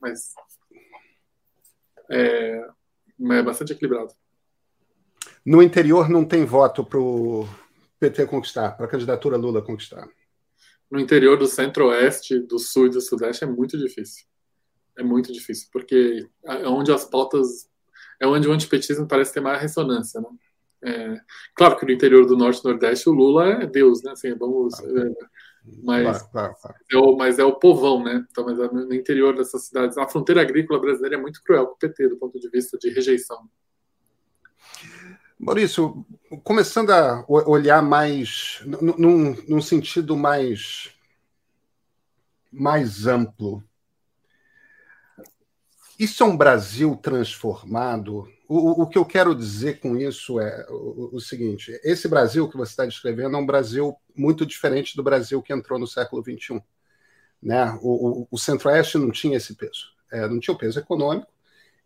mas. 0.00 0.34
É, 2.10 2.66
é 3.30 3.42
bastante 3.42 3.72
equilibrado. 3.72 4.12
No 5.44 5.62
interior 5.62 6.08
não 6.08 6.24
tem 6.24 6.44
voto 6.44 6.84
para 6.84 6.98
o 6.98 7.48
PT 8.00 8.26
conquistar, 8.26 8.76
para 8.76 8.86
a 8.86 8.88
candidatura 8.88 9.36
Lula 9.36 9.62
conquistar. 9.62 10.08
No 10.90 11.00
interior 11.00 11.36
do 11.36 11.46
centro-oeste, 11.46 12.38
do 12.40 12.58
sul 12.58 12.86
e 12.86 12.90
do 12.90 13.00
sudeste 13.00 13.44
é 13.44 13.46
muito 13.46 13.76
difícil 13.76 14.24
é 14.96 15.02
muito 15.02 15.32
difícil, 15.32 15.68
porque 15.72 16.26
é 16.44 16.66
onde 16.68 16.92
as 16.92 17.04
pautas. 17.04 17.68
É 18.18 18.26
onde 18.26 18.48
o 18.48 18.52
antipetismo 18.52 19.06
parece 19.06 19.34
ter 19.34 19.40
mais 19.40 19.60
ressonância, 19.60 20.20
né? 20.20 20.28
É, 20.82 21.20
claro 21.54 21.76
que 21.76 21.84
no 21.84 21.92
interior 21.92 22.26
do 22.26 22.36
Norte 22.36 22.60
e 22.60 22.64
Nordeste 22.68 23.08
o 23.08 23.12
Lula 23.12 23.46
é 23.62 23.66
Deus, 23.66 24.02
né? 24.02 24.12
Assim, 24.12 24.34
vamos, 24.34 24.78
é, 24.80 25.14
Mas, 25.82 26.22
claro, 26.22 26.30
claro, 26.30 26.54
claro. 26.60 26.76
É 26.90 26.96
o, 26.96 27.16
mas 27.16 27.38
é 27.38 27.44
o 27.44 27.54
povão, 27.54 28.02
né? 28.02 28.24
Então, 28.30 28.44
mas 28.44 28.58
é 28.58 28.68
no 28.68 28.94
interior 28.94 29.36
dessas 29.36 29.66
cidades. 29.66 29.98
A 29.98 30.08
fronteira 30.08 30.40
agrícola 30.40 30.80
brasileira 30.80 31.16
é 31.16 31.20
muito 31.20 31.42
cruel 31.42 31.66
com 31.66 31.74
o 31.74 31.78
PT, 31.78 32.08
do 32.08 32.16
ponto 32.16 32.38
de 32.38 32.48
vista 32.48 32.78
de 32.78 32.88
rejeição. 32.90 33.48
Maurício, 35.38 36.06
começando 36.42 36.90
a 36.90 37.24
olhar 37.28 37.82
mais, 37.82 38.62
num, 38.64 39.36
num 39.46 39.60
sentido 39.60 40.16
mais, 40.16 40.94
mais 42.50 43.06
amplo, 43.06 43.62
isso 45.98 46.22
é 46.22 46.26
um 46.26 46.36
Brasil 46.36 46.96
transformado? 46.96 48.28
O, 48.48 48.82
o 48.82 48.86
que 48.86 48.98
eu 48.98 49.04
quero 49.04 49.34
dizer 49.34 49.80
com 49.80 49.96
isso 49.96 50.38
é 50.38 50.66
o, 50.68 51.16
o 51.16 51.20
seguinte: 51.20 51.78
esse 51.82 52.06
Brasil 52.08 52.48
que 52.48 52.56
você 52.56 52.72
está 52.72 52.84
descrevendo 52.86 53.36
é 53.36 53.40
um 53.40 53.46
Brasil 53.46 53.96
muito 54.14 54.46
diferente 54.46 54.96
do 54.96 55.02
Brasil 55.02 55.42
que 55.42 55.52
entrou 55.52 55.78
no 55.78 55.86
século 55.86 56.22
XXI. 56.22 56.62
Né? 57.42 57.78
O, 57.80 58.22
o, 58.22 58.28
o 58.30 58.38
Centro-Oeste 58.38 58.98
não 58.98 59.10
tinha 59.10 59.36
esse 59.36 59.54
peso, 59.54 59.92
é, 60.10 60.28
não 60.28 60.38
tinha 60.38 60.54
o 60.54 60.58
peso 60.58 60.78
econômico, 60.78 61.28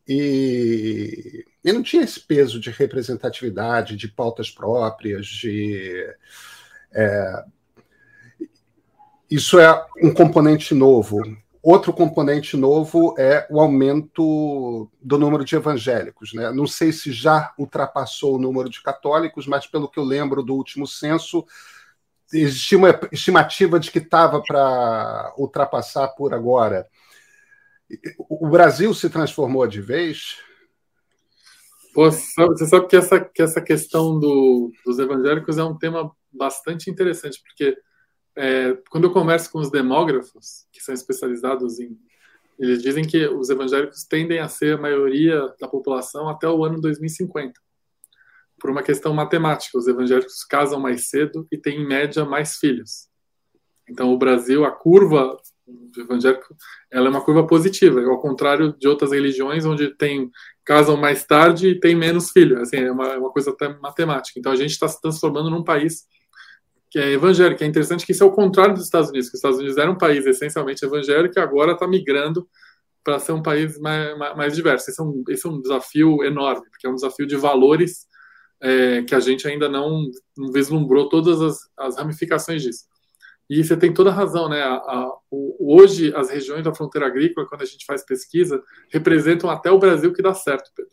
e, 0.07 1.45
e 1.65 1.73
não 1.73 1.83
tinha 1.83 2.03
esse 2.03 2.21
peso 2.21 2.59
de 2.59 2.71
representatividade, 2.71 3.97
de 3.97 4.09
pautas 4.09 4.51
próprias, 4.51 5.27
de. 5.27 6.05
É, 6.93 7.45
isso 9.31 9.61
é 9.61 9.87
um 10.03 10.13
componente 10.13 10.75
novo. 10.75 11.21
Outro 11.63 11.93
componente 11.93 12.57
novo 12.57 13.15
é 13.19 13.47
o 13.51 13.61
aumento 13.61 14.91
do 15.01 15.19
número 15.19 15.45
de 15.45 15.57
evangélicos. 15.57 16.33
Né? 16.33 16.51
Não 16.53 16.67
sei 16.67 16.91
se 16.91 17.13
já 17.13 17.53
ultrapassou 17.59 18.37
o 18.37 18.39
número 18.39 18.71
de 18.71 18.83
católicos, 18.83 19.47
mas 19.47 19.67
pelo 19.67 19.89
que 19.89 19.99
eu 19.99 20.05
lembro 20.05 20.43
do 20.43 20.55
último 20.55 20.87
censo, 20.87 21.45
existia 22.33 22.79
uma 22.79 22.99
estimativa 23.13 23.79
de 23.79 23.91
que 23.91 23.99
estava 23.99 24.43
para 24.43 25.35
ultrapassar 25.37 26.09
por 26.09 26.33
agora. 26.33 26.87
O 28.19 28.49
Brasil 28.49 28.95
se 28.95 29.11
transformou 29.11 29.67
de 29.67 29.83
vez? 29.83 30.39
você 31.95 32.67
sabe 32.67 32.87
que 32.87 32.97
essa, 32.97 33.21
que 33.21 33.43
essa 33.43 33.61
questão 33.61 34.19
do, 34.19 34.73
dos 34.87 34.99
evangélicos 34.99 35.59
é 35.59 35.65
um 35.65 35.77
tema 35.77 36.11
bastante 36.33 36.89
interessante, 36.89 37.43
porque 37.43 37.77
é, 38.37 38.75
quando 38.91 39.05
eu 39.05 39.13
converso 39.13 39.51
com 39.51 39.59
os 39.59 39.71
demógrafos, 39.71 40.67
que 40.73 40.81
são 40.81 40.95
especializados 40.95 41.79
em. 41.81 41.99
Eles 42.59 42.83
dizem 42.83 43.05
que 43.05 43.27
os 43.27 43.49
evangélicos 43.49 44.05
tendem 44.05 44.39
a 44.39 44.49
ser 44.49 44.75
a 44.75 44.81
maioria 44.81 45.55
da 45.59 45.67
população 45.67 46.29
até 46.29 46.47
o 46.47 46.63
ano 46.65 46.81
2050. 46.81 47.59
Por 48.59 48.71
uma 48.71 48.83
questão 48.83 49.15
matemática, 49.15 49.79
os 49.79 49.89
evangélicos 49.89 50.45
casam 50.45 50.79
mais 50.79 51.09
cedo 51.09 51.49
e 51.51 51.57
têm, 51.57 51.81
em 51.81 51.87
média, 51.87 52.25
mais 52.25 52.59
filhos. 52.59 53.09
Então, 53.89 54.13
o 54.13 54.19
Brasil, 54.19 54.65
a 54.67 54.71
curva 54.71 55.39
do 55.67 56.03
evangélico, 56.03 56.55
ela 56.91 57.07
é 57.07 57.11
uma 57.11 57.25
curva 57.25 57.47
positiva, 57.47 58.03
ao 58.03 58.21
contrário 58.21 58.77
de 58.77 58.87
outras 58.87 59.13
religiões 59.13 59.65
onde 59.65 59.95
tem 59.97 60.31
casam 60.65 60.97
mais 60.97 61.25
tarde 61.25 61.69
e 61.69 61.81
tem 61.81 61.95
menos 61.95 62.31
filhos. 62.31 62.61
Assim, 62.61 62.77
é 62.77 62.93
uma, 62.93 63.09
é 63.09 63.19
uma 63.19 63.33
coisa 63.33 63.51
até 63.51 63.69
matemática. 63.69 64.39
Então 64.39 64.53
a 64.53 64.57
gente 64.57 64.71
está 64.71 64.87
se 64.87 65.01
transformando 65.01 65.51
num 65.51 65.65
país 65.65 66.07
que 66.91 66.99
é 66.99 67.13
evangélico. 67.13 67.63
É 67.63 67.67
interessante 67.67 68.05
que 68.05 68.13
isso 68.13 68.25
é 68.25 68.27
o 68.27 68.33
contrário 68.33 68.75
dos 68.75 68.85
Estados 68.85 69.11
Unidos, 69.11 69.29
que 69.29 69.35
os 69.35 69.39
Estados 69.39 69.59
Unidos 69.59 69.79
era 69.79 69.91
um 69.91 69.97
país 69.97 70.27
essencialmente 70.27 70.85
evangélico 70.85 71.39
e 71.39 71.41
agora 71.41 71.73
está 71.73 71.87
migrando 71.87 72.49
para 73.05 73.19
ser 73.19 73.33
um 73.33 73.43
país 73.43 73.79
mais, 73.79 74.19
mais, 74.19 74.55
diverso. 74.55 74.91
Esse 74.91 75.01
é, 75.01 75.05
um, 75.05 75.23
esse 75.29 75.47
é 75.47 75.51
um 75.51 75.61
desafio 75.61 76.23
enorme, 76.25 76.69
porque 76.69 76.87
é 76.87 76.91
um 76.91 76.95
desafio 76.95 77.27
de 77.27 77.37
valores 77.37 78.07
é, 78.61 79.03
que 79.03 79.15
a 79.15 79.21
gente 79.21 79.47
ainda 79.49 79.69
não, 79.69 80.11
não 80.37 80.53
vislumbrou 80.53 81.09
todas 81.09 81.41
as, 81.41 81.59
as 81.79 81.97
ramificações 81.97 82.63
disso. 82.63 82.85
E 83.49 83.65
você 83.65 83.77
tem 83.77 83.93
toda 83.93 84.11
a 84.11 84.13
razão, 84.13 84.49
né? 84.49 84.63
A, 84.63 84.75
a, 84.75 85.13
o, 85.31 85.77
hoje, 85.77 86.15
as 86.15 86.31
regiões 86.31 86.63
da 86.63 86.75
fronteira 86.75 87.07
agrícola, 87.07 87.47
quando 87.49 87.63
a 87.63 87.67
gente 87.67 87.85
faz 87.87 88.05
pesquisa, 88.05 88.63
representam 88.93 89.49
até 89.49 89.71
o 89.71 89.79
Brasil 89.79 90.13
que 90.13 90.23
dá 90.23 90.35
certo, 90.35 90.71
Pedro. 90.77 90.93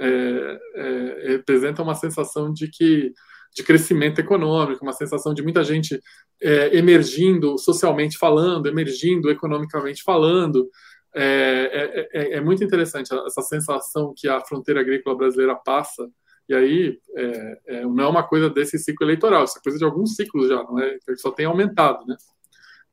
É, 0.00 0.60
é, 0.76 1.28
representam 1.32 1.84
uma 1.84 1.94
sensação 1.96 2.52
de 2.52 2.68
que 2.68 3.12
de 3.54 3.62
crescimento 3.62 4.20
econômico, 4.20 4.84
uma 4.84 4.92
sensação 4.92 5.34
de 5.34 5.42
muita 5.42 5.64
gente 5.64 6.00
é, 6.40 6.76
emergindo 6.76 7.58
socialmente 7.58 8.16
falando, 8.16 8.66
emergindo 8.66 9.30
economicamente 9.30 10.02
falando. 10.02 10.68
É, 11.14 12.08
é, 12.12 12.20
é, 12.20 12.34
é 12.34 12.40
muito 12.40 12.62
interessante 12.62 13.12
essa 13.26 13.42
sensação 13.42 14.12
que 14.16 14.28
a 14.28 14.40
fronteira 14.40 14.80
agrícola 14.80 15.16
brasileira 15.16 15.54
passa 15.54 16.08
e 16.48 16.54
aí 16.54 16.98
é, 17.14 17.58
é, 17.66 17.82
não 17.82 18.04
é 18.04 18.08
uma 18.08 18.22
coisa 18.22 18.48
desse 18.48 18.78
ciclo 18.78 19.04
eleitoral, 19.04 19.44
isso 19.44 19.58
é 19.58 19.62
coisa 19.62 19.78
de 19.78 19.84
alguns 19.84 20.16
ciclos 20.16 20.48
já, 20.48 20.62
não 20.62 20.78
é? 20.78 20.96
Só 21.16 21.30
tem 21.30 21.44
aumentado, 21.44 22.06
né? 22.06 22.16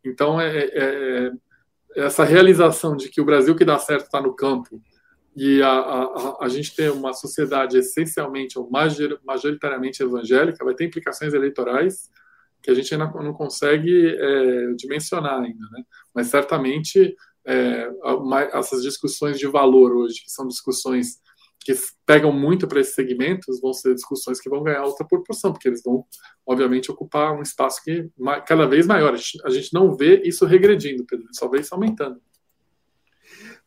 Então 0.04 0.40
é, 0.42 1.32
essa 1.96 2.26
realização 2.26 2.98
de 2.98 3.10
que 3.10 3.22
o 3.22 3.26
Brasil 3.26 3.56
que 3.56 3.64
dá 3.64 3.80
certo 3.80 4.06
está 4.06 4.22
no 4.22 4.36
campo 4.36 4.82
e 5.36 5.62
a, 5.62 5.70
a, 5.70 6.38
a, 6.46 6.50
gente 6.50 6.74
tem 6.76 6.90
uma 6.90 7.14
sociedade 7.14 7.78
essencialmente 7.78 8.58
ou 8.58 8.70
majoritariamente 8.70 10.02
evangélica 10.02 10.64
vai 10.64 10.74
ter 10.74 10.86
implicações 10.86 11.34
eleitorais 11.34 12.10
que 12.64 12.72
a 12.72 12.74
gente 12.74 12.94
ainda 12.94 13.12
não 13.22 13.34
consegue 13.34 14.16
é, 14.18 14.74
dimensionar 14.74 15.42
ainda, 15.42 15.70
né? 15.72 15.84
Mas 16.14 16.28
certamente 16.28 17.16
é, 17.46 17.90
essas 18.54 18.82
discussões 18.82 19.38
de 19.38 19.46
valor 19.46 19.96
hoje, 19.96 20.24
que 20.24 20.32
são 20.32 20.48
discussões 20.48 21.20
que 21.66 21.74
pegam 22.06 22.32
muito 22.32 22.68
para 22.68 22.80
esses 22.80 22.94
segmentos 22.94 23.60
vão 23.60 23.74
ser 23.74 23.96
discussões 23.96 24.40
que 24.40 24.50
vão 24.50 24.64
ganhar 24.64 24.84
outra 24.84 25.06
proporção, 25.06 25.52
porque 25.52 25.68
eles 25.68 25.82
vão, 25.84 26.06
obviamente, 26.46 26.92
ocupar 26.92 27.34
um 27.34 27.42
espaço 27.42 27.84
que 27.84 28.08
cada 28.46 28.68
vez 28.68 28.86
maior. 28.86 29.16
A 29.44 29.50
gente 29.50 29.74
não 29.74 29.96
vê 29.96 30.22
isso 30.24 30.46
regredindo, 30.46 31.06
Pedro, 31.06 31.26
só 31.32 31.50
vê 31.50 31.62
isso 31.62 31.74
aumentando. 31.74 32.22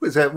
Pois 0.00 0.16
é, 0.16 0.30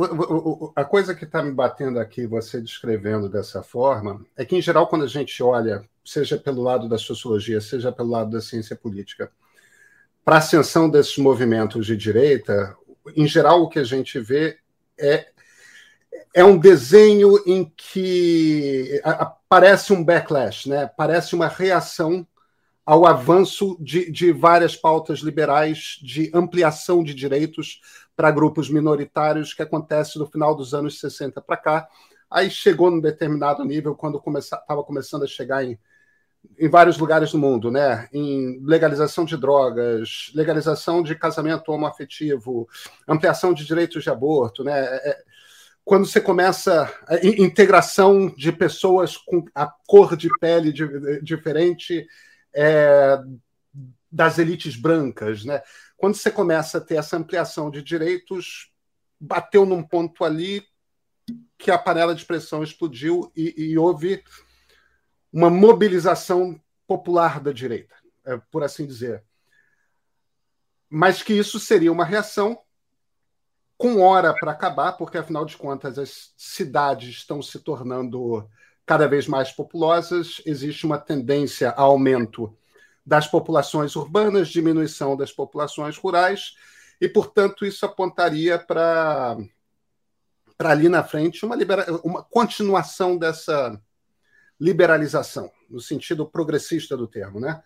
a 0.75 0.83
coisa 0.83 1.13
que 1.13 1.23
está 1.23 1.43
me 1.43 1.51
batendo 1.51 1.99
aqui, 1.99 2.25
você 2.25 2.59
descrevendo 2.59 3.29
dessa 3.29 3.61
forma, 3.61 4.25
é 4.35 4.43
que, 4.43 4.55
em 4.55 4.61
geral, 4.61 4.87
quando 4.87 5.03
a 5.03 5.07
gente 5.07 5.41
olha, 5.43 5.87
seja 6.03 6.35
pelo 6.37 6.63
lado 6.63 6.89
da 6.89 6.97
sociologia, 6.97 7.61
seja 7.61 7.91
pelo 7.91 8.09
lado 8.09 8.31
da 8.31 8.41
ciência 8.41 8.75
política, 8.75 9.31
para 10.25 10.35
a 10.35 10.39
ascensão 10.39 10.89
desses 10.89 11.17
movimentos 11.17 11.85
de 11.85 11.95
direita, 11.95 12.75
em 13.15 13.27
geral, 13.27 13.61
o 13.61 13.69
que 13.69 13.79
a 13.79 13.83
gente 13.83 14.19
vê 14.19 14.57
é 14.99 15.27
é 16.33 16.43
um 16.43 16.57
desenho 16.57 17.37
em 17.45 17.71
que 17.75 19.01
aparece 19.03 19.91
um 19.91 20.03
backlash, 20.03 20.69
né? 20.69 20.89
parece 20.95 21.35
uma 21.35 21.47
reação 21.47 22.25
ao 22.85 23.05
avanço 23.05 23.77
de, 23.79 24.09
de 24.09 24.31
várias 24.31 24.75
pautas 24.75 25.19
liberais 25.19 25.99
de 26.01 26.31
ampliação 26.33 27.03
de 27.03 27.13
direitos 27.13 27.81
para 28.15 28.31
grupos 28.31 28.69
minoritários 28.69 29.53
que 29.53 29.61
acontece 29.61 30.19
no 30.19 30.25
final 30.25 30.55
dos 30.55 30.73
anos 30.73 30.99
60 30.99 31.41
para 31.41 31.57
cá. 31.57 31.87
Aí 32.29 32.49
chegou 32.49 32.89
num 32.89 33.01
determinado 33.01 33.63
nível, 33.65 33.95
quando 33.95 34.21
estava 34.37 34.83
começando 34.83 35.23
a 35.23 35.27
chegar 35.27 35.63
em, 35.63 35.77
em 36.57 36.69
vários 36.69 36.97
lugares 36.97 37.31
do 37.31 37.37
mundo, 37.37 37.69
né? 37.69 38.07
Em 38.13 38.59
legalização 38.63 39.25
de 39.25 39.35
drogas, 39.35 40.31
legalização 40.33 41.03
de 41.03 41.15
casamento 41.15 41.69
homoafetivo, 41.71 42.67
ampliação 43.07 43.53
de 43.53 43.65
direitos 43.65 44.03
de 44.03 44.09
aborto, 44.09 44.63
né? 44.63 44.79
É, 44.79 45.09
é 45.09 45.31
quando 45.83 46.05
você 46.05 46.21
começa 46.21 46.93
a 47.07 47.15
integração 47.25 48.27
de 48.37 48.51
pessoas 48.51 49.17
com 49.17 49.43
a 49.53 49.67
cor 49.87 50.15
de 50.15 50.29
pele 50.39 50.71
diferente 51.21 52.07
é, 52.53 53.17
das 54.11 54.37
elites 54.37 54.75
brancas, 54.75 55.43
né? 55.43 55.61
Quando 56.01 56.15
você 56.15 56.31
começa 56.31 56.79
a 56.79 56.81
ter 56.81 56.95
essa 56.95 57.15
ampliação 57.15 57.69
de 57.69 57.79
direitos, 57.79 58.71
bateu 59.19 59.67
num 59.67 59.83
ponto 59.83 60.23
ali 60.23 60.65
que 61.59 61.69
a 61.69 61.77
panela 61.77 62.15
de 62.15 62.25
pressão 62.25 62.63
explodiu 62.63 63.31
e, 63.35 63.53
e 63.55 63.77
houve 63.77 64.23
uma 65.31 65.47
mobilização 65.47 66.59
popular 66.87 67.39
da 67.39 67.51
direita, 67.51 67.93
é, 68.25 68.35
por 68.49 68.63
assim 68.63 68.87
dizer. 68.87 69.23
Mas 70.89 71.21
que 71.21 71.33
isso 71.33 71.59
seria 71.59 71.91
uma 71.91 72.03
reação 72.03 72.59
com 73.77 74.01
hora 74.01 74.33
para 74.33 74.53
acabar, 74.53 74.93
porque 74.93 75.19
afinal 75.19 75.45
de 75.45 75.55
contas 75.55 75.99
as 75.99 76.33
cidades 76.35 77.09
estão 77.09 77.43
se 77.43 77.59
tornando 77.59 78.49
cada 78.87 79.07
vez 79.07 79.27
mais 79.27 79.51
populosas, 79.51 80.41
existe 80.47 80.83
uma 80.83 80.97
tendência 80.97 81.69
a 81.69 81.81
aumento 81.81 82.57
das 83.05 83.27
populações 83.27 83.95
urbanas, 83.95 84.49
diminuição 84.49 85.17
das 85.17 85.31
populações 85.31 85.97
rurais, 85.97 86.55
e, 86.99 87.09
portanto, 87.09 87.65
isso 87.65 87.85
apontaria 87.85 88.59
para 88.59 89.37
ali 90.59 90.87
na 90.87 91.03
frente 91.03 91.43
uma, 91.43 91.55
libera 91.55 91.91
uma 92.03 92.23
continuação 92.23 93.17
dessa 93.17 93.81
liberalização, 94.59 95.51
no 95.67 95.79
sentido 95.79 96.27
progressista 96.27 96.95
do 96.95 97.07
termo, 97.07 97.39
né? 97.39 97.63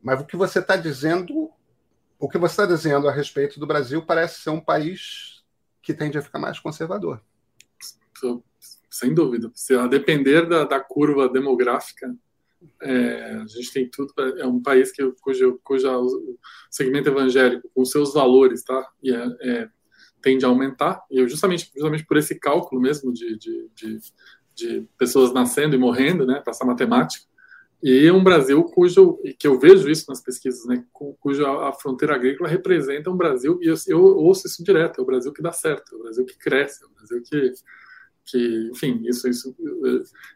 Mas 0.00 0.18
o 0.18 0.24
que 0.24 0.36
você 0.36 0.60
está 0.60 0.76
dizendo 0.76 1.52
o 2.18 2.28
que 2.28 2.36
você 2.36 2.52
está 2.52 2.66
dizendo 2.66 3.08
a 3.08 3.12
respeito 3.12 3.58
do 3.58 3.66
Brasil 3.66 4.04
parece 4.04 4.40
ser 4.40 4.50
um 4.50 4.60
país 4.60 5.42
que 5.82 5.94
tende 5.94 6.18
a 6.18 6.22
ficar 6.22 6.38
mais 6.38 6.58
conservador. 6.58 7.22
Sem 8.90 9.14
dúvida. 9.14 9.50
Se 9.54 9.74
a 9.74 9.86
depender 9.86 10.46
da, 10.46 10.64
da 10.64 10.78
curva 10.78 11.28
demográfica, 11.30 12.14
É, 12.82 13.34
a 13.34 13.46
gente 13.46 13.72
tem 13.72 13.88
tudo, 13.88 14.12
é 14.38 14.46
um 14.46 14.60
país 14.62 14.92
que, 14.92 15.02
cujo, 15.22 15.60
cujo 15.64 15.88
segmento 16.70 17.08
evangélico, 17.08 17.70
com 17.74 17.84
seus 17.84 18.12
valores, 18.12 18.62
tá? 18.62 18.86
E 19.02 19.14
é, 19.14 19.36
é, 19.42 19.68
tende 20.20 20.44
a 20.44 20.48
aumentar, 20.48 21.02
e 21.10 21.18
eu 21.18 21.28
justamente, 21.28 21.70
justamente 21.74 22.04
por 22.04 22.16
esse 22.16 22.38
cálculo 22.38 22.80
mesmo 22.80 23.12
de, 23.12 23.36
de, 23.38 23.70
de, 23.74 24.00
de 24.54 24.88
pessoas 24.98 25.32
nascendo 25.32 25.74
e 25.74 25.78
morrendo, 25.78 26.26
né, 26.26 26.42
essa 26.46 26.64
matemática, 26.64 27.24
e 27.82 28.10
um 28.10 28.22
Brasil 28.22 28.62
cujo, 28.64 29.18
que 29.38 29.46
eu 29.46 29.58
vejo 29.58 29.88
isso 29.88 30.04
nas 30.08 30.22
pesquisas, 30.22 30.66
né, 30.66 30.84
cuja 30.92 31.50
a 31.66 31.72
fronteira 31.72 32.14
agrícola 32.14 32.48
representa 32.48 33.10
um 33.10 33.16
Brasil, 33.16 33.58
e 33.62 33.68
eu, 33.68 33.74
eu, 33.86 34.02
ouço 34.02 34.46
isso 34.46 34.62
direto, 34.62 35.00
é 35.00 35.02
o 35.02 35.06
Brasil 35.06 35.32
que 35.32 35.42
dá 35.42 35.52
certo, 35.52 35.94
é 35.94 35.98
o 35.98 36.02
Brasil 36.02 36.26
que 36.26 36.36
cresce, 36.36 36.84
é 36.84 36.86
o 36.86 36.90
Brasil 36.90 37.22
que, 37.22 37.52
que 38.30 38.70
enfim, 38.72 39.02
isso, 39.04 39.28
isso, 39.28 39.56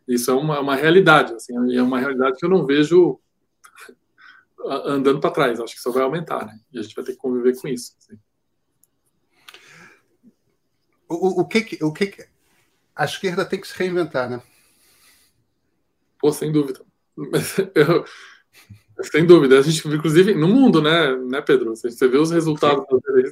isso 0.07 0.31
é 0.31 0.35
uma, 0.35 0.61
uma 0.61 0.75
realidade, 0.75 1.35
assim, 1.35 1.55
é 1.77 1.83
uma 1.83 1.99
realidade 1.99 2.37
que 2.39 2.45
eu 2.45 2.51
não 2.51 2.67
vejo 2.67 3.21
andando 4.67 5.21
para 5.21 5.31
trás, 5.31 5.61
acho 5.61 5.75
que 5.75 5.81
só 5.81 5.91
vai 5.91 6.03
aumentar, 6.03 6.47
né, 6.47 6.59
e 6.73 6.79
a 6.79 6.83
gente 6.83 6.95
vai 6.95 7.05
ter 7.05 7.13
que 7.13 7.19
conviver 7.19 7.57
com 7.61 7.69
isso. 7.69 7.95
Assim. 7.99 8.19
O, 11.09 11.43
o, 11.43 11.47
que, 11.47 11.79
o 11.83 11.93
que 11.93 12.27
a 12.95 13.05
esquerda 13.05 13.45
tem 13.45 13.61
que 13.61 13.69
se 13.69 13.77
reinventar, 13.77 14.29
né? 14.29 14.43
Pô, 16.19 16.33
sem 16.33 16.51
dúvida. 16.51 16.81
Eu, 17.75 18.05
sem 19.03 19.27
dúvida. 19.27 19.59
A 19.59 19.63
gente, 19.63 19.87
inclusive, 19.89 20.35
no 20.35 20.49
mundo, 20.49 20.81
né, 20.81 21.17
né 21.17 21.41
Pedro? 21.41 21.75
Você 21.75 22.09
vê 22.09 22.17
os 22.17 22.31
resultados 22.31 22.85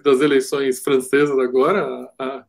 das 0.03 0.21
eleições 0.21 0.81
francesas 0.81 1.39
agora, 1.39 2.13
a, 2.19 2.25
a, 2.25 2.47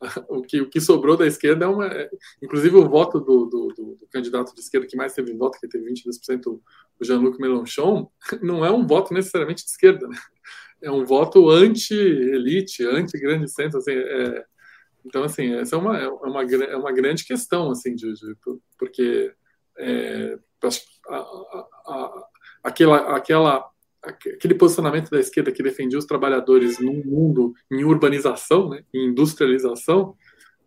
o, 0.28 0.42
que, 0.42 0.60
o 0.60 0.68
que 0.68 0.80
sobrou 0.80 1.16
da 1.16 1.26
esquerda 1.26 1.64
é 1.64 1.68
uma. 1.68 1.86
É, 1.86 2.08
inclusive, 2.42 2.76
o 2.76 2.88
voto 2.88 3.18
do, 3.18 3.46
do, 3.46 3.68
do, 3.68 3.96
do, 3.96 4.06
candidato 4.10 4.54
de 4.54 4.60
esquerda 4.60 4.86
que 4.86 4.96
mais 4.96 5.14
teve 5.14 5.32
voto, 5.34 5.58
que 5.58 5.68
teve 5.68 5.90
22%, 5.90 6.46
o 6.46 7.04
Jean-Luc 7.04 7.40
Mélenchon, 7.40 8.10
não 8.42 8.64
é 8.64 8.70
um 8.70 8.86
voto 8.86 9.14
necessariamente 9.14 9.64
de 9.64 9.70
esquerda, 9.70 10.06
né? 10.06 10.16
É 10.82 10.90
um 10.90 11.04
voto 11.04 11.48
anti-elite, 11.48 12.84
anti-grande 12.84 13.48
centro. 13.48 13.78
Assim, 13.78 13.92
é, 13.92 14.44
então, 15.04 15.22
assim, 15.22 15.54
essa 15.54 15.76
é 15.76 15.78
uma, 15.78 15.98
é 15.98 16.08
uma, 16.08 16.42
é 16.42 16.76
uma 16.76 16.92
grande 16.92 17.24
questão, 17.24 17.70
assim, 17.70 17.94
de, 17.94 18.12
de 18.12 18.36
porque 18.78 19.32
é, 19.78 20.38
a, 21.08 21.16
a, 21.16 21.66
a, 21.86 22.28
aquela, 22.64 23.16
aquela, 23.16 23.70
aquele 24.06 24.54
posicionamento 24.54 25.10
da 25.10 25.18
esquerda 25.18 25.52
que 25.52 25.62
defendia 25.62 25.98
os 25.98 26.06
trabalhadores 26.06 26.78
num 26.78 27.02
mundo 27.04 27.54
em 27.70 27.84
urbanização, 27.84 28.68
né, 28.68 28.84
em 28.94 29.08
industrialização, 29.08 30.16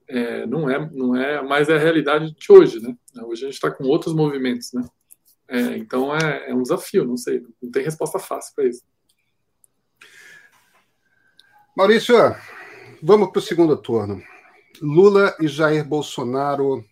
é, 0.08 0.46
não 0.46 0.70
é 0.70 0.90
não 0.92 1.16
é 1.16 1.42
mais 1.42 1.70
a 1.70 1.78
realidade 1.78 2.34
de 2.34 2.52
hoje, 2.52 2.80
né? 2.82 2.96
Hoje 3.24 3.44
a 3.44 3.46
gente 3.46 3.56
está 3.56 3.70
com 3.70 3.84
outros 3.86 4.14
movimentos, 4.14 4.74
né? 4.74 4.84
É, 5.48 5.78
então 5.78 6.16
é, 6.16 6.50
é, 6.50 6.54
um 6.54 6.62
desafio, 6.62 7.06
não 7.06 7.18
sei, 7.18 7.44
não 7.62 7.72
tem 7.72 7.84
resposta 7.84 8.20
fácil 8.20 8.54
para 8.56 8.66
isso. 8.66 8.84
Maurício, 11.76 12.16
vamos 13.02 13.32
para 13.32 13.40
o 13.40 13.42
segundo 13.42 13.78
turno. 13.78 14.22
Lula 14.82 15.36
e 15.40 15.48
Jair 15.48 15.86
Bolsonaro 15.86 16.84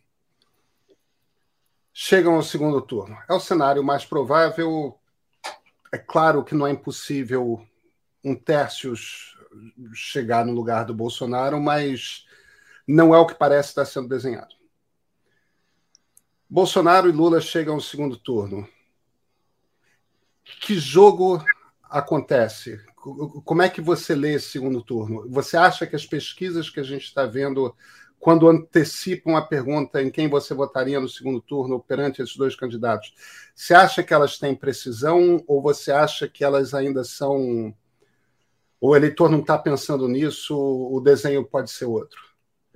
chegam 1.94 2.36
ao 2.36 2.44
segundo 2.44 2.82
turno. 2.82 3.18
É 3.28 3.34
o 3.34 3.40
cenário 3.40 3.84
mais 3.84 4.06
provável. 4.06 5.00
É 5.92 5.98
claro 5.98 6.44
que 6.44 6.56
não 6.56 6.68
é 6.68 6.72
impossível 6.72 7.66
um 8.24 8.36
Tércios 8.36 9.38
chegar 9.94 10.46
no 10.46 10.54
lugar 10.54 10.86
do 10.86 10.94
Bolsonaro, 10.94 11.62
mas 11.62 12.26
não 12.88 13.14
é 13.14 13.18
o 13.18 13.26
que 13.26 13.36
parece 13.36 13.70
estar 13.70 13.86
sendo 13.86 14.08
desenhado. 14.08 14.56
Bolsonaro 16.50 17.10
e 17.10 17.12
Lula 17.12 17.42
chegam 17.42 17.76
ao 17.76 17.82
segundo 17.82 18.18
turno. 18.18 18.68
Que 20.62 20.76
jogo 20.76 21.44
acontece? 21.84 22.80
Como 22.96 23.62
é 23.62 23.70
que 23.70 23.82
você 23.82 24.16
lê 24.16 24.34
esse 24.34 24.50
segundo 24.50 24.82
turno? 24.82 25.30
Você 25.30 25.58
acha 25.58 25.86
que 25.86 25.96
as 25.96 26.06
pesquisas 26.06 26.70
que 26.70 26.80
a 26.80 26.84
gente 26.84 27.04
está 27.04 27.26
vendo 27.26 27.76
quando 28.20 28.50
antecipam 28.50 29.36
a 29.36 29.42
pergunta 29.42 30.02
em 30.02 30.10
quem 30.10 30.28
você 30.28 30.54
votaria 30.54 31.00
no 31.00 31.08
segundo 31.08 31.42
turno 31.42 31.80
perante 31.80 32.22
esses 32.22 32.36
dois 32.36 32.56
candidatos, 32.56 33.14
você 33.56 33.74
acha 33.74 34.04
que 34.04 34.14
elas 34.14 34.38
têm 34.38 34.56
precisão 34.56 35.44
ou 35.48 35.62
você 35.62 35.92
acha 35.92 36.28
que 36.28 36.44
elas 36.44 36.74
ainda 36.74 37.04
são. 37.04 37.74
O 38.80 38.96
eleitor 38.96 39.30
não 39.30 39.40
está 39.40 39.58
pensando 39.58 40.08
nisso, 40.08 40.56
o 40.56 41.00
desenho 41.00 41.44
pode 41.44 41.72
ser 41.72 41.86
outro? 41.86 42.28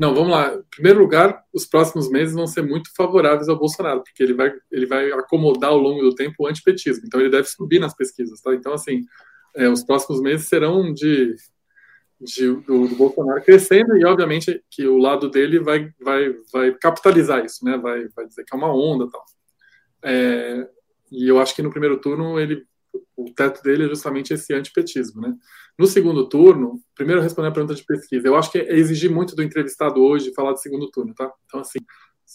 Não, 0.02 0.16
vamos 0.16 0.32
lá. 0.32 0.56
Em 0.56 0.64
primeiro 0.72 1.00
lugar, 1.00 1.44
os 1.54 1.66
próximos 1.66 2.10
meses 2.10 2.34
vão 2.34 2.48
ser 2.48 2.64
muito 2.64 2.92
favoráveis 2.96 3.48
ao 3.48 3.60
Bolsonaro, 3.60 4.02
porque 4.04 4.24
ele 4.24 4.34
vai, 4.34 4.52
ele 4.72 4.88
vai 4.88 5.12
acomodar 5.12 5.70
ao 5.70 5.78
longo 5.78 6.02
do 6.02 6.16
tempo 6.16 6.38
o 6.40 6.48
antipetismo. 6.48 7.04
Então, 7.06 7.20
ele 7.20 7.30
deve 7.30 7.48
subir 7.48 7.78
nas 7.78 7.94
pesquisas. 7.94 8.42
Tá? 8.42 8.52
Então, 8.56 8.74
assim, 8.74 9.06
é, 9.56 9.70
os 9.70 9.84
próximos 9.84 10.20
meses 10.20 10.48
serão 10.48 10.92
de 10.92 11.36
de, 12.22 12.56
do, 12.62 12.88
do, 12.88 12.96
Bolsonaro 12.96 13.42
crescendo 13.42 13.98
e 13.98 14.06
obviamente 14.06 14.64
que 14.70 14.88
o 14.88 14.98
lado 14.98 15.30
dele 15.30 15.60
vai, 15.60 15.92
vai, 16.00 16.36
vai 16.54 16.72
capitalizar 16.76 17.44
isso, 17.44 17.66
né? 17.66 17.78
Vai, 17.78 18.08
vai 18.10 18.28
dizer 18.28 18.44
que 18.44 18.54
é 18.54 18.58
uma 18.58 18.74
onda, 18.74 19.10
tal. 19.10 19.26
É, 20.04 20.68
e 21.12 21.28
eu 21.28 21.40
acho 21.40 21.56
que 21.56 21.64
no 21.64 21.72
primeiro 21.72 22.00
turno 22.00 22.40
ele, 22.40 22.64
o 23.18 23.32
teto 23.34 23.64
dele 23.64 23.86
é 23.86 23.90
justamente 23.90 24.34
esse 24.34 24.54
antipetismo, 24.54 25.22
né? 25.22 25.36
No 25.78 25.88
segundo 25.88 26.30
turno, 26.30 26.80
primeiro 26.94 27.22
responder 27.22 27.50
a 27.50 27.52
pergunta 27.52 27.74
de 27.74 27.84
pesquisa, 27.84 28.28
eu 28.28 28.36
acho 28.36 28.52
que 28.52 28.60
é 28.60 28.76
exigir 28.76 29.10
muito 29.10 29.36
do 29.36 29.42
entrevistado 29.42 30.02
hoje 30.02 30.34
falar 30.36 30.54
de 30.54 30.62
segundo 30.62 30.92
turno, 30.92 31.16
tá? 31.16 31.32
Então 31.46 31.60
assim, 31.60 31.80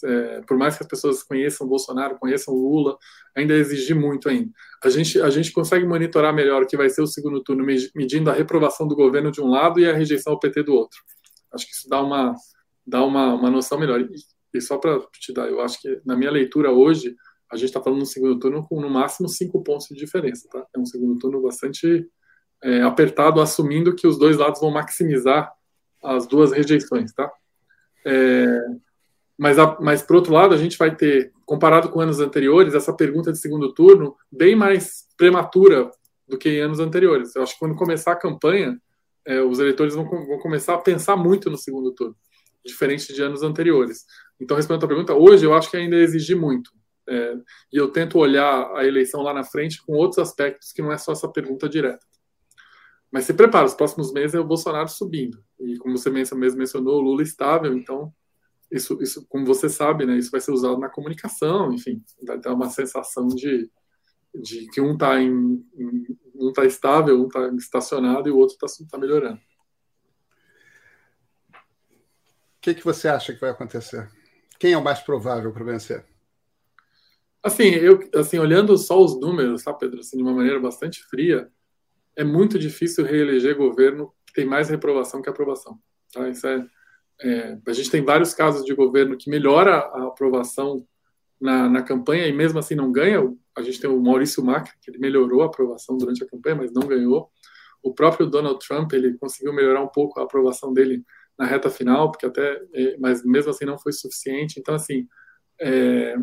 é, 0.03 0.41
por 0.41 0.57
mais 0.57 0.77
que 0.77 0.83
as 0.83 0.89
pessoas 0.89 1.23
conheçam 1.23 1.65
o 1.65 1.69
Bolsonaro, 1.69 2.17
conheçam 2.17 2.53
o 2.53 2.57
Lula, 2.57 2.97
ainda 3.35 3.53
exigir 3.53 3.95
muito 3.95 4.29
ainda. 4.29 4.51
A 4.83 4.89
gente, 4.89 5.21
a 5.21 5.29
gente 5.29 5.51
consegue 5.51 5.85
monitorar 5.85 6.33
melhor 6.33 6.63
o 6.63 6.67
que 6.67 6.77
vai 6.77 6.89
ser 6.89 7.01
o 7.01 7.07
segundo 7.07 7.43
turno, 7.43 7.65
medindo 7.95 8.29
a 8.29 8.33
reprovação 8.33 8.87
do 8.87 8.95
governo 8.95 9.31
de 9.31 9.41
um 9.41 9.47
lado 9.47 9.79
e 9.79 9.89
a 9.89 9.93
rejeição 9.93 10.33
ao 10.33 10.39
PT 10.39 10.63
do 10.63 10.73
outro. 10.73 10.99
Acho 11.53 11.65
que 11.65 11.73
isso 11.73 11.89
dá 11.89 12.01
uma, 12.01 12.35
dá 12.85 13.03
uma, 13.03 13.33
uma 13.33 13.49
noção 13.49 13.79
melhor. 13.79 14.01
E, 14.01 14.09
e 14.53 14.61
só 14.61 14.77
para 14.77 14.99
te 15.19 15.33
dar, 15.33 15.47
eu 15.49 15.61
acho 15.61 15.81
que 15.81 16.01
na 16.05 16.15
minha 16.15 16.31
leitura 16.31 16.71
hoje, 16.71 17.15
a 17.51 17.55
gente 17.55 17.69
está 17.69 17.81
falando 17.81 17.99
no 17.99 18.05
segundo 18.05 18.37
turno 18.39 18.65
com 18.67 18.81
no 18.81 18.89
máximo 18.89 19.29
cinco 19.29 19.63
pontos 19.63 19.87
de 19.87 19.95
diferença. 19.95 20.47
Tá? 20.51 20.65
É 20.75 20.79
um 20.79 20.85
segundo 20.85 21.17
turno 21.17 21.41
bastante 21.41 22.07
é, 22.63 22.81
apertado, 22.81 23.41
assumindo 23.41 23.95
que 23.95 24.07
os 24.07 24.17
dois 24.17 24.37
lados 24.37 24.59
vão 24.59 24.71
maximizar 24.71 25.51
as 26.03 26.27
duas 26.27 26.51
rejeições. 26.51 27.13
Tá? 27.13 27.31
É, 28.05 28.59
mas, 29.37 29.59
a, 29.59 29.77
mas, 29.79 30.01
por 30.01 30.15
outro 30.15 30.33
lado, 30.33 30.53
a 30.53 30.57
gente 30.57 30.77
vai 30.77 30.95
ter, 30.95 31.31
comparado 31.45 31.89
com 31.89 31.99
anos 31.99 32.19
anteriores, 32.19 32.73
essa 32.73 32.93
pergunta 32.93 33.31
de 33.31 33.37
segundo 33.37 33.73
turno 33.73 34.15
bem 34.31 34.55
mais 34.55 35.05
prematura 35.15 35.91
do 36.27 36.37
que 36.37 36.49
em 36.49 36.59
anos 36.59 36.79
anteriores. 36.79 37.35
Eu 37.35 37.43
acho 37.43 37.53
que 37.53 37.59
quando 37.59 37.75
começar 37.75 38.13
a 38.13 38.15
campanha, 38.15 38.81
é, 39.25 39.41
os 39.41 39.59
eleitores 39.59 39.93
vão, 39.93 40.05
vão, 40.05 40.39
começar 40.39 40.73
a 40.73 40.79
pensar 40.79 41.15
muito 41.15 41.49
no 41.49 41.57
segundo 41.57 41.93
turno, 41.93 42.15
diferente 42.65 43.13
de 43.13 43.21
anos 43.21 43.43
anteriores. 43.43 44.05
Então, 44.39 44.57
respondendo 44.57 44.85
a 44.85 44.87
pergunta, 44.87 45.13
hoje 45.13 45.45
eu 45.45 45.53
acho 45.53 45.69
que 45.69 45.77
ainda 45.77 45.95
exige 45.95 46.33
muito. 46.33 46.71
É, 47.07 47.35
e 47.71 47.77
eu 47.77 47.89
tento 47.89 48.17
olhar 48.17 48.75
a 48.75 48.85
eleição 48.85 49.21
lá 49.21 49.33
na 49.33 49.43
frente 49.43 49.81
com 49.85 49.93
outros 49.93 50.19
aspectos 50.19 50.73
que 50.73 50.81
não 50.81 50.91
é 50.91 50.97
só 50.97 51.11
essa 51.11 51.27
pergunta 51.29 51.69
direta. 51.69 52.05
Mas 53.11 53.23
se 53.25 53.33
prepara, 53.33 53.65
os 53.65 53.73
próximos 53.73 54.11
meses 54.11 54.35
é 54.35 54.39
o 54.39 54.43
Bolsonaro 54.43 54.89
subindo. 54.89 55.41
E 55.59 55.77
como 55.77 55.97
você 55.97 56.09
mesmo 56.09 56.37
mencionou, 56.37 56.97
o 56.97 57.01
Lula 57.01 57.21
estável, 57.21 57.73
então 57.73 58.11
isso, 58.71 59.01
isso, 59.01 59.25
como 59.27 59.45
você 59.45 59.69
sabe, 59.69 60.05
né, 60.05 60.17
isso 60.17 60.31
vai 60.31 60.41
ser 60.41 60.51
usado 60.51 60.77
na 60.79 60.89
comunicação, 60.89 61.73
enfim, 61.73 62.03
vai 62.25 62.39
dar 62.39 62.53
uma 62.53 62.69
sensação 62.69 63.27
de, 63.27 63.69
de 64.35 64.67
que 64.67 64.81
um 64.81 64.93
está 64.93 65.21
em, 65.21 65.65
em, 65.75 66.17
um 66.35 66.51
tá 66.51 66.65
estável, 66.65 67.21
um 67.21 67.27
está 67.27 67.47
estacionado 67.55 68.27
e 68.27 68.31
o 68.31 68.37
outro 68.37 68.55
está 68.55 68.85
tá 68.89 68.97
melhorando. 68.97 69.39
O 71.49 72.61
que, 72.61 72.73
que 72.73 72.83
você 72.83 73.07
acha 73.07 73.33
que 73.33 73.39
vai 73.39 73.51
acontecer? 73.51 74.09
Quem 74.59 74.73
é 74.73 74.77
o 74.77 74.83
mais 74.83 74.99
provável 74.99 75.53
para 75.53 75.63
vencer? 75.63 76.05
Assim, 77.41 77.69
eu, 77.69 77.99
assim, 78.15 78.39
olhando 78.39 78.77
só 78.77 79.01
os 79.01 79.17
números, 79.17 79.63
tá, 79.63 79.73
Pedro, 79.73 79.99
assim, 79.99 80.17
de 80.17 80.23
uma 80.23 80.33
maneira 80.33 80.59
bastante 80.59 81.01
fria, 81.05 81.49
é 82.15 82.23
muito 82.23 82.59
difícil 82.59 83.05
reeleger 83.05 83.55
governo 83.55 84.13
que 84.25 84.33
tem 84.33 84.45
mais 84.45 84.67
reprovação 84.69 85.21
que 85.21 85.29
aprovação. 85.29 85.79
Tá? 86.11 86.27
Isso 86.27 86.45
é, 86.47 86.67
é, 87.21 87.57
a 87.65 87.73
gente 87.73 87.89
tem 87.89 88.03
vários 88.03 88.33
casos 88.33 88.63
de 88.63 88.73
governo 88.75 89.17
que 89.17 89.29
melhora 89.29 89.77
a 89.77 90.07
aprovação 90.07 90.85
na, 91.39 91.67
na, 91.69 91.81
campanha 91.81 92.27
e 92.27 92.33
mesmo 92.33 92.59
assim 92.59 92.75
não 92.75 92.91
ganha. 92.91 93.21
A 93.55 93.61
gente 93.61 93.79
tem 93.79 93.89
o 93.89 93.99
Maurício 93.99 94.43
Macri, 94.43 94.73
que 94.81 94.91
ele 94.91 94.99
melhorou 94.99 95.41
a 95.41 95.45
aprovação 95.45 95.97
durante 95.97 96.23
a 96.23 96.27
campanha, 96.27 96.55
mas 96.55 96.71
não 96.71 96.87
ganhou. 96.87 97.29
O 97.81 97.93
próprio 97.93 98.27
Donald 98.27 98.59
Trump, 98.65 98.93
ele 98.93 99.17
conseguiu 99.17 99.53
melhorar 99.53 99.81
um 99.81 99.87
pouco 99.87 100.19
a 100.19 100.23
aprovação 100.23 100.73
dele 100.73 101.03
na 101.37 101.45
reta 101.45 101.69
final, 101.69 102.11
porque 102.11 102.25
até, 102.25 102.61
é, 102.73 102.97
mas 102.97 103.23
mesmo 103.23 103.51
assim 103.51 103.65
não 103.65 103.77
foi 103.77 103.93
suficiente. 103.93 104.59
Então, 104.59 104.75
assim, 104.75 105.07
é, 105.59 106.15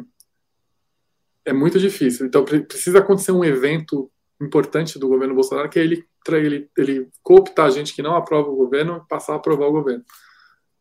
é 1.44 1.52
muito 1.52 1.78
difícil. 1.78 2.26
Então, 2.26 2.44
precisa 2.44 2.98
acontecer 2.98 3.32
um 3.32 3.44
evento 3.44 4.10
importante 4.40 4.98
do 4.98 5.08
governo 5.08 5.34
Bolsonaro, 5.34 5.68
que 5.68 5.78
é 5.78 5.82
ele, 5.82 6.04
ele, 6.28 6.70
ele 6.76 7.08
cooptar 7.22 7.66
a 7.66 7.70
gente 7.70 7.94
que 7.94 8.02
não 8.02 8.16
aprova 8.16 8.48
o 8.48 8.56
governo 8.56 9.02
e 9.04 9.08
passar 9.08 9.34
a 9.34 9.36
aprovar 9.36 9.66
o 9.66 9.72
governo. 9.72 10.04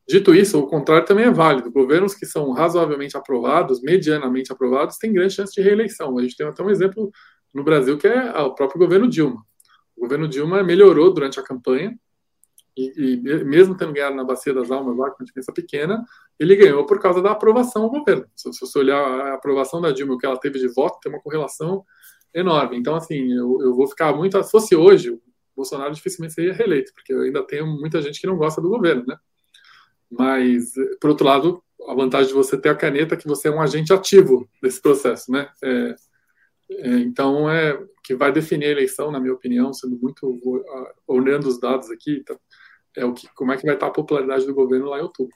Dito 0.07 0.35
isso, 0.35 0.59
o 0.59 0.67
contrário 0.67 1.05
também 1.05 1.25
é 1.25 1.31
válido. 1.31 1.71
Governos 1.71 2.13
que 2.13 2.25
são 2.25 2.51
razoavelmente 2.51 3.15
aprovados, 3.15 3.81
medianamente 3.81 4.51
aprovados, 4.51 4.97
têm 4.97 5.13
grande 5.13 5.33
chance 5.33 5.53
de 5.53 5.61
reeleição. 5.61 6.17
A 6.17 6.21
gente 6.21 6.35
tem 6.35 6.45
até 6.45 6.61
um 6.61 6.69
exemplo 6.69 7.09
no 7.53 7.63
Brasil 7.63 7.97
que 7.97 8.07
é 8.07 8.31
o 8.41 8.53
próprio 8.53 8.79
governo 8.79 9.07
Dilma. 9.07 9.41
O 9.95 10.01
governo 10.01 10.27
Dilma 10.27 10.61
melhorou 10.63 11.13
durante 11.13 11.39
a 11.39 11.43
campanha, 11.43 11.97
e, 12.75 12.91
e, 12.97 13.43
mesmo 13.45 13.77
tendo 13.77 13.93
ganhado 13.93 14.15
na 14.15 14.23
Bacia 14.23 14.53
das 14.53 14.71
Almas 14.71 14.97
lá, 14.97 15.11
com 15.11 15.23
diferença 15.23 15.53
pequena, 15.53 16.03
ele 16.39 16.55
ganhou 16.55 16.85
por 16.85 16.99
causa 16.99 17.21
da 17.21 17.31
aprovação 17.31 17.83
ao 17.83 17.89
governo. 17.89 18.25
Se, 18.35 18.51
se 18.51 18.59
você 18.59 18.79
olhar 18.79 18.97
a 18.97 19.35
aprovação 19.35 19.79
da 19.79 19.91
Dilma, 19.91 20.15
o 20.15 20.17
que 20.17 20.25
ela 20.25 20.39
teve 20.39 20.59
de 20.59 20.67
voto, 20.67 20.99
tem 20.99 21.11
uma 21.11 21.21
correlação 21.21 21.85
enorme. 22.33 22.77
Então, 22.77 22.95
assim, 22.95 23.31
eu, 23.31 23.59
eu 23.61 23.75
vou 23.75 23.87
ficar 23.87 24.15
muito. 24.15 24.41
Se 24.43 24.49
fosse 24.49 24.75
hoje, 24.75 25.17
Bolsonaro 25.55 25.93
dificilmente 25.93 26.33
seria 26.33 26.53
reeleito, 26.53 26.91
porque 26.93 27.13
ainda 27.13 27.45
tenho 27.45 27.67
muita 27.67 28.01
gente 28.01 28.19
que 28.19 28.27
não 28.27 28.37
gosta 28.37 28.59
do 28.59 28.69
governo, 28.69 29.05
né? 29.07 29.15
Mas, 30.17 30.73
por 31.01 31.09
outro 31.09 31.25
lado, 31.25 31.63
a 31.87 31.93
vantagem 31.93 32.27
de 32.27 32.33
você 32.33 32.57
ter 32.57 32.69
a 32.69 32.75
caneta 32.75 33.15
é 33.15 33.17
que 33.17 33.27
você 33.27 33.47
é 33.47 33.51
um 33.51 33.61
agente 33.61 33.91
ativo 33.91 34.49
desse 34.61 34.81
processo, 34.81 35.31
né? 35.31 35.49
É, 35.63 35.95
é, 36.71 36.89
então, 36.99 37.49
é 37.49 37.81
que 38.03 38.15
vai 38.15 38.31
definir 38.31 38.65
a 38.65 38.71
eleição, 38.71 39.11
na 39.11 39.19
minha 39.19 39.33
opinião, 39.33 39.73
sendo 39.73 39.97
muito 39.97 40.39
olhando 41.07 41.47
os 41.47 41.59
dados 41.59 41.89
aqui, 41.89 42.23
tá, 42.23 42.37
é 42.95 43.05
o 43.05 43.13
que, 43.13 43.27
como 43.33 43.51
é 43.51 43.57
que 43.57 43.65
vai 43.65 43.75
estar 43.75 43.87
a 43.87 43.91
popularidade 43.91 44.45
do 44.45 44.53
governo 44.53 44.89
lá 44.89 44.99
em 44.99 45.03
outubro. 45.03 45.35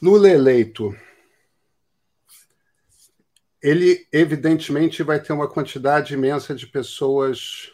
Lula 0.00 0.30
eleito, 0.30 0.94
ele 3.60 4.06
evidentemente 4.12 5.02
vai 5.02 5.20
ter 5.20 5.32
uma 5.32 5.48
quantidade 5.48 6.14
imensa 6.14 6.54
de 6.54 6.66
pessoas 6.66 7.72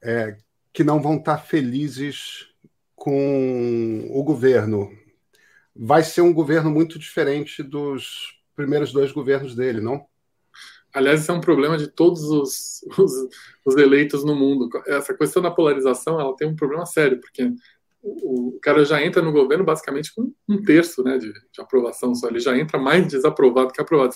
é, 0.00 0.36
que 0.72 0.84
não 0.84 1.02
vão 1.02 1.16
estar 1.16 1.38
felizes 1.38 2.53
com 3.04 4.08
o 4.08 4.22
governo. 4.24 4.90
Vai 5.76 6.02
ser 6.02 6.22
um 6.22 6.32
governo 6.32 6.70
muito 6.70 6.98
diferente 6.98 7.62
dos 7.62 8.40
primeiros 8.56 8.94
dois 8.94 9.12
governos 9.12 9.54
dele, 9.54 9.78
não? 9.78 10.06
Aliás, 10.90 11.20
isso 11.20 11.30
é 11.30 11.34
um 11.34 11.40
problema 11.40 11.76
de 11.76 11.88
todos 11.88 12.22
os, 12.22 12.82
os, 12.96 13.12
os, 13.66 13.76
eleitos 13.76 14.24
no 14.24 14.34
mundo. 14.34 14.70
Essa 14.86 15.12
questão 15.12 15.42
da 15.42 15.50
polarização 15.50 16.18
ela 16.18 16.34
tem 16.34 16.48
um 16.48 16.56
problema 16.56 16.86
sério, 16.86 17.20
porque 17.20 17.52
o, 18.04 18.58
cara 18.60 18.84
já 18.84 19.02
entra 19.02 19.22
no 19.22 19.32
governo 19.32 19.64
basicamente 19.64 20.12
com 20.14 20.32
um 20.48 20.62
terço 20.62 21.02
né, 21.02 21.16
de, 21.16 21.32
de, 21.32 21.60
aprovação 21.60 22.14
só. 22.14 22.28
Ele 22.28 22.38
já 22.38 22.56
entra 22.56 22.78
mais 22.78 23.06
desaprovado 23.06 23.72
que 23.72 23.80
aprovado. 23.80 24.10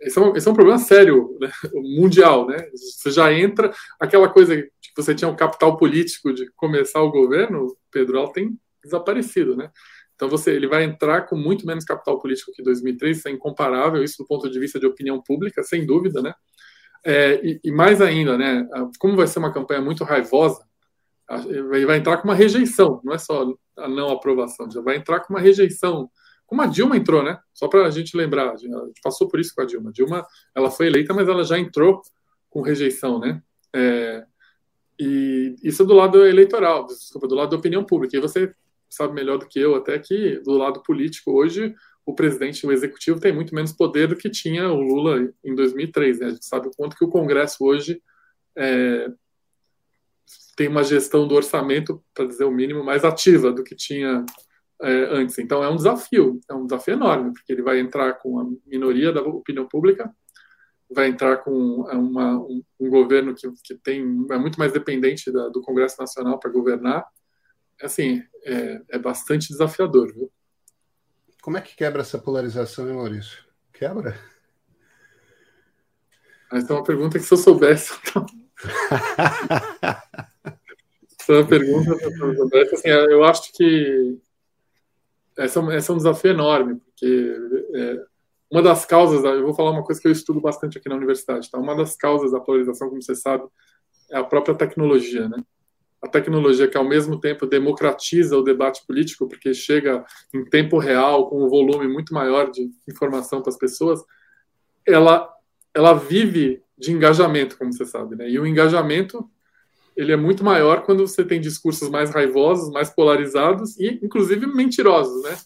Esse 0.00 0.18
é 0.18 0.22
um, 0.22 0.36
é 0.36 0.50
um 0.50 0.54
problema 0.54 0.78
sério 0.78 1.36
né, 1.40 1.50
mundial. 1.96 2.46
Né? 2.46 2.56
Você 2.74 3.10
já 3.10 3.32
entra. 3.32 3.72
Aquela 3.98 4.28
coisa 4.28 4.56
que 4.56 4.70
você 4.96 5.14
tinha 5.14 5.30
o 5.30 5.36
capital 5.36 5.76
político 5.76 6.32
de 6.32 6.50
começar 6.54 7.02
o 7.02 7.10
governo, 7.10 7.74
Pedro, 7.90 8.18
ela 8.18 8.32
tem 8.32 8.58
desaparecido. 8.82 9.56
Né? 9.56 9.70
Então 10.14 10.28
você, 10.28 10.52
ele 10.52 10.68
vai 10.68 10.84
entrar 10.84 11.22
com 11.22 11.36
muito 11.36 11.66
menos 11.66 11.84
capital 11.84 12.20
político 12.20 12.52
que 12.52 12.62
2003, 12.62 13.18
isso 13.18 13.28
é 13.28 13.30
incomparável, 13.30 14.04
isso 14.04 14.18
do 14.18 14.26
ponto 14.26 14.50
de 14.50 14.58
vista 14.60 14.78
de 14.78 14.86
opinião 14.86 15.20
pública, 15.22 15.62
sem 15.62 15.86
dúvida, 15.86 16.22
né? 16.22 16.34
É, 17.06 17.34
e, 17.44 17.60
e, 17.64 17.70
mais 17.70 18.00
ainda, 18.00 18.38
né? 18.38 18.66
Como 18.98 19.14
vai 19.14 19.26
ser 19.26 19.38
uma 19.38 19.52
campanha 19.52 19.80
muito 19.82 20.04
raivosa, 20.04 20.64
vai 21.86 21.96
entrar 21.98 22.18
com 22.18 22.28
uma 22.28 22.34
rejeição, 22.34 23.00
não 23.04 23.14
é 23.14 23.18
só 23.18 23.54
a 23.76 23.88
não 23.88 24.10
aprovação, 24.10 24.70
já 24.70 24.80
vai 24.80 24.96
entrar 24.96 25.20
com 25.20 25.32
uma 25.32 25.40
rejeição, 25.40 26.10
como 26.46 26.62
a 26.62 26.66
Dilma 26.66 26.96
entrou, 26.96 27.22
né? 27.22 27.38
Só 27.52 27.66
para 27.68 27.86
a 27.86 27.90
gente 27.90 28.16
lembrar, 28.16 28.52
a 28.52 28.56
gente 28.56 29.00
passou 29.02 29.28
por 29.28 29.40
isso 29.40 29.54
com 29.54 29.62
a 29.62 29.64
Dilma. 29.64 29.90
A 29.90 29.92
Dilma, 29.92 30.26
ela 30.54 30.70
foi 30.70 30.86
eleita, 30.86 31.14
mas 31.14 31.28
ela 31.28 31.42
já 31.42 31.58
entrou 31.58 32.02
com 32.50 32.60
rejeição, 32.60 33.18
né? 33.18 33.42
É, 33.74 34.24
e 34.98 35.56
isso 35.62 35.82
é 35.82 35.86
do 35.86 35.94
lado 35.94 36.24
eleitoral, 36.24 36.86
desculpa, 36.86 37.26
do 37.26 37.34
lado 37.34 37.50
da 37.50 37.56
opinião 37.56 37.84
pública. 37.84 38.16
E 38.16 38.20
você 38.20 38.54
sabe 38.88 39.14
melhor 39.14 39.38
do 39.38 39.46
que 39.46 39.58
eu, 39.58 39.74
até 39.74 39.98
que 39.98 40.38
do 40.40 40.52
lado 40.52 40.82
político 40.82 41.32
hoje 41.32 41.74
o 42.06 42.14
presidente, 42.14 42.66
o 42.66 42.72
executivo 42.72 43.18
tem 43.18 43.32
muito 43.32 43.54
menos 43.54 43.72
poder 43.72 44.08
do 44.08 44.16
que 44.16 44.28
tinha 44.28 44.70
o 44.70 44.80
Lula 44.80 45.32
em 45.42 45.54
2003. 45.54 46.20
Né? 46.20 46.26
A 46.26 46.30
gente 46.30 46.44
sabe 46.44 46.68
o 46.68 46.70
quanto 46.76 46.96
que 46.96 47.04
o 47.04 47.08
Congresso 47.08 47.64
hoje 47.64 48.00
é, 48.56 49.08
tem 50.56 50.68
uma 50.68 50.84
gestão 50.84 51.26
do 51.26 51.34
orçamento, 51.34 52.02
para 52.14 52.26
dizer 52.26 52.44
o 52.44 52.50
mínimo, 52.50 52.84
mais 52.84 53.04
ativa 53.04 53.52
do 53.52 53.64
que 53.64 53.74
tinha 53.74 54.24
é, 54.80 54.90
antes. 55.10 55.38
Então 55.38 55.62
é 55.62 55.68
um 55.68 55.76
desafio, 55.76 56.40
é 56.48 56.54
um 56.54 56.64
desafio 56.64 56.94
enorme, 56.94 57.32
porque 57.32 57.52
ele 57.52 57.62
vai 57.62 57.80
entrar 57.80 58.14
com 58.14 58.38
a 58.38 58.46
minoria 58.66 59.12
da 59.12 59.22
opinião 59.22 59.66
pública, 59.66 60.12
vai 60.90 61.08
entrar 61.08 61.38
com 61.38 61.88
é, 61.90 61.96
uma, 61.96 62.38
um, 62.38 62.62
um, 62.78 62.90
governo 62.90 63.34
que, 63.34 63.50
que 63.62 63.74
tem 63.74 64.00
é 64.30 64.38
muito 64.38 64.58
mais 64.58 64.72
dependente 64.72 65.30
da, 65.32 65.48
do 65.48 65.60
Congresso 65.60 66.00
Nacional 66.00 66.38
para 66.38 66.50
governar, 66.50 67.04
assim, 67.82 68.22
é, 68.44 68.80
é 68.90 68.98
bastante 68.98 69.48
desafiador, 69.48 70.12
viu? 70.12 70.30
Como 71.42 71.58
é 71.58 71.60
que 71.60 71.76
quebra 71.76 72.02
essa 72.02 72.18
polarização, 72.18 72.88
hein, 72.88 72.94
Maurício? 72.94 73.44
Quebra? 73.72 74.18
Essa 76.52 76.72
é 76.72 76.76
uma 76.76 76.84
pergunta 76.84 77.18
que 77.18 77.24
se 77.24 77.34
eu 77.34 77.38
soubesse. 77.38 77.92
Então... 78.06 78.24
Essa 81.20 81.32
é 81.32 81.44
pergunta. 81.44 81.96
Assim, 82.72 82.88
eu 82.88 83.24
acho 83.24 83.52
que 83.52 84.18
essa, 85.36 85.60
essa 85.72 85.92
é 85.92 85.94
um 85.94 85.98
desafio 85.98 86.30
enorme, 86.32 86.76
porque 86.76 87.36
é, 87.74 88.04
uma 88.50 88.62
das 88.62 88.84
causas, 88.84 89.24
eu 89.24 89.42
vou 89.42 89.54
falar 89.54 89.70
uma 89.70 89.82
coisa 89.82 90.00
que 90.00 90.06
eu 90.06 90.12
estudo 90.12 90.40
bastante 90.40 90.78
aqui 90.78 90.88
na 90.88 90.96
universidade, 90.96 91.50
tá? 91.50 91.58
Uma 91.58 91.74
das 91.74 91.96
causas 91.96 92.32
da 92.32 92.40
polarização, 92.40 92.88
como 92.88 93.02
você 93.02 93.14
sabe, 93.14 93.44
é 94.10 94.18
a 94.18 94.24
própria 94.24 94.54
tecnologia, 94.54 95.28
né? 95.28 95.38
a 96.04 96.08
tecnologia 96.08 96.68
que 96.68 96.76
ao 96.76 96.84
mesmo 96.84 97.18
tempo 97.18 97.46
democratiza 97.46 98.36
o 98.36 98.42
debate 98.42 98.86
político, 98.86 99.26
porque 99.26 99.54
chega 99.54 100.04
em 100.34 100.44
tempo 100.44 100.78
real, 100.78 101.30
com 101.30 101.42
um 101.42 101.48
volume 101.48 101.88
muito 101.88 102.12
maior 102.12 102.50
de 102.50 102.70
informação 102.86 103.40
para 103.40 103.48
as 103.48 103.56
pessoas, 103.56 104.04
ela, 104.86 105.33
ela 105.74 105.94
vive 105.94 106.62
de 106.76 106.92
engajamento, 106.92 107.56
como 107.58 107.72
você 107.72 107.84
sabe, 107.84 108.16
né? 108.16 108.28
E 108.28 108.38
o 108.38 108.46
engajamento 108.46 109.28
ele 109.96 110.12
é 110.12 110.16
muito 110.16 110.44
maior 110.44 110.82
quando 110.82 111.06
você 111.06 111.24
tem 111.24 111.40
discursos 111.40 111.88
mais 111.88 112.10
raivosos, 112.10 112.70
mais 112.70 112.90
polarizados 112.90 113.78
e, 113.78 114.00
inclusive, 114.02 114.46
mentirosos, 114.46 115.22
né? 115.22 115.36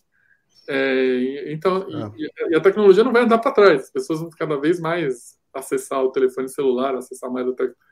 É, 0.68 1.53
então, 1.53 1.87
é. 1.89 2.12
E, 2.16 2.53
e, 2.53 2.55
a 2.55 2.61
tecnologia 2.61 3.05
não 3.05 3.12
vai 3.12 3.24
andar 3.24 3.39
para 3.39 3.53
trás. 3.53 3.83
As 3.83 3.91
pessoas 3.91 4.20
vão 4.20 4.31
cada 4.31 4.59
vez 4.59 4.81
mais 4.81 5.39
acessar 5.53 6.03
o 6.03 6.12
telefone 6.12 6.49
celular, 6.49 6.95
acessar 6.95 7.31
mais 7.31 7.47
a 7.47 7.51
tecnologia 7.51 7.89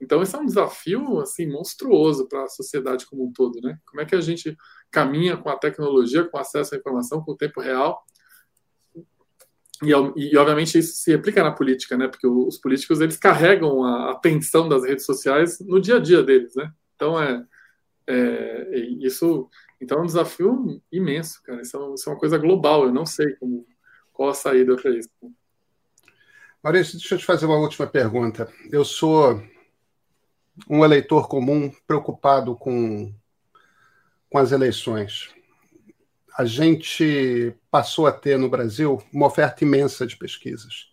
então, 0.00 0.22
esse 0.22 0.34
é 0.34 0.38
um 0.38 0.46
desafio 0.46 1.20
assim 1.20 1.46
monstruoso 1.46 2.28
para 2.28 2.44
a 2.44 2.48
sociedade 2.48 3.06
como 3.06 3.24
um 3.24 3.32
todo, 3.32 3.60
né? 3.60 3.78
Como 3.84 4.00
é 4.00 4.04
que 4.04 4.14
a 4.14 4.20
gente 4.20 4.56
caminha 4.90 5.36
com 5.36 5.48
a 5.48 5.56
tecnologia, 5.56 6.24
com 6.24 6.38
acesso 6.38 6.74
à 6.74 6.78
informação, 6.78 7.20
com 7.20 7.32
o 7.32 7.36
tempo 7.36 7.60
real? 7.60 8.00
E, 9.82 9.90
e 9.90 10.36
obviamente 10.36 10.78
isso 10.78 10.96
se 10.96 11.12
aplica 11.12 11.42
na 11.42 11.52
política, 11.52 11.96
né? 11.96 12.08
Porque 12.08 12.26
os 12.26 12.58
políticos 12.58 13.00
eles 13.00 13.16
carregam 13.16 13.84
a 13.84 14.12
atenção 14.12 14.68
das 14.68 14.84
redes 14.84 15.04
sociais 15.04 15.60
no 15.60 15.80
dia 15.80 15.96
a 15.96 16.00
dia 16.00 16.22
deles, 16.22 16.54
né? 16.56 16.72
Então 16.94 17.20
é, 17.20 17.44
é 18.06 18.78
isso. 19.00 19.48
Então 19.80 19.98
é 19.98 20.02
um 20.02 20.06
desafio 20.06 20.82
imenso, 20.90 21.40
cara. 21.44 21.62
Isso 21.62 21.76
é, 21.76 21.94
isso 21.94 22.08
é 22.08 22.12
uma 22.12 22.18
coisa 22.18 22.38
global. 22.38 22.84
Eu 22.84 22.92
não 22.92 23.06
sei 23.06 23.34
como 23.36 23.66
qual 24.12 24.30
a 24.30 24.34
saída 24.34 24.74
para 24.76 24.90
isso. 24.90 25.08
Maurício, 26.62 26.98
deixa 26.98 27.14
eu 27.14 27.18
te 27.18 27.24
fazer 27.24 27.46
uma 27.46 27.58
última 27.58 27.86
pergunta. 27.86 28.52
Eu 28.72 28.84
sou 28.84 29.40
um 30.68 30.84
eleitor 30.84 31.28
comum 31.28 31.70
preocupado 31.86 32.56
com, 32.56 33.14
com 34.28 34.38
as 34.38 34.50
eleições. 34.50 35.32
A 36.38 36.44
gente 36.44 37.52
passou 37.68 38.06
a 38.06 38.12
ter 38.12 38.38
no 38.38 38.48
Brasil 38.48 39.02
uma 39.12 39.26
oferta 39.26 39.64
imensa 39.64 40.06
de 40.06 40.16
pesquisas. 40.16 40.86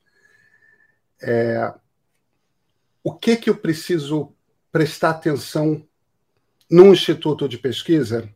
É, 1.22 1.72
o 3.04 3.14
que, 3.14 3.36
que 3.36 3.52
eu 3.52 3.56
preciso 3.56 4.34
prestar 4.72 5.12
atenção 5.12 5.88
num 6.68 6.92
instituto 6.92 7.48
de 7.48 7.60
pesquisa 7.60 8.28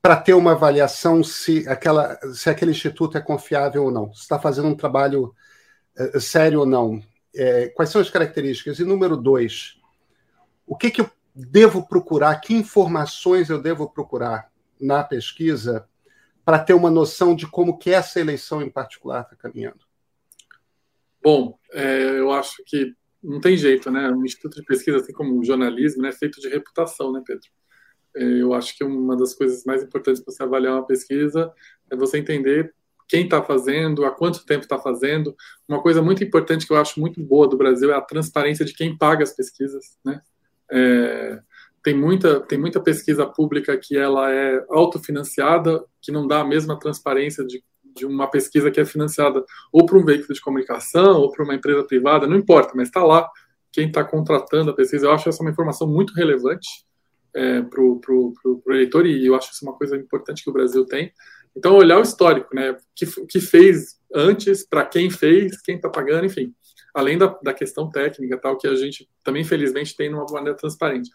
para 0.00 0.16
ter 0.16 0.32
uma 0.32 0.52
avaliação 0.52 1.22
se, 1.22 1.68
aquela, 1.68 2.18
se 2.32 2.48
aquele 2.48 2.70
instituto 2.70 3.18
é 3.18 3.20
confiável 3.20 3.84
ou 3.84 3.90
não, 3.90 4.10
se 4.14 4.22
está 4.22 4.38
fazendo 4.38 4.68
um 4.68 4.74
trabalho 4.74 5.34
é, 5.98 6.18
sério 6.18 6.60
ou 6.60 6.66
não. 6.66 7.02
É, 7.34 7.68
quais 7.68 7.90
são 7.90 8.00
as 8.00 8.08
características? 8.08 8.78
E 8.78 8.84
número 8.84 9.18
dois, 9.18 9.78
o 10.66 10.74
que, 10.74 10.90
que 10.90 11.02
eu 11.02 11.10
devo 11.34 11.86
procurar, 11.86 12.36
que 12.36 12.54
informações 12.54 13.50
eu 13.50 13.60
devo 13.60 13.90
procurar 13.90 14.50
na 14.80 15.04
pesquisa 15.04 15.86
para 16.46 16.60
ter 16.60 16.74
uma 16.74 16.88
noção 16.88 17.34
de 17.34 17.44
como 17.44 17.76
que 17.76 17.90
essa 17.90 18.20
eleição 18.20 18.62
em 18.62 18.70
particular 18.70 19.22
está 19.22 19.34
caminhando? 19.34 19.80
Bom, 21.20 21.58
é, 21.72 22.20
eu 22.20 22.30
acho 22.30 22.62
que 22.64 22.94
não 23.20 23.40
tem 23.40 23.56
jeito, 23.56 23.90
né? 23.90 24.08
Um 24.12 24.24
instituto 24.24 24.60
de 24.60 24.64
pesquisa, 24.64 24.98
assim 24.98 25.12
como 25.12 25.36
o 25.36 25.44
jornalismo, 25.44 26.02
né, 26.02 26.10
é 26.10 26.12
feito 26.12 26.40
de 26.40 26.48
reputação, 26.48 27.10
né, 27.10 27.20
Pedro? 27.26 27.48
É, 28.14 28.22
eu 28.22 28.54
acho 28.54 28.76
que 28.78 28.84
uma 28.84 29.16
das 29.16 29.34
coisas 29.34 29.64
mais 29.64 29.82
importantes 29.82 30.22
para 30.22 30.32
você 30.32 30.42
avaliar 30.44 30.74
uma 30.74 30.86
pesquisa 30.86 31.52
é 31.90 31.96
você 31.96 32.18
entender 32.18 32.72
quem 33.08 33.24
está 33.24 33.42
fazendo, 33.42 34.04
há 34.04 34.12
quanto 34.12 34.46
tempo 34.46 34.62
está 34.62 34.78
fazendo. 34.78 35.34
Uma 35.68 35.82
coisa 35.82 36.00
muito 36.00 36.22
importante 36.22 36.64
que 36.64 36.72
eu 36.72 36.76
acho 36.76 37.00
muito 37.00 37.20
boa 37.20 37.48
do 37.48 37.56
Brasil 37.56 37.90
é 37.90 37.96
a 37.96 38.00
transparência 38.00 38.64
de 38.64 38.72
quem 38.72 38.96
paga 38.96 39.24
as 39.24 39.34
pesquisas, 39.34 39.98
né? 40.04 40.20
É, 40.70 41.15
tem 41.86 41.94
muita, 41.94 42.40
tem 42.40 42.58
muita 42.58 42.80
pesquisa 42.80 43.24
pública 43.24 43.78
que 43.78 43.96
ela 43.96 44.28
é 44.28 44.60
autofinanciada, 44.68 45.84
que 46.02 46.10
não 46.10 46.26
dá 46.26 46.40
a 46.40 46.44
mesma 46.44 46.76
transparência 46.76 47.46
de, 47.46 47.62
de 47.94 48.04
uma 48.04 48.28
pesquisa 48.28 48.72
que 48.72 48.80
é 48.80 48.84
financiada 48.84 49.44
ou 49.72 49.86
por 49.86 49.96
um 49.96 50.04
veículo 50.04 50.34
de 50.34 50.40
comunicação 50.40 51.20
ou 51.20 51.30
por 51.30 51.44
uma 51.44 51.54
empresa 51.54 51.84
privada, 51.84 52.26
não 52.26 52.36
importa, 52.36 52.72
mas 52.74 52.88
está 52.88 53.04
lá 53.04 53.30
quem 53.70 53.86
está 53.86 54.02
contratando 54.02 54.72
a 54.72 54.74
pesquisa. 54.74 55.06
Eu 55.06 55.12
acho 55.12 55.28
essa 55.28 55.40
uma 55.40 55.50
informação 55.52 55.86
muito 55.86 56.12
relevante 56.12 56.66
é, 57.32 57.62
para 57.62 57.80
o 57.80 58.32
eleitor 58.66 59.06
e 59.06 59.24
eu 59.24 59.36
acho 59.36 59.52
isso 59.52 59.64
uma 59.64 59.78
coisa 59.78 59.96
importante 59.96 60.42
que 60.42 60.50
o 60.50 60.52
Brasil 60.52 60.84
tem. 60.86 61.12
Então, 61.56 61.76
olhar 61.76 62.00
o 62.00 62.02
histórico, 62.02 62.52
né? 62.52 62.76
que, 62.96 63.06
que 63.26 63.38
fez 63.38 64.00
antes, 64.12 64.66
para 64.66 64.84
quem 64.84 65.08
fez, 65.08 65.62
quem 65.62 65.76
está 65.76 65.88
pagando, 65.88 66.26
enfim. 66.26 66.52
Além 66.92 67.16
da, 67.16 67.28
da 67.44 67.54
questão 67.54 67.88
técnica, 67.88 68.36
tal, 68.38 68.58
que 68.58 68.66
a 68.66 68.74
gente 68.74 69.08
também, 69.22 69.44
felizmente, 69.44 69.96
tem 69.96 70.10
numa 70.10 70.26
maneira 70.32 70.56
transparente. 70.56 71.10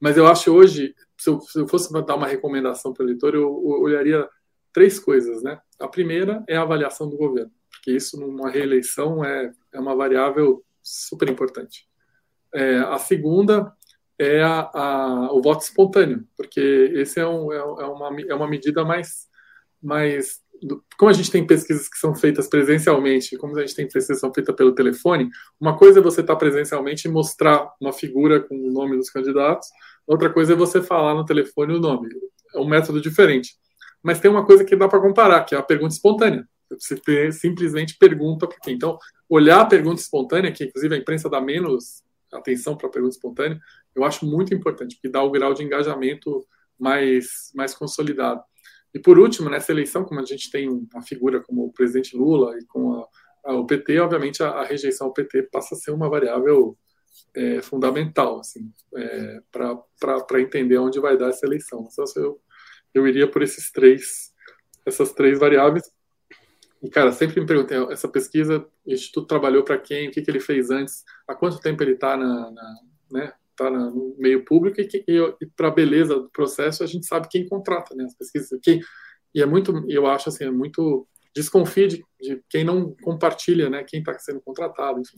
Mas 0.00 0.16
eu 0.16 0.26
acho 0.26 0.52
hoje, 0.52 0.94
se 1.16 1.30
eu, 1.30 1.40
se 1.40 1.58
eu 1.58 1.68
fosse 1.68 1.92
dar 1.92 2.16
uma 2.16 2.26
recomendação 2.26 2.92
para 2.92 3.04
o 3.04 3.06
eleitor, 3.06 3.34
eu, 3.34 3.42
eu, 3.42 3.80
olharia 3.82 4.28
três 4.72 4.98
coisas, 4.98 5.42
né? 5.42 5.58
A 5.80 5.88
primeira 5.88 6.44
é 6.48 6.56
a 6.56 6.62
avaliação 6.62 7.08
do 7.08 7.16
governo, 7.16 7.50
porque 7.70 7.92
isso 7.92 8.18
numa 8.20 8.50
reeleição 8.50 9.24
é, 9.24 9.50
é 9.72 9.80
uma 9.80 9.96
variável 9.96 10.62
super 10.82 11.28
importante. 11.28 11.88
É, 12.54 12.78
a 12.78 12.98
segunda 12.98 13.72
é 14.18 14.42
a, 14.42 14.70
a, 14.72 15.32
o 15.32 15.42
voto 15.42 15.62
espontâneo, 15.62 16.26
porque 16.36 16.60
esse 16.94 17.20
é, 17.20 17.26
um, 17.26 17.52
é, 17.52 17.56
é 17.56 17.86
uma, 17.86 18.20
é 18.28 18.34
uma 18.34 18.48
medida 18.48 18.84
mais, 18.84 19.28
mais 19.82 20.40
como 20.96 21.10
a 21.10 21.12
gente 21.12 21.30
tem 21.30 21.46
pesquisas 21.46 21.88
que 21.88 21.98
são 21.98 22.14
feitas 22.14 22.48
presencialmente, 22.48 23.36
como 23.36 23.56
a 23.58 23.60
gente 23.60 23.74
tem 23.74 23.84
pesquisas 23.84 24.16
que 24.16 24.20
são 24.20 24.32
feitas 24.32 24.54
pelo 24.54 24.74
telefone, 24.74 25.28
uma 25.60 25.76
coisa 25.76 26.00
é 26.00 26.02
você 26.02 26.22
estar 26.22 26.36
presencialmente 26.36 27.06
e 27.06 27.10
mostrar 27.10 27.70
uma 27.78 27.92
figura 27.92 28.40
com 28.40 28.56
o 28.56 28.72
nome 28.72 28.96
dos 28.96 29.10
candidatos, 29.10 29.68
outra 30.06 30.32
coisa 30.32 30.54
é 30.54 30.56
você 30.56 30.82
falar 30.82 31.14
no 31.14 31.26
telefone 31.26 31.74
o 31.74 31.80
nome. 31.80 32.08
É 32.54 32.58
um 32.58 32.66
método 32.66 33.00
diferente. 33.02 33.54
Mas 34.02 34.18
tem 34.18 34.30
uma 34.30 34.46
coisa 34.46 34.64
que 34.64 34.74
dá 34.74 34.88
para 34.88 35.00
comparar, 35.00 35.44
que 35.44 35.54
é 35.54 35.58
a 35.58 35.62
pergunta 35.62 35.92
espontânea. 35.92 36.48
Você 36.70 37.32
simplesmente 37.32 37.96
pergunta 37.98 38.46
para 38.46 38.58
quem. 38.60 38.74
Então, 38.74 38.98
olhar 39.28 39.60
a 39.60 39.66
pergunta 39.66 40.00
espontânea, 40.00 40.52
que 40.52 40.64
inclusive 40.64 40.94
a 40.94 40.98
imprensa 40.98 41.28
dá 41.28 41.40
menos 41.40 42.02
atenção 42.32 42.76
para 42.76 42.88
a 42.88 42.90
pergunta 42.90 43.14
espontânea, 43.14 43.60
eu 43.94 44.04
acho 44.04 44.26
muito 44.26 44.54
importante, 44.54 44.96
porque 44.96 45.08
dá 45.08 45.22
o 45.22 45.30
grau 45.30 45.54
de 45.54 45.62
engajamento 45.62 46.46
mais, 46.78 47.50
mais 47.54 47.74
consolidado. 47.74 48.42
E 48.96 48.98
por 48.98 49.18
último, 49.18 49.50
nessa 49.50 49.72
eleição, 49.72 50.06
como 50.06 50.20
a 50.20 50.24
gente 50.24 50.50
tem 50.50 50.70
uma 50.70 51.02
figura 51.02 51.38
como 51.38 51.66
o 51.66 51.70
presidente 51.70 52.16
Lula 52.16 52.58
e 52.58 52.64
com 52.64 52.94
a, 52.94 53.08
a, 53.44 53.54
o 53.54 53.66
PT, 53.66 53.98
obviamente 54.00 54.42
a, 54.42 54.48
a, 54.48 54.64
rejeição 54.64 55.08
ao 55.08 55.12
PT 55.12 55.50
passa 55.52 55.74
a 55.74 55.78
ser 55.78 55.90
uma 55.90 56.08
variável 56.08 56.78
é, 57.34 57.60
fundamental 57.60 58.40
assim, 58.40 58.72
é, 58.96 59.42
para 59.50 60.40
entender 60.40 60.78
onde 60.78 60.98
vai 60.98 61.14
dar 61.18 61.28
essa 61.28 61.44
eleição. 61.44 61.86
Então, 61.92 62.06
eu, 62.16 62.40
eu 62.94 63.06
iria 63.06 63.30
por 63.30 63.42
esses 63.42 63.70
três, 63.70 64.32
essas 64.86 65.12
três 65.12 65.38
variáveis. 65.38 65.84
E, 66.82 66.88
cara, 66.88 67.12
sempre 67.12 67.38
me 67.38 67.46
perguntei, 67.46 67.76
essa 67.92 68.08
pesquisa, 68.08 68.66
o 68.86 68.90
Instituto 68.90 69.26
trabalhou 69.26 69.62
para 69.62 69.76
quem, 69.76 70.08
o 70.08 70.10
que, 70.10 70.22
que 70.22 70.30
ele 70.30 70.40
fez 70.40 70.70
antes, 70.70 71.04
há 71.28 71.34
quanto 71.34 71.60
tempo 71.60 71.82
ele 71.82 71.92
está 71.92 72.16
na, 72.16 72.50
na, 72.50 72.74
né, 73.12 73.32
está 73.56 73.70
no 73.70 74.14
meio 74.18 74.44
público 74.44 74.80
e, 74.80 74.88
e, 75.08 75.34
e 75.40 75.46
para 75.56 75.68
a 75.68 75.74
beleza 75.74 76.14
do 76.14 76.30
processo 76.30 76.84
a 76.84 76.86
gente 76.86 77.06
sabe 77.06 77.28
quem 77.28 77.48
contrata, 77.48 77.94
né? 77.94 78.04
As 78.04 78.14
pesquisas, 78.14 78.60
e 79.34 79.42
é 79.42 79.46
muito, 79.46 79.84
eu 79.88 80.06
acho 80.06 80.28
assim, 80.28 80.44
é 80.44 80.50
muito 80.50 81.06
desconfie 81.34 81.88
de, 81.88 82.04
de 82.20 82.42
quem 82.48 82.64
não 82.64 82.94
compartilha, 83.02 83.68
né? 83.68 83.84
Quem 83.84 84.00
está 84.00 84.18
sendo 84.18 84.40
contratado, 84.40 85.00
enfim. 85.00 85.16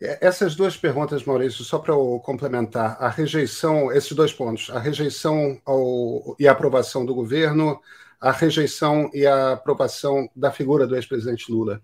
É, 0.00 0.26
essas 0.26 0.54
duas 0.54 0.76
perguntas, 0.76 1.24
Maurício, 1.24 1.64
só 1.64 1.78
para 1.78 1.94
complementar, 2.22 2.96
a 3.00 3.08
rejeição, 3.08 3.92
esses 3.92 4.12
dois 4.12 4.32
pontos, 4.32 4.70
a 4.70 4.78
rejeição 4.78 5.60
ao, 5.64 6.36
e 6.38 6.48
a 6.48 6.52
aprovação 6.52 7.04
do 7.04 7.14
governo, 7.14 7.80
a 8.20 8.32
rejeição 8.32 9.10
e 9.12 9.26
a 9.26 9.52
aprovação 9.52 10.28
da 10.34 10.50
figura 10.50 10.86
do 10.86 10.96
ex-presidente 10.96 11.50
Lula. 11.50 11.82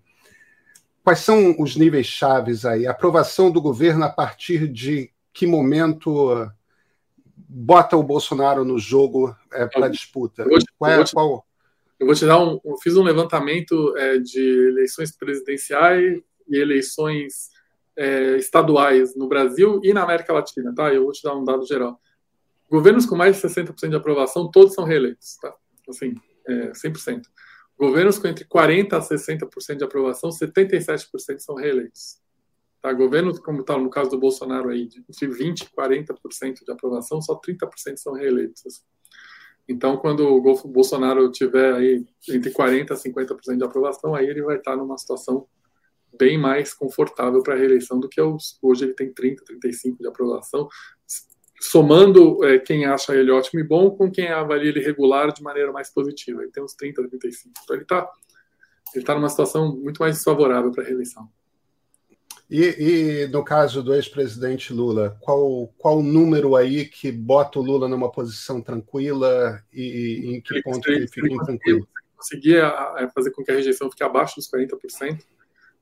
Quais 1.03 1.19
são 1.19 1.55
os 1.59 1.75
níveis 1.75 2.05
chaves 2.05 2.65
aí? 2.65 2.85
A 2.85 2.91
aprovação 2.91 3.49
do 3.49 3.61
governo 3.61 4.03
a 4.05 4.09
partir 4.09 4.67
de 4.67 5.11
que 5.33 5.47
momento 5.47 6.51
bota 7.35 7.97
o 7.97 8.03
Bolsonaro 8.03 8.63
no 8.63 8.77
jogo 8.77 9.35
é, 9.51 9.65
para 9.65 9.87
a 9.87 9.89
disputa? 9.89 10.43
Eu 10.43 10.59
qual 10.77 10.91
é, 10.91 11.03
qual... 11.11 11.45
eu 11.99 12.05
vou 12.05 12.15
te 12.15 12.25
dar 12.25 12.39
um. 12.39 12.59
Eu 12.63 12.77
fiz 12.77 12.95
um 12.95 13.03
levantamento 13.03 13.97
é, 13.97 14.19
de 14.19 14.39
eleições 14.69 15.11
presidenciais 15.15 16.21
e 16.47 16.57
eleições 16.57 17.49
é, 17.97 18.37
estaduais 18.37 19.15
no 19.15 19.27
Brasil 19.27 19.81
e 19.83 19.93
na 19.93 20.03
América 20.03 20.33
Latina, 20.33 20.73
tá? 20.73 20.93
Eu 20.93 21.03
vou 21.03 21.11
te 21.11 21.23
dar 21.23 21.35
um 21.35 21.43
dado 21.43 21.65
geral. 21.65 21.99
Governos 22.69 23.05
com 23.05 23.15
mais 23.15 23.35
de 23.35 23.41
60% 23.41 23.89
de 23.89 23.95
aprovação, 23.95 24.49
todos 24.49 24.73
são 24.73 24.85
reeleitos, 24.85 25.35
tá? 25.41 25.53
Assim, 25.89 26.15
é, 26.47 26.71
100%. 26.71 27.23
Governos 27.81 28.19
com 28.19 28.27
entre 28.27 28.45
40% 28.45 28.93
a 28.93 29.01
60% 29.01 29.77
de 29.77 29.83
aprovação, 29.83 30.29
77% 30.29 31.39
são 31.39 31.55
reeleitos. 31.55 32.21
Tá? 32.79 32.93
Governos, 32.93 33.39
como 33.39 33.61
está 33.61 33.75
no 33.75 33.89
caso 33.89 34.11
do 34.11 34.19
Bolsonaro 34.19 34.69
aí, 34.69 34.85
de 34.85 34.99
entre 34.99 35.27
20% 35.27 35.63
e 35.63 35.75
40% 35.75 36.63
de 36.63 36.71
aprovação, 36.71 37.19
só 37.19 37.33
30% 37.33 37.97
são 37.97 38.13
reeleitos. 38.13 38.83
Então, 39.67 39.97
quando 39.97 40.27
o 40.27 40.67
Bolsonaro 40.67 41.31
tiver 41.31 41.73
aí 41.73 42.05
entre 42.29 42.51
40% 42.51 42.91
a 42.91 42.95
50% 42.95 43.57
de 43.57 43.63
aprovação, 43.63 44.13
aí 44.13 44.27
ele 44.27 44.43
vai 44.43 44.57
estar 44.57 44.77
numa 44.77 44.95
situação 44.99 45.47
bem 46.15 46.37
mais 46.37 46.75
confortável 46.75 47.41
para 47.41 47.55
a 47.55 47.57
reeleição 47.57 47.99
do 47.99 48.07
que 48.07 48.21
hoje 48.21 48.83
ele 48.83 48.93
tem 48.93 49.11
30%, 49.11 49.37
35% 49.59 49.97
de 49.97 50.07
aprovação 50.07 50.69
somando 51.61 52.43
é, 52.43 52.57
quem 52.57 52.85
acha 52.85 53.15
ele 53.15 53.31
ótimo 53.31 53.59
e 53.59 53.63
bom 53.63 53.91
com 53.91 54.11
quem 54.11 54.29
avalia 54.29 54.69
ele 54.69 54.79
regular 54.79 55.31
de 55.31 55.43
maneira 55.43 55.71
mais 55.71 55.93
positiva. 55.93 56.41
Ele 56.41 56.51
tem 56.51 56.63
uns 56.63 56.73
30, 56.73 57.07
35. 57.07 57.53
Então 57.63 57.75
ele 57.75 57.83
está 57.83 58.09
ele 58.93 59.05
tá 59.05 59.15
numa 59.15 59.29
situação 59.29 59.75
muito 59.75 59.99
mais 59.99 60.15
desfavorável 60.15 60.71
para 60.71 60.83
a 60.83 60.85
reeleição. 60.85 61.29
E, 62.49 63.23
e, 63.23 63.27
no 63.27 63.45
caso 63.45 63.81
do 63.81 63.93
ex-presidente 63.93 64.73
Lula, 64.73 65.17
qual, 65.21 65.73
qual 65.77 65.99
o 65.99 66.03
número 66.03 66.57
aí 66.57 66.83
que 66.83 67.09
bota 67.09 67.57
o 67.57 67.61
Lula 67.61 67.87
numa 67.87 68.11
posição 68.11 68.61
tranquila 68.61 69.63
e, 69.71 69.81
e 69.81 70.35
em 70.35 70.41
que 70.41 70.55
ele, 70.55 70.61
ponto 70.61 70.89
ele, 70.89 70.97
ele 70.97 71.07
fica 71.07 71.31
intranquilo? 71.31 71.87
Conseguir 72.17 72.57
é, 72.57 73.09
fazer 73.15 73.31
com 73.31 73.41
que 73.41 73.51
a 73.51 73.55
rejeição 73.55 73.89
fique 73.89 74.03
abaixo 74.03 74.35
dos 74.35 74.51
40%, 74.51 75.23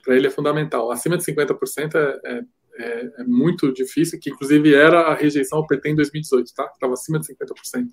para 0.04 0.16
ele 0.16 0.28
é 0.28 0.30
fundamental. 0.30 0.92
Acima 0.92 1.18
de 1.18 1.24
50% 1.26 1.96
é, 1.96 2.38
é 2.38 2.42
é, 2.80 3.12
é, 3.18 3.24
muito 3.26 3.72
difícil, 3.74 4.20
que 4.20 4.30
inclusive 4.30 4.74
era 4.74 5.02
a 5.02 5.14
rejeição 5.14 5.60
ao 5.60 5.68
PT 5.68 5.90
em 5.90 5.96
2018, 5.96 6.54
tá? 6.54 6.72
Estava 6.74 6.94
acima 6.94 7.20
de 7.20 7.28
50%. 7.28 7.88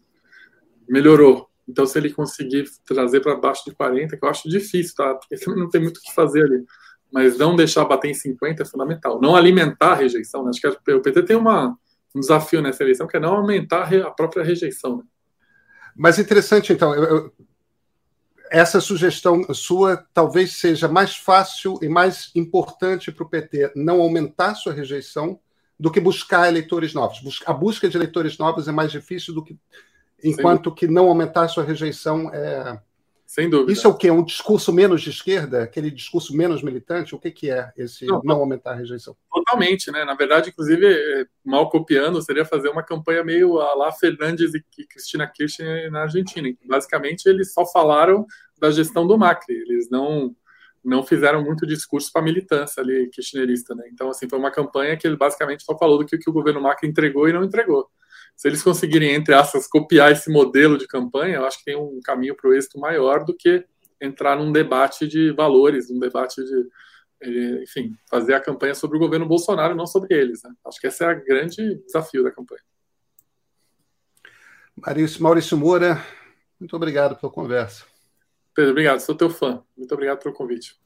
Melhorou. 0.89 1.49
Então, 1.69 1.85
se 1.85 1.99
ele 1.99 2.13
conseguir 2.13 2.71
trazer 2.85 3.21
para 3.21 3.35
baixo 3.35 3.65
de 3.69 3.75
40%, 3.75 4.11
que 4.11 4.25
eu 4.25 4.29
acho 4.29 4.49
difícil, 4.49 4.95
tá? 4.95 5.15
Porque 5.15 5.37
também 5.37 5.59
não 5.61 5.69
tem 5.69 5.81
muito 5.83 5.99
o 5.99 6.01
que 6.01 6.15
fazer 6.15 6.45
ali. 6.45 6.65
Mas 7.13 7.37
não 7.37 7.57
deixar 7.57 7.85
bater 7.85 8.11
em 8.11 8.15
50% 8.15 8.61
é 8.61 8.65
fundamental. 8.65 9.21
Não 9.21 9.35
alimentar 9.35 9.93
a 9.93 9.95
rejeição, 9.97 10.45
né? 10.45 10.51
Acho 10.51 10.61
que 10.61 10.93
o 10.93 11.01
PT 11.01 11.23
tem 11.25 11.37
uma, 11.37 11.77
um 12.15 12.21
desafio 12.21 12.63
nessa 12.63 12.83
eleição, 12.83 13.07
que 13.07 13.17
é 13.17 13.21
não 13.21 13.35
aumentar 13.35 13.93
a 13.93 14.11
própria 14.11 14.45
rejeição. 14.45 14.99
Né? 14.99 15.03
Mas 15.97 16.19
interessante, 16.19 16.73
então, 16.73 16.95
eu, 16.95 17.33
essa 18.51 18.81
sugestão 18.81 19.43
sua 19.55 19.97
talvez 20.13 20.59
seja 20.59 20.89
mais 20.89 21.17
fácil 21.17 21.79
e 21.83 21.89
mais 21.89 22.31
importante 22.35 23.13
para 23.13 23.25
o 23.25 23.29
PT 23.29 23.73
não 23.75 24.01
aumentar 24.01 24.55
sua 24.55 24.73
rejeição 24.73 25.39
do 25.79 25.91
que 25.91 26.01
buscar 26.01 26.49
eleitores 26.49 26.95
novos. 26.95 27.43
A 27.47 27.53
busca 27.53 27.89
de 27.89 27.97
eleitores 27.97 28.39
novos 28.39 28.67
é 28.69 28.73
mais 28.73 28.91
difícil 28.91 29.35
do 29.35 29.45
que 29.45 29.59
enquanto 30.25 30.75
que 30.75 30.87
não 30.87 31.09
aumentar 31.09 31.49
sua 31.49 31.65
rejeição 31.65 32.31
é 32.33 32.81
sem 33.27 33.51
dúvida. 33.51 33.73
Isso 33.73 33.87
é 33.87 33.91
o 33.91 33.95
que? 33.95 34.09
Um 34.09 34.25
discurso 34.25 34.73
menos 34.73 35.03
de 35.03 35.11
esquerda? 35.11 35.65
Aquele 35.65 35.91
discurso 35.91 36.35
menos 36.35 36.63
militante? 36.63 37.15
O 37.15 37.19
que, 37.19 37.33
que 37.33 37.51
é 37.51 37.73
esse 37.77 38.07
não, 38.07 38.23
não 38.25 38.37
aumentar 38.37 38.71
a 38.71 38.77
rejeição? 38.77 39.17
Totalmente, 39.33 39.91
né? 39.91 40.05
Na 40.05 40.15
verdade, 40.15 40.51
inclusive, 40.51 40.87
é, 40.87 41.27
mal 41.45 41.69
copiando, 41.69 42.23
seria 42.23 42.45
fazer 42.45 42.69
uma 42.69 42.85
campanha 42.85 43.25
meio 43.25 43.59
a 43.59 43.75
lá 43.75 43.93
Fernandes 43.93 44.55
e 44.55 44.65
Cristina 44.87 45.27
Kirchner 45.27 45.91
na 45.91 46.03
Argentina. 46.03 46.49
Basicamente, 46.65 47.27
eles 47.27 47.53
só 47.53 47.67
falaram 47.67 48.25
da 48.59 48.71
gestão 48.71 49.05
do 49.07 49.19
Macri. 49.19 49.55
Eles 49.55 49.91
não 49.91 50.35
não 50.85 51.03
fizeram 51.03 51.43
muito 51.43 51.67
discurso 51.67 52.13
para 52.13 52.23
a 52.23 52.25
militância 52.25 52.81
ali 52.81 53.11
kirchnerista, 53.11 53.75
né? 53.75 53.83
Então, 53.93 54.09
assim, 54.09 54.29
foi 54.29 54.39
uma 54.39 54.53
campanha 54.53 54.97
que 54.97 55.05
ele 55.05 55.17
basicamente 55.17 55.65
só 55.65 55.77
falou 55.77 55.99
do 55.99 56.07
que, 56.07 56.17
que 56.17 56.31
o 56.31 56.33
governo 56.33 56.61
Macri 56.61 56.89
entregou 56.89 57.29
e 57.29 57.33
não 57.33 57.43
entregou 57.43 57.91
se 58.37 58.47
eles 58.47 58.63
conseguirem, 58.63 59.15
entre 59.15 59.35
aspas, 59.35 59.67
copiar 59.67 60.13
esse 60.13 60.31
modelo 60.31 60.77
de 60.77 60.87
campanha, 60.87 61.37
eu 61.37 61.47
acho 61.47 61.59
que 61.59 61.65
tem 61.65 61.77
um 61.77 62.01
caminho 62.05 62.37
para 62.37 62.51
o 62.51 62.55
êxito 62.55 62.79
maior 62.79 63.25
do 63.25 63.35
que 63.35 63.65
entrar 64.01 64.37
num 64.37 64.53
debate 64.53 65.09
de 65.09 65.33
valores, 65.33 65.91
num 65.91 65.99
debate 65.99 66.45
de, 66.45 66.69
eh, 67.23 67.63
enfim, 67.63 67.97
fazer 68.11 68.35
a 68.35 68.41
campanha 68.41 68.75
sobre 68.75 68.99
o 68.99 69.01
governo 69.01 69.27
Bolsonaro, 69.27 69.75
não 69.75 69.87
sobre 69.87 70.15
eles. 70.15 70.43
Né? 70.43 70.53
Acho 70.67 70.79
que 70.79 70.87
esse 70.87 71.03
é 71.03 71.11
o 71.11 71.25
grande 71.25 71.77
desafio 71.87 72.23
da 72.23 72.31
campanha. 72.31 72.61
Maurício, 74.77 75.23
Maurício 75.23 75.57
Moura, 75.57 76.05
muito 76.61 76.77
obrigado 76.77 77.17
pela 77.17 77.33
conversa. 77.33 77.87
Pedro, 78.55 78.73
obrigado, 78.73 79.01
sou 79.01 79.15
teu 79.15 79.31
fã. 79.31 79.63
Muito 79.75 79.93
obrigado 79.95 80.23
pelo 80.23 80.35
convite. 80.35 80.79